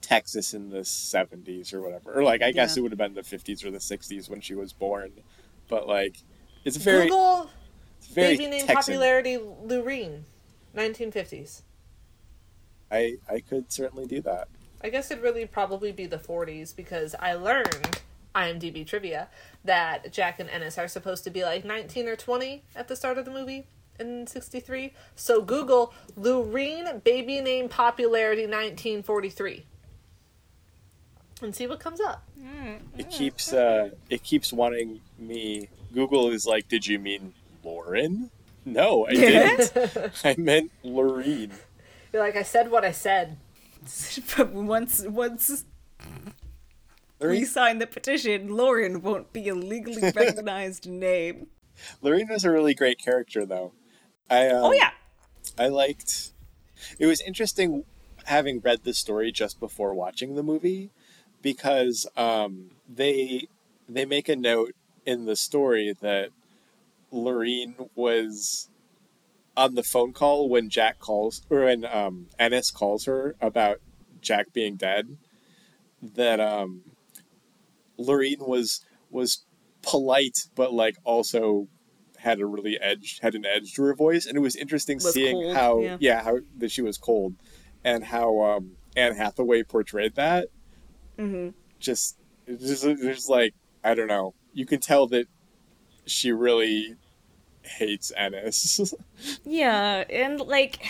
[0.00, 2.80] Texas in the '70s or whatever, or like I guess Yeah.
[2.80, 5.12] it would have been the '50s or the '60s when she was born,
[5.68, 6.16] but like
[6.64, 7.50] it's a very, Google
[7.98, 8.74] it's very baby name Texan.
[8.94, 10.22] popularity Lureen,
[10.74, 11.62] 1950s.
[12.90, 14.48] I I could certainly do that.
[14.82, 18.00] I guess it'd really probably be the 40s because I learned
[18.34, 19.28] IMDb trivia
[19.64, 23.18] that Jack and Ennis are supposed to be like 19 or 20 at the start
[23.18, 23.66] of the movie
[23.98, 24.92] in 63.
[25.14, 29.64] So Google Lureen baby name popularity 1943
[31.42, 32.24] and see what comes up.
[32.96, 35.68] It keeps uh, it keeps wanting me.
[35.92, 38.30] Google is like, did you mean Lauren?
[38.64, 40.12] No, I didn't.
[40.24, 41.52] I meant Lureen.
[42.12, 43.36] You're like, I said what I said.
[44.36, 45.64] But once once
[47.20, 51.48] we sign the petition, Lauren won't be a legally recognized name.
[52.02, 53.72] Lureen was a really great character, though.
[54.30, 54.90] I um, Oh yeah.
[55.58, 56.32] I liked.
[56.98, 57.84] It was interesting
[58.24, 60.90] having read the story just before watching the movie
[61.42, 63.48] because um, they
[63.88, 66.30] they make a note in the story that
[67.12, 68.68] Lureen was
[69.56, 73.78] on the phone call when Jack calls or when um, Ennis calls her about
[74.20, 75.16] Jack being dead.
[76.00, 76.82] That um,
[77.98, 79.44] Lureen was was
[79.82, 81.68] polite, but like also
[82.18, 85.12] had a really edge had an edge to her voice, and it was interesting Was
[85.12, 86.22] seeing cold, how yeah.
[86.22, 87.34] how that she was cold,
[87.84, 90.48] and how um, Anne Hathaway portrayed that.
[91.18, 93.54] hmm Just just just like
[93.84, 95.26] I don't know, you can tell that
[96.06, 96.96] she really
[97.64, 98.94] hates Ennis,
[99.44, 100.84] Yeah, and like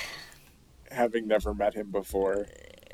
[0.91, 2.47] having never met him before.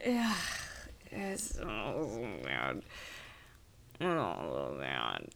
[0.04, 0.34] Yeah,
[1.10, 2.82] it's oh man.
[4.00, 5.28] Oh man.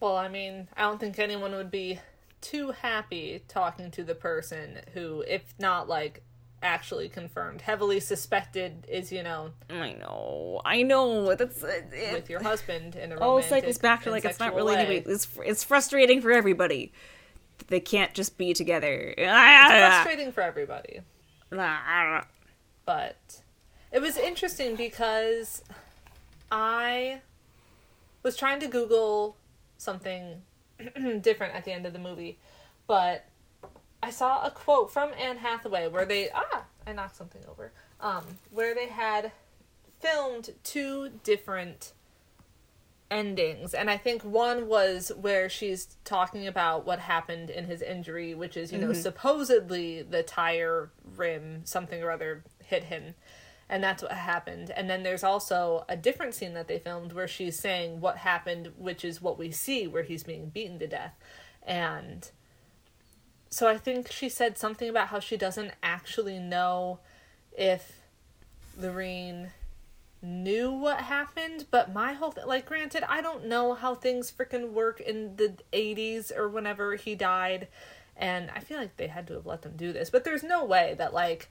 [0.00, 2.00] Well, I mean, I don't think anyone would be
[2.40, 6.22] too happy talking to the person who, if not like
[6.62, 10.60] actually confirmed, heavily suspected is, you know, I know.
[10.64, 11.34] I know.
[11.34, 14.38] That's uh, it, with your husband in a all romantic cycles back to like it's
[14.38, 15.02] not really way.
[15.06, 16.92] It's it's frustrating for everybody.
[17.68, 19.14] They can't just be together.
[19.16, 19.72] It's
[20.02, 21.00] frustrating for everybody.
[22.84, 23.42] but
[23.92, 25.62] it was interesting because
[26.50, 27.20] I
[28.22, 29.36] was trying to Google
[29.78, 30.42] something
[31.20, 32.38] different at the end of the movie,
[32.86, 33.24] but
[34.02, 38.24] I saw a quote from Anne Hathaway where they ah I knocked something over um
[38.50, 39.32] where they had
[40.00, 41.92] filmed two different
[43.10, 43.74] endings.
[43.74, 48.56] And i think one was where she's talking about what happened in his injury which
[48.56, 49.00] is you know mm-hmm.
[49.00, 53.14] supposedly the tire rim something or other hit him.
[53.68, 54.72] And that's what happened.
[54.76, 58.72] And then there's also a different scene that they filmed where she's saying what happened
[58.76, 61.14] which is what we see where he's being beaten to death.
[61.62, 62.28] And
[63.50, 67.00] so i think she said something about how she doesn't actually know
[67.58, 68.00] if
[68.80, 69.50] lureen
[70.22, 74.72] knew what happened, but my whole th- like granted, I don't know how things freaking
[74.72, 77.68] work in the 80s or whenever he died,
[78.16, 80.64] and I feel like they had to have let them do this, but there's no
[80.64, 81.50] way that like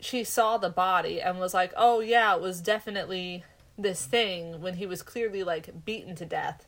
[0.00, 3.44] she saw the body and was like, "Oh yeah, it was definitely
[3.76, 6.66] this thing" when he was clearly like beaten to death.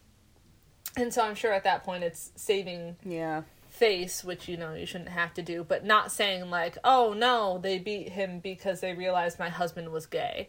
[0.96, 3.42] And so I'm sure at that point it's saving Yeah.
[3.68, 7.58] face, which you know you shouldn't have to do, but not saying like, "Oh no,
[7.58, 10.48] they beat him because they realized my husband was gay."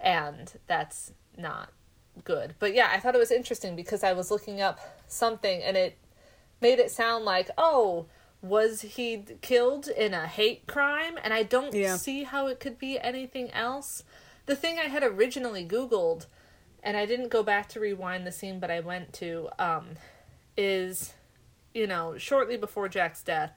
[0.00, 1.72] And that's not
[2.24, 2.54] good.
[2.58, 5.98] But yeah, I thought it was interesting because I was looking up something and it
[6.60, 8.06] made it sound like, "Oh,
[8.42, 11.96] was he killed in a hate crime?" And I don't Yeah.
[11.96, 14.02] see how it could be anything else.
[14.46, 16.26] The thing I had originally googled
[16.82, 19.96] and I didn't go back to rewind the scene, but I went to um
[20.56, 21.14] is
[21.72, 23.52] you know, shortly before Jack's death,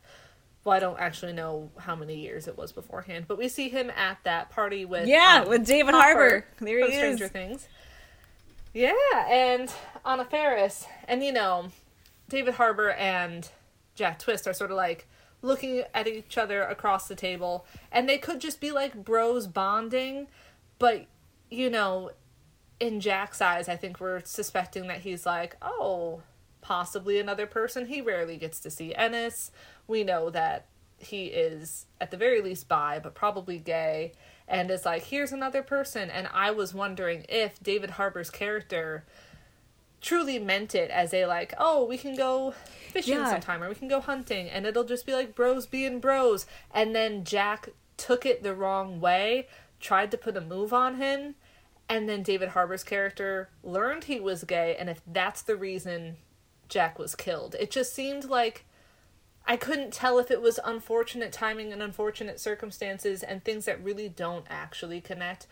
[0.63, 3.89] well, I don't actually know how many years it was beforehand, but we see him
[3.89, 6.45] at that party with Yeah, um, with David Harbour.
[6.59, 7.31] There he from Stranger is.
[7.31, 7.67] Things.
[8.73, 8.93] Yeah,
[9.27, 9.71] and
[10.05, 11.67] Anna Faris, and you know,
[12.29, 13.49] David Harbour and
[13.93, 15.07] Jack Twist are sort of like
[15.41, 20.27] looking at each other across the table, and they could just be like bros bonding,
[20.79, 21.05] but
[21.51, 22.11] you know,
[22.79, 26.21] in Jack's eyes, I think we're suspecting that he's like, oh,
[26.63, 27.85] possibly another person.
[27.85, 29.51] He rarely gets to see Ennis.
[29.85, 30.65] We know that
[30.97, 34.13] he is, at the very least, bi, but probably gay.
[34.47, 36.09] And it's like, here's another person.
[36.09, 39.05] And I was wondering if David Harbour's character
[40.01, 42.53] truly meant it as a, like, oh, we can go
[42.91, 43.29] fishing Yeah.
[43.29, 44.49] sometime or we can go hunting.
[44.49, 46.45] And it'll just be like bros being bros.
[46.73, 49.47] And then Jack took it the wrong way,
[49.79, 51.35] tried to put a move on him
[51.89, 56.17] and then David Harbour's character learned he was gay, and if that's the reason
[56.73, 58.65] Jack was killed, it just seemed like
[59.45, 64.09] I couldn't tell if it was unfortunate timing and unfortunate circumstances and things that really
[64.09, 65.45] don't actually connect,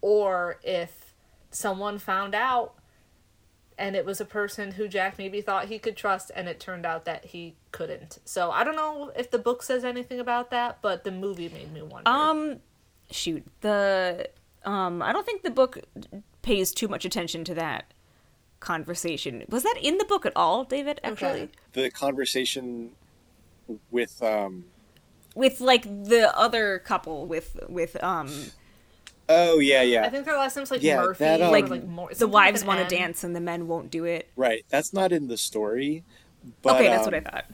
[0.00, 1.14] or if
[1.50, 2.74] someone found out
[3.76, 6.84] and it was a person who Jack maybe thought he could trust, and it turned
[6.84, 8.18] out that he couldn't.
[8.26, 11.72] So I don't know if the book says anything about that, but the movie made
[11.72, 12.08] me wonder.
[12.08, 12.60] Um,
[13.10, 14.28] shoot, the
[14.64, 15.78] um, I don't think the book
[16.42, 17.92] pays too much attention to that
[18.60, 19.44] conversation.
[19.48, 21.00] Was that in the book at all, David?
[21.02, 21.48] Actually, Okay.
[21.72, 22.90] The conversation
[23.90, 24.64] with um
[25.34, 28.28] with like the other couple with with um
[29.28, 31.84] oh yeah yeah I think their last name's like Yeah, Murphy, that, um, like like
[31.86, 34.28] Mor- the wives want to dance and the men won't do it.
[34.36, 36.02] right that's not in the story
[36.62, 37.44] but okay, that's what I um, thought.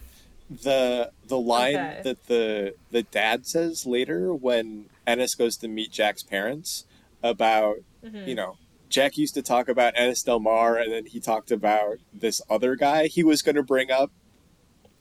[0.63, 2.01] the the line Okay.
[2.05, 6.87] that the the dad says later when Ennis goes to meet Jack's parents
[7.23, 8.29] about Mm-hmm.
[8.29, 8.57] you know
[8.89, 12.77] Jack used to talk about Ennis Del Mar and then he talked about this other
[12.77, 14.11] guy he was going to bring up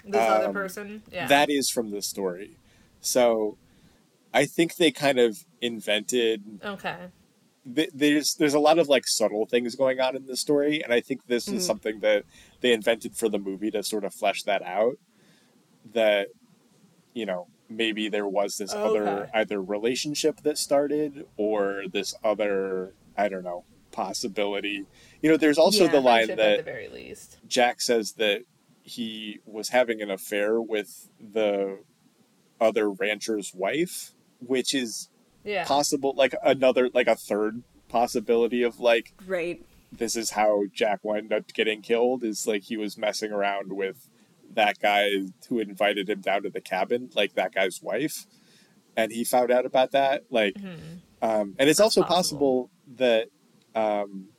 [0.03, 1.27] This other um, person, yeah.
[1.27, 2.57] that is from the story
[3.01, 3.57] so
[4.33, 6.97] I think they kind of invented okay.
[7.75, 10.91] th- there's there's a lot of like subtle things going on in the story and
[10.93, 11.57] i think this Mm-hmm.
[11.57, 12.23] is something that
[12.61, 14.97] they invented for the movie to sort of flesh that out
[15.93, 16.27] that
[17.13, 23.27] you know maybe there was this other either relationship that started or this other i
[23.29, 23.63] don't know
[23.95, 24.85] possibility
[25.21, 27.37] you know there's also Yeah, the line friendship at the that very least.
[27.47, 28.41] jack says that
[28.83, 31.79] he was having an affair with the
[32.59, 35.09] other rancher's wife which is
[35.43, 35.63] Yeah.
[35.65, 39.63] possible like another like a third possibility of like Right.
[39.91, 44.09] this is how Jack wound up getting killed is like he was messing around with
[44.53, 45.09] that guy
[45.47, 48.25] who invited him down to the cabin, like that guy's wife,
[48.95, 50.23] and he found out about that.
[50.29, 50.55] Like,
[51.21, 52.71] um, and it's also possible, possible.
[52.97, 53.27] that
[53.75, 54.29] um,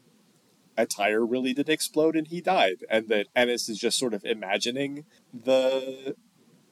[0.76, 4.24] a tire really did explode and he died, and that Ennis is just sort of
[4.24, 6.14] imagining the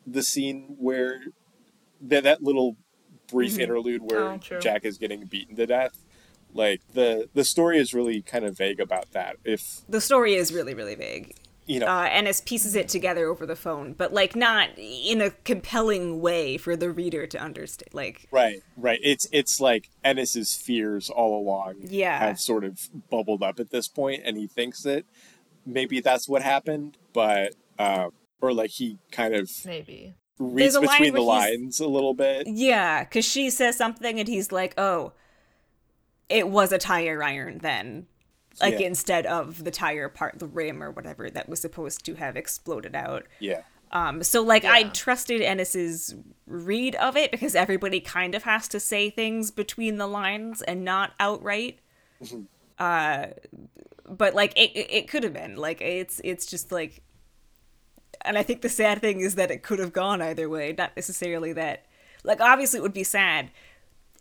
[0.07, 1.21] the scene where
[2.01, 2.77] that that little
[3.29, 4.39] brief interlude where Oh.
[4.61, 6.05] Jack is getting beaten to death.
[6.53, 9.37] Like the the story is really kind of vague about that.
[9.45, 11.35] If The story is really really vague.
[11.67, 15.31] You know, uh, Ennis pieces it together over the phone, but like not in a
[15.31, 17.89] compelling way for the reader to understand.
[17.93, 19.01] Like, right, right.
[19.03, 22.19] It's it's like Ennis's fears all along Yeah.
[22.19, 25.05] have sort of bubbled up at this point, and he thinks that
[25.67, 28.11] maybe that's what happened, but um,
[28.41, 30.17] or like he kind of Maybe.
[30.39, 32.47] reads a line between the lines a little bit.
[32.47, 35.13] yeah, because she says something and he's like, "Oh,
[36.29, 38.07] it was a tire iron then."
[38.61, 38.87] Like Yeah.
[38.87, 42.95] instead of the tire part, the rim or whatever that was supposed to have exploded
[42.95, 43.25] out.
[43.41, 43.63] Yeah.
[43.93, 46.15] Um, so like I trusted Ennis's
[46.47, 50.85] read of it because everybody kind of has to say things between the lines and
[50.85, 51.79] not outright.
[52.79, 53.27] Uh,
[54.09, 57.03] but like it, it it could have been like it's it's just like,
[58.23, 60.75] and I think the sad thing is that it could have gone either way.
[60.77, 61.87] Not necessarily that,
[62.25, 63.51] like obviously it would be sad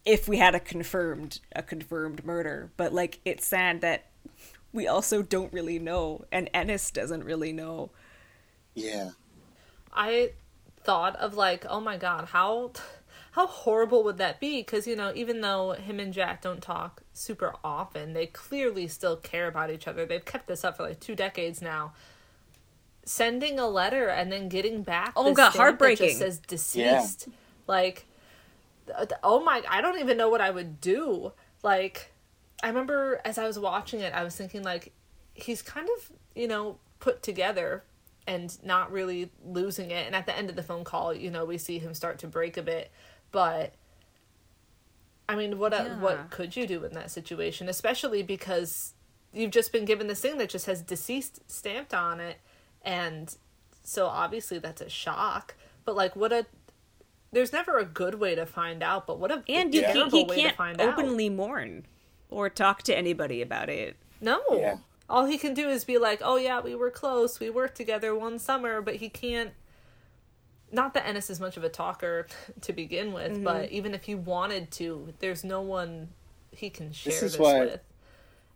[0.05, 4.05] if we had a confirmed a confirmed murder, but like it's sad that
[4.73, 7.91] we also don't really know, and Ennis doesn't really know.
[8.75, 9.11] Yeah.
[9.93, 10.31] I
[10.83, 12.71] thought of like, oh my god, how
[13.31, 14.61] how horrible would that be?
[14.61, 19.15] Because you know, even though him and Jack don't talk super often, they clearly still
[19.17, 20.05] care about each other.
[20.05, 21.93] They've kept this up for like two decades now.
[23.05, 26.07] Sending a letter and then getting back Oh, this God, stamp that heartbreaking.
[26.07, 27.27] just says deceased.
[27.67, 28.05] Like,
[28.87, 31.33] th- th- oh my, I don't even know what I would do.
[31.63, 32.12] Like,
[32.63, 34.91] I remember as I was watching it, I was thinking like,
[35.35, 37.83] he's kind of you know put together
[38.25, 40.05] and not really losing it.
[40.07, 42.27] And at the end of the phone call, you know, we see him start to
[42.27, 42.89] break a bit,
[43.31, 43.73] but.
[45.27, 45.99] I mean, what uh, Yeah.
[45.99, 48.93] what could you do in that situation, especially because
[49.31, 52.39] you've just been given this thing that just has deceased stamped on it,
[52.81, 53.33] and
[53.83, 55.55] so obviously that's a shock.
[55.85, 56.45] But like, what a
[57.31, 60.25] there's never a good way to find out, but what a And you can't, he
[60.25, 60.89] way to can't find out.
[60.99, 61.85] openly mourn
[62.33, 63.95] or talk to anybody about it.
[64.21, 64.41] No.
[64.51, 64.77] Yeah.
[65.09, 67.39] All he can do is be like, "Oh yeah, we were close.
[67.39, 69.51] We worked together one summer," but he can't
[70.71, 72.25] not that Ennis is much of a talker
[72.61, 73.43] to begin with, Mm-hmm.
[73.43, 76.09] but even if he wanted to, there's no one
[76.51, 77.79] he can share is this, why- with.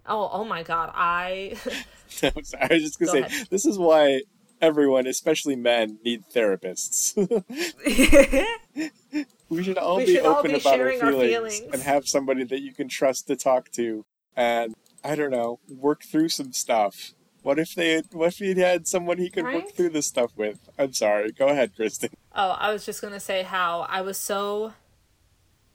[0.10, 1.58] Oh, oh my god, I
[2.24, 3.48] I'm sorry, I was just gonna Go say ahead.
[3.52, 4.22] this is why
[4.62, 7.14] everyone, especially men, need therapists.
[9.49, 11.74] we should all We be should all open be about our sharing our feelings, feelings.
[11.74, 14.06] and have somebody that you can trust to talk to,
[14.36, 17.14] and I don't know, work through some stuff.
[17.44, 18.02] What if they?
[18.11, 20.60] What if he had someone he could work through this stuff with?
[20.78, 21.32] I'm sorry.
[21.32, 22.10] Go ahead, Kristen.
[22.36, 24.74] Oh, I was just gonna say how I was so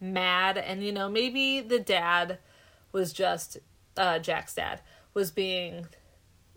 [0.01, 2.39] mad, and you know, maybe the dad
[2.93, 3.59] was just
[3.97, 4.81] uh, Jack's dad
[5.15, 5.87] was being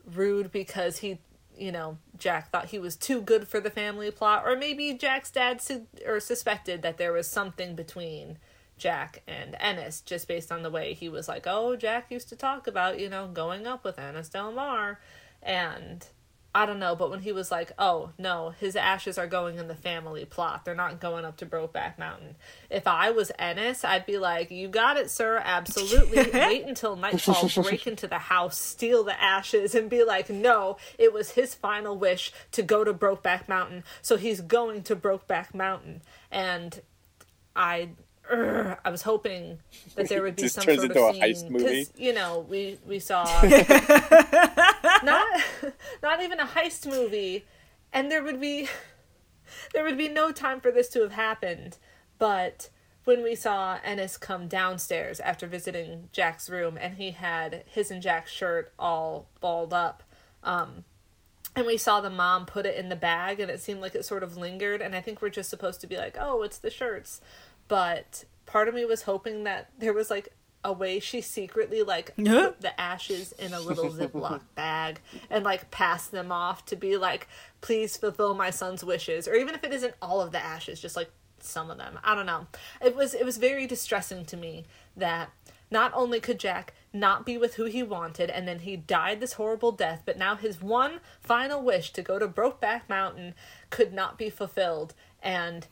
[0.05, 1.19] rude because he,
[1.57, 5.31] you know, Jack thought he was too good for the family plot, or maybe Jack's
[5.31, 8.37] dad su- or suspected that there was something between
[8.77, 12.35] Jack and Ennis just based on the way he was like, oh, Jack used to
[12.35, 14.99] talk about, you know, going up with Ennis Del Mar,
[15.41, 16.07] and
[16.55, 19.67] I don't know, but when he was like, "Oh no, his ashes are going in
[19.67, 20.63] the family plot.
[20.63, 22.37] They're not going up to Brokeback Mountain."
[22.69, 25.41] If I was Ennis, I'd be like, "You got it, sir.
[25.43, 26.31] Absolutely.
[26.33, 27.49] Wait until nightfall.
[27.63, 31.97] break into the house, steal the ashes, and be like, no, it was his final
[31.97, 36.81] wish to go to Brokeback Mountain, so he's going to Brokeback Mountain." And
[37.53, 37.89] I.
[38.31, 39.59] Urgh, I was hoping
[39.95, 41.87] that there would be some turns sort into a of heist scene movie.
[41.97, 43.23] you know we we saw
[45.03, 45.27] not
[46.01, 47.45] not even a heist movie
[47.93, 48.67] and there would be
[49.73, 51.77] there would be no time for this to have happened.
[52.17, 52.69] But
[53.03, 58.01] when we saw Ennis come downstairs after visiting Jack's room and he had his and
[58.01, 60.03] Jack's shirt all balled up
[60.43, 60.83] um
[61.55, 64.03] and we saw the mom put it in the bag and it seemed like it
[64.03, 66.71] sort of lingered and I think we're just supposed to be like oh it's the
[66.71, 67.21] shirts
[67.67, 70.29] but part of me was hoping that there was like
[70.63, 72.33] a way she secretly like Yeah.
[72.47, 76.97] put the ashes in a little Ziploc bag and like pass them off to be
[76.97, 77.27] like,
[77.61, 79.27] please fulfill my son's wishes.
[79.27, 81.99] Or even if it isn't all of the ashes, just like some of them.
[82.03, 82.47] I don't know.
[82.83, 84.65] It was it was very distressing to me
[84.97, 85.29] that
[85.69, 89.33] not only could Jack not be with who he wanted and then he died this
[89.33, 93.35] horrible death, but now his one final wish to go to Brokeback Mountain
[93.69, 94.93] could not be fulfilled.
[95.21, 95.67] And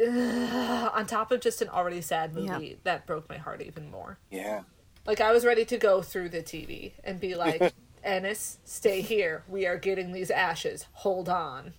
[0.00, 2.74] uh, on top of just an already sad movie, Yeah.
[2.84, 4.18] that broke my heart even more.
[4.30, 4.62] Yeah.
[5.06, 7.72] Like I was ready to go through the TV and be like,
[8.04, 9.42] Ennis, stay here.
[9.48, 10.86] We are getting these ashes.
[10.92, 11.74] Hold on.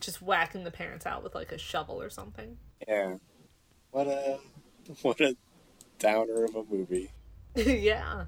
[0.00, 2.58] Just whacking the parents out with like a shovel or something.
[2.86, 3.14] Yeah.
[3.90, 4.38] What a
[5.02, 5.36] what a
[5.98, 7.10] downer of a movie.
[7.54, 8.24] yeah.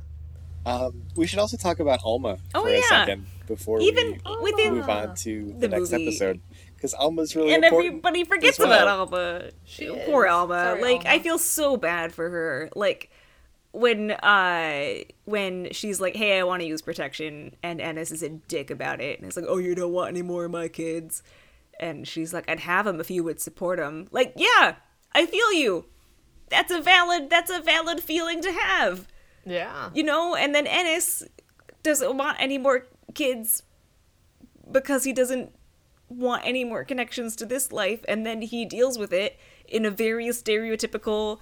[0.64, 2.78] Um, we should also talk about Alma Oh, for yeah.
[2.78, 6.08] a second before Even we within move on to the, the next movie.
[6.08, 6.40] episode
[6.76, 7.88] because Alma's really and important.
[7.88, 8.68] everybody forgets well.
[8.72, 9.50] about Alma.
[9.64, 10.32] She Poor is.
[10.32, 10.76] Alma.
[10.78, 12.70] Sorry, like I feel so bad for her.
[12.76, 13.10] Like
[13.72, 14.94] when uh
[15.24, 19.00] when she's like, "Hey, I want to use protection," and Ennis is a dick about
[19.00, 21.22] it, and it's like, "Oh, you don't want any more of my kids,"
[21.80, 24.76] and she's like, "I'd have them if you would support them." Like, yeah,
[25.12, 25.86] I feel you.
[26.48, 27.28] That's a valid.
[27.28, 29.08] That's a valid feeling to have
[29.44, 29.90] Yeah.
[29.94, 31.22] you know and then ennis
[31.82, 33.62] doesn't want any more kids
[34.70, 35.52] because he doesn't
[36.08, 39.90] want any more connections to this life and then he deals with it in a
[39.90, 41.38] very stereotypical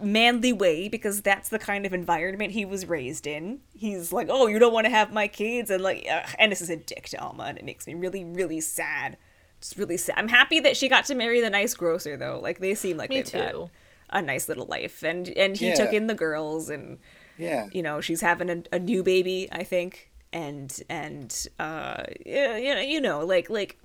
[0.00, 3.60] manly way because that's the kind of environment he was raised in.
[3.74, 6.70] He's like, "Oh, you don't want to have my kids," and like, ugh, this is
[6.70, 9.16] a dick to Alma, and it makes me really, really sad.
[9.60, 10.16] Just really sad.
[10.18, 12.40] I'm happy that she got to marry the nice grocer though.
[12.42, 13.54] Like they seem like Me they've got
[14.08, 15.74] a nice little life, and and he Yeah.
[15.74, 16.98] took in the girls, and
[17.36, 17.68] Yeah.
[17.70, 22.74] you know she's having a, a new baby, I think, and and uh, yeah, you
[22.74, 23.76] know, you know, like like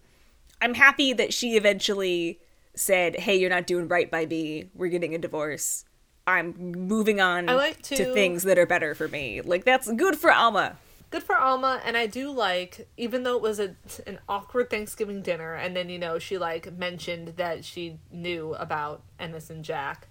[0.61, 2.39] I'm happy that she eventually
[2.75, 4.69] said, "Hey, you're not doing right by me.
[4.73, 5.85] We're getting a divorce.
[6.27, 10.17] I'm moving on like to to- things that are better for me." Like that's good
[10.17, 10.77] for Alma.
[11.11, 13.75] Good for Alma, and I do like, even though it was a
[14.05, 19.03] an awkward Thanksgiving dinner, and then you know she like mentioned that she knew about
[19.19, 20.07] Ennis and Jack,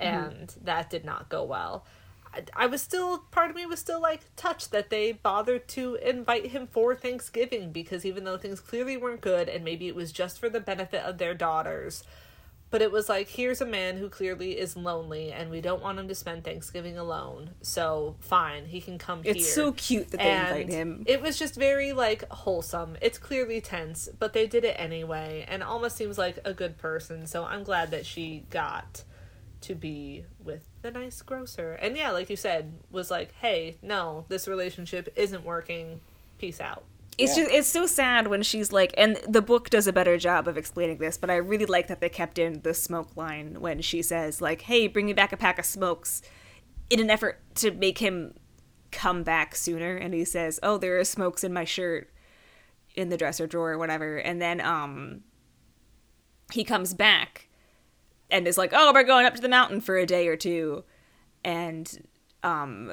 [0.00, 0.06] mm-hmm.
[0.06, 1.84] and that did not go well.
[2.54, 6.46] I, was still part of me was still like touched that they bothered to invite
[6.46, 10.38] him for Thanksgiving because even though things clearly weren't good, and maybe it was just
[10.38, 12.04] for the benefit of their daughters,
[12.74, 15.96] but it was like here's a man who clearly is lonely and we don't want
[15.96, 19.30] him to spend thanksgiving alone so fine he can come here.
[19.30, 21.04] It's here so cute that they invite him.
[21.06, 25.62] it was just very like wholesome it's clearly tense but they did it anyway and
[25.62, 29.04] alma seems like a good person so i'm glad that she got
[29.60, 34.26] to be with the nice grocer and yeah like you said was like hey no
[34.28, 35.98] this relationship isn't working
[36.36, 36.84] peace out
[37.16, 37.44] It's Yeah.
[37.44, 40.58] just it's so sad when she's like and the book does a better job of
[40.58, 44.02] explaining this, but I really like that they kept in the smoke line when she
[44.02, 46.20] says like, "Hey, bring me back a pack of smokes."
[46.90, 48.34] In an effort to make him
[48.90, 52.10] come back sooner and he says, "Oh, there are smokes in my shirt
[52.94, 55.22] in the dresser drawer or whatever." And then um
[56.52, 57.48] he comes back
[58.34, 60.84] and is like, "Oh, we're going up to the mountain for a day or two.
[61.44, 62.06] And
[62.42, 62.92] um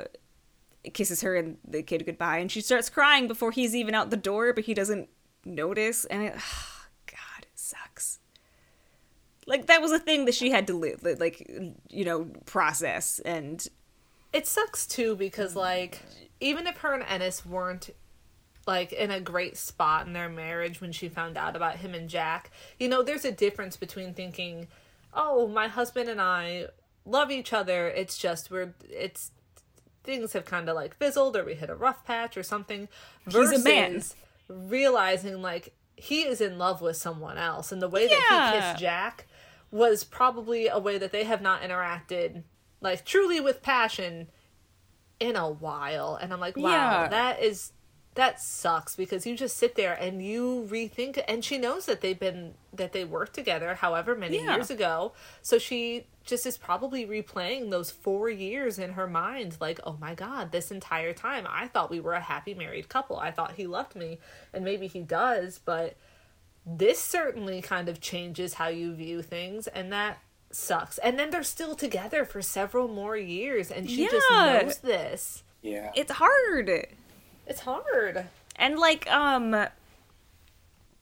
[0.94, 2.38] kisses her and the kid goodbye.
[2.38, 5.10] And she starts crying before he's even out the door but he doesn't
[5.44, 6.06] notice.
[6.06, 6.34] And it
[7.08, 8.20] god it sucks.
[9.48, 11.50] Like that was a thing that she had to live like
[11.90, 13.20] you know process.
[13.20, 13.68] And
[14.32, 16.02] It sucks too because like
[16.40, 17.90] even if her and Ennis weren't
[18.68, 22.10] like in a great spot in their marriage when she found out about him and
[22.10, 24.68] Jack, you know, there's a difference between thinking,
[25.14, 26.68] "Oh, my husband and I
[27.06, 27.88] love each other.
[27.88, 29.32] It's just we're it's
[30.04, 32.88] things have kind of like fizzled or we hit a rough patch or something."
[33.26, 34.02] He's a Versus man.
[34.50, 38.16] realizing like he is in love with someone else and the way that
[38.54, 39.28] he kissed Jack
[39.70, 42.44] was probably a way that they have not interacted
[42.82, 44.28] like truly with passion
[45.20, 47.08] in a while and i'm like wow Yeah.
[47.10, 47.72] that is
[48.16, 52.20] that sucks because you just sit there and you rethink and she knows that they've
[52.20, 54.56] been that they worked together however many Yeah.
[54.56, 59.80] years ago so she just is probably replaying those four years in her mind like
[59.86, 63.32] oh my god this entire time i thought we were a happy married couple i
[63.32, 64.20] thought he loved me
[64.54, 65.96] and maybe he does but
[66.66, 70.20] this certainly kind of changes how you view things and that
[70.52, 74.62] sucks and then they're still together for several more years and she just Yeah.
[74.64, 75.92] knows this Yeah.
[75.96, 76.88] it's hard
[77.48, 78.28] it's hard.
[78.56, 79.68] And like um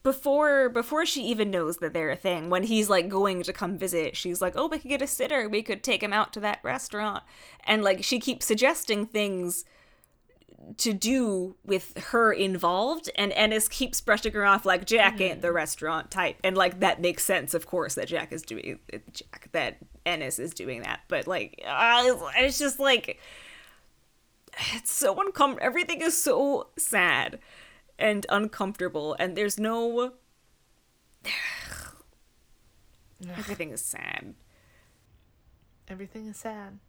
[0.04, 3.78] before before she even knows that they're a thing when he's like going to come
[3.78, 5.50] visit she's like oh we could get a sitter.
[5.50, 7.24] We could take him out to that restaurant.
[7.66, 9.66] And like she keeps suggesting things
[10.78, 15.52] to do with her involved and Ennis keeps brushing her off like Jack ain't the
[15.52, 16.38] restaurant type.
[16.44, 18.80] And like that makes sense of course that Jack is doing
[19.12, 21.02] Jack that Ennis is doing that.
[21.08, 22.04] But like uh,
[22.38, 23.20] it's just like
[24.74, 27.40] it's so uncomfortable everything is so sad
[27.98, 30.14] and uncomfortable and there's no
[33.38, 34.34] everything is sad.
[35.88, 36.80] Everything is sad.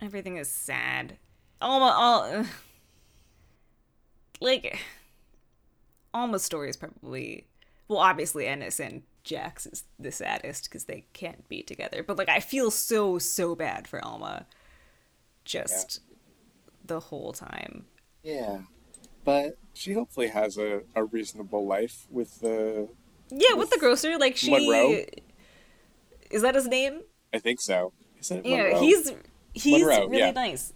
[0.00, 1.18] Everything is sad.
[1.60, 2.44] Alma all
[4.40, 4.78] like
[6.12, 7.46] Alma's story is probably
[7.88, 12.28] well obviously Ennis and Jack's is the saddest because they can't be together but like
[12.28, 14.46] I feel so so bad for Alma.
[15.44, 16.00] Just
[16.84, 17.86] the whole time
[18.22, 18.58] Yeah.
[19.24, 22.88] But she hopefully has a, a reasonable life with the.
[23.30, 25.04] yeah with the grocer like she Monroe?
[26.30, 27.00] is that his name
[27.32, 27.92] I think so.
[28.20, 28.80] Isn't it yeah Monroe?
[28.80, 29.12] he's
[29.54, 30.30] he's Monroe, really yeah.
[30.32, 30.72] nice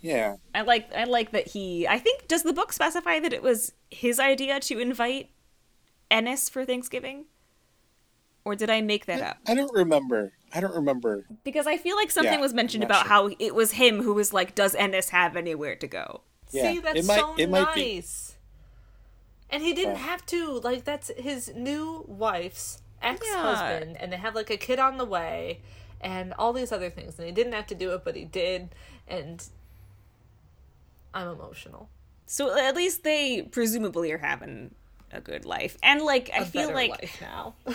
[0.00, 0.36] Yeah.
[0.54, 3.72] I like I like that he I think does the book specify that it was
[3.90, 5.30] his idea to invite
[6.10, 7.26] Ennis for Thanksgiving?
[8.44, 9.38] Or did I make that up?
[9.46, 10.32] I don't remember.
[10.52, 11.24] I don't remember.
[11.44, 13.08] Because I feel like something Yeah, was mentioned about sure.
[13.08, 16.22] how it was him who was like, Does Ennis have anywhere to go?
[16.50, 17.94] Yeah, see that's it might- so it might be.
[17.96, 18.36] nice
[19.48, 20.00] and he didn't Yeah.
[20.06, 24.96] have to like that's his new wife's ex-husband and they have like a kid on
[24.98, 25.60] the way
[26.00, 28.68] and all these other things and he didn't have to do it but he did
[29.08, 29.44] and
[31.14, 31.88] i'm emotional
[32.26, 34.74] So at least they presumably are having
[35.12, 35.76] a good life.
[35.82, 37.54] And like I A feel like life now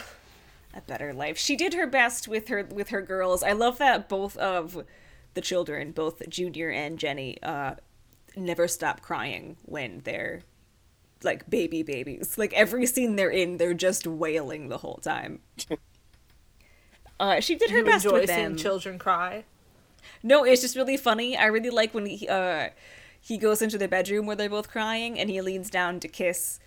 [0.78, 1.38] a a better life.
[1.38, 3.44] She did her best with her with her girls.
[3.44, 4.84] I love that both of
[5.34, 7.76] the children, both Junior and Jenny, uh,
[8.36, 10.42] never stop crying when they're
[11.24, 12.38] like baby babies.
[12.38, 15.40] Like every scene they're in, they're just wailing the whole time.
[17.20, 18.58] Uh, she did her You best enjoy with seeing them.
[18.58, 19.44] children cry.
[20.22, 21.36] No, it's just really funny.
[21.36, 22.70] I really like when he uh
[23.20, 26.60] he goes into the bedroom where they're both crying and he leans down to kiss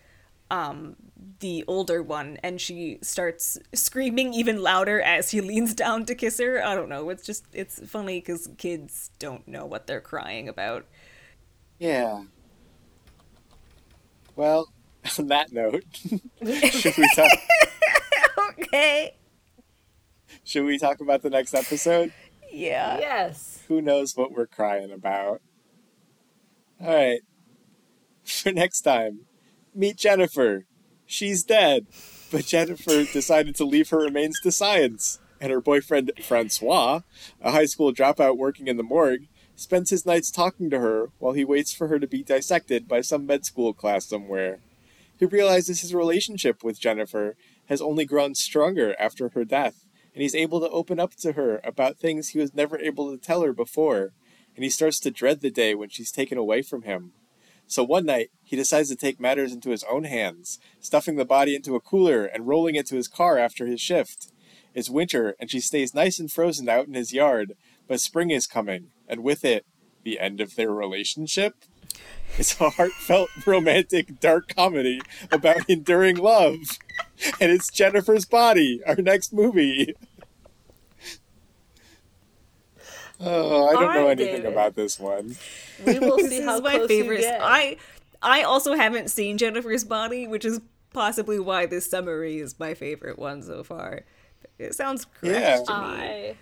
[0.50, 0.96] um
[1.40, 6.38] the older one and she starts screaming even louder as he leans down to kiss
[6.38, 6.64] her.
[6.64, 7.08] I don't know.
[7.10, 10.86] It's just it's funny cuz kids don't know what they're crying about.
[11.78, 12.24] Yeah.
[14.36, 14.72] Well,
[15.18, 17.32] on that note, should we talk?
[18.50, 19.16] okay.
[20.44, 22.12] Should we talk about the next episode?
[22.50, 22.98] Yeah.
[22.98, 23.62] Yes.
[23.68, 25.40] Who knows what we're crying about?
[26.80, 27.20] All right.
[28.24, 29.26] For next time,
[29.74, 30.66] meet Jennifer.
[31.06, 31.86] She's dead,
[32.30, 37.00] but Jennifer decided to leave her remains to science, and her boyfriend Francois,
[37.40, 39.26] a high school dropout working in the morgue,
[39.56, 43.00] spends his nights talking to her while he waits for her to be dissected by
[43.00, 44.60] some med school class somewhere.
[45.18, 47.36] He realizes his relationship with Jennifer
[47.66, 49.84] has only grown stronger after her death,
[50.14, 53.18] and he's able to open up to her about things he was never able to
[53.18, 54.12] tell her before,
[54.54, 57.12] and he starts to dread the day when she's taken away from him.
[57.70, 61.54] So one night, he decides to take matters into his own hands, stuffing the body
[61.54, 64.32] into a cooler and rolling it to his car after his shift.
[64.74, 67.52] It's winter, and she stays nice and frozen out in his yard,
[67.86, 69.64] but spring is coming, and with it,
[70.02, 71.54] the end of their relationship.
[72.36, 76.56] It's a heartfelt, romantic, dark comedy about enduring love.
[77.40, 79.94] And it's Jennifer's Body, our next movie.
[83.22, 84.52] Oh, I don't know Alright, anything David.
[84.52, 85.36] about this one.
[85.84, 87.16] We will This see is how my favorite.
[87.20, 87.40] you get.
[87.42, 87.76] I
[88.22, 90.60] I also haven't seen Jennifer's Body, which is
[90.92, 94.02] possibly why this summary is my favorite one so far.
[94.58, 95.56] It sounds correct Yeah.
[95.56, 95.96] to me.
[95.98, 96.36] I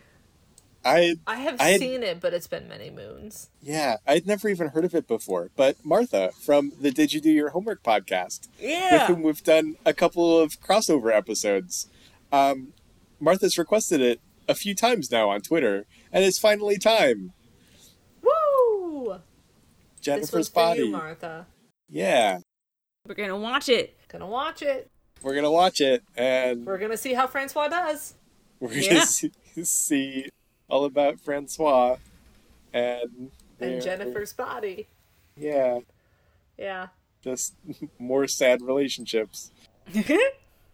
[0.84, 3.50] I I have I had- seen it, but it's been many moons.
[3.60, 5.50] yeah, I'd never even heard of it before.
[5.56, 8.92] But Martha from the Did You Do Your Homework podcast, yeah.
[8.92, 11.88] with whom we've done a couple of crossover episodes,
[12.32, 12.72] um,
[13.20, 17.32] Martha's requested it a few times now on Twitter, and it's finally time.
[18.22, 19.14] Woo!
[19.14, 19.20] this
[20.00, 20.80] Jennifer's was for Body.
[20.80, 21.46] you, Martha.
[21.88, 22.38] yeah,
[23.06, 23.96] We're gonna watch it.
[24.08, 24.90] Gonna watch it.
[25.22, 28.14] we're gonna watch it, and We're gonna see how Francois does.
[28.60, 29.32] we're gonna see,
[29.62, 30.28] see
[30.68, 31.96] all about Francois
[32.72, 33.30] and
[33.60, 34.86] And Jennifer's body.
[35.36, 35.80] Yeah,
[36.56, 36.88] Yeah.
[37.22, 37.54] just
[37.98, 39.50] more sad relationships.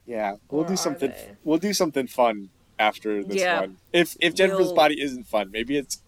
[0.07, 1.11] Yeah, we'll Or do something.
[1.13, 1.37] they?
[1.45, 3.61] We'll do something fun after this Yeah.
[3.61, 3.77] one.
[3.93, 6.01] If if Jennifer's We'll- body isn't fun, maybe it's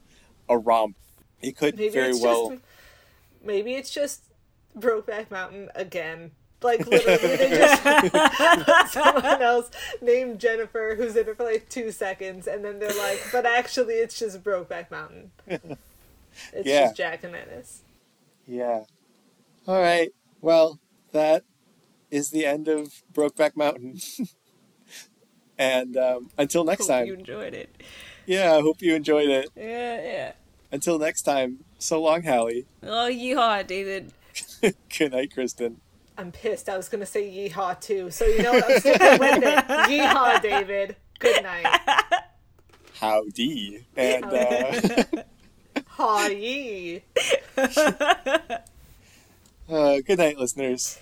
[0.48, 0.96] a romp.
[1.42, 2.50] It could Maybe very it's well.
[2.50, 2.62] just
[3.44, 4.22] maybe it's just
[4.76, 6.32] Brokeback Mountain again.
[6.62, 9.70] Like literally they just someone else
[10.00, 13.94] named Jennifer who's in it for like two seconds and then they're like, but actually
[13.94, 15.30] it's just Brokeback Mountain.
[16.52, 16.82] It's Yeah.
[16.84, 17.80] just Jack and Ennis.
[18.46, 18.84] Yeah.
[19.66, 20.10] All right.
[20.42, 20.78] Well,
[21.12, 21.44] that
[22.10, 23.98] is the end of Brokeback Mountain.
[25.58, 27.06] And um, until next Hope time.
[27.06, 27.82] you enjoyed it.
[28.26, 29.48] Yeah, I hope you enjoyed it.
[29.56, 30.32] Yeah, yeah.
[30.72, 31.64] Until next time.
[31.78, 32.66] So long, Hallie.
[32.82, 34.12] Oh, yeehaw, David.
[34.98, 35.80] Good night, Kristen.
[36.18, 36.68] I'm pissed.
[36.68, 38.10] I was gonna say yeehaw too.
[38.10, 38.70] So you know what?
[38.70, 39.66] I'm sticking with it.
[39.68, 40.96] Yeehaw, David.
[41.18, 41.66] Good night.
[42.94, 43.84] Howdy.
[43.96, 45.04] And uh,
[45.88, 47.02] Haw yee.
[47.56, 48.58] uh,
[50.06, 50.98] good night, listeners.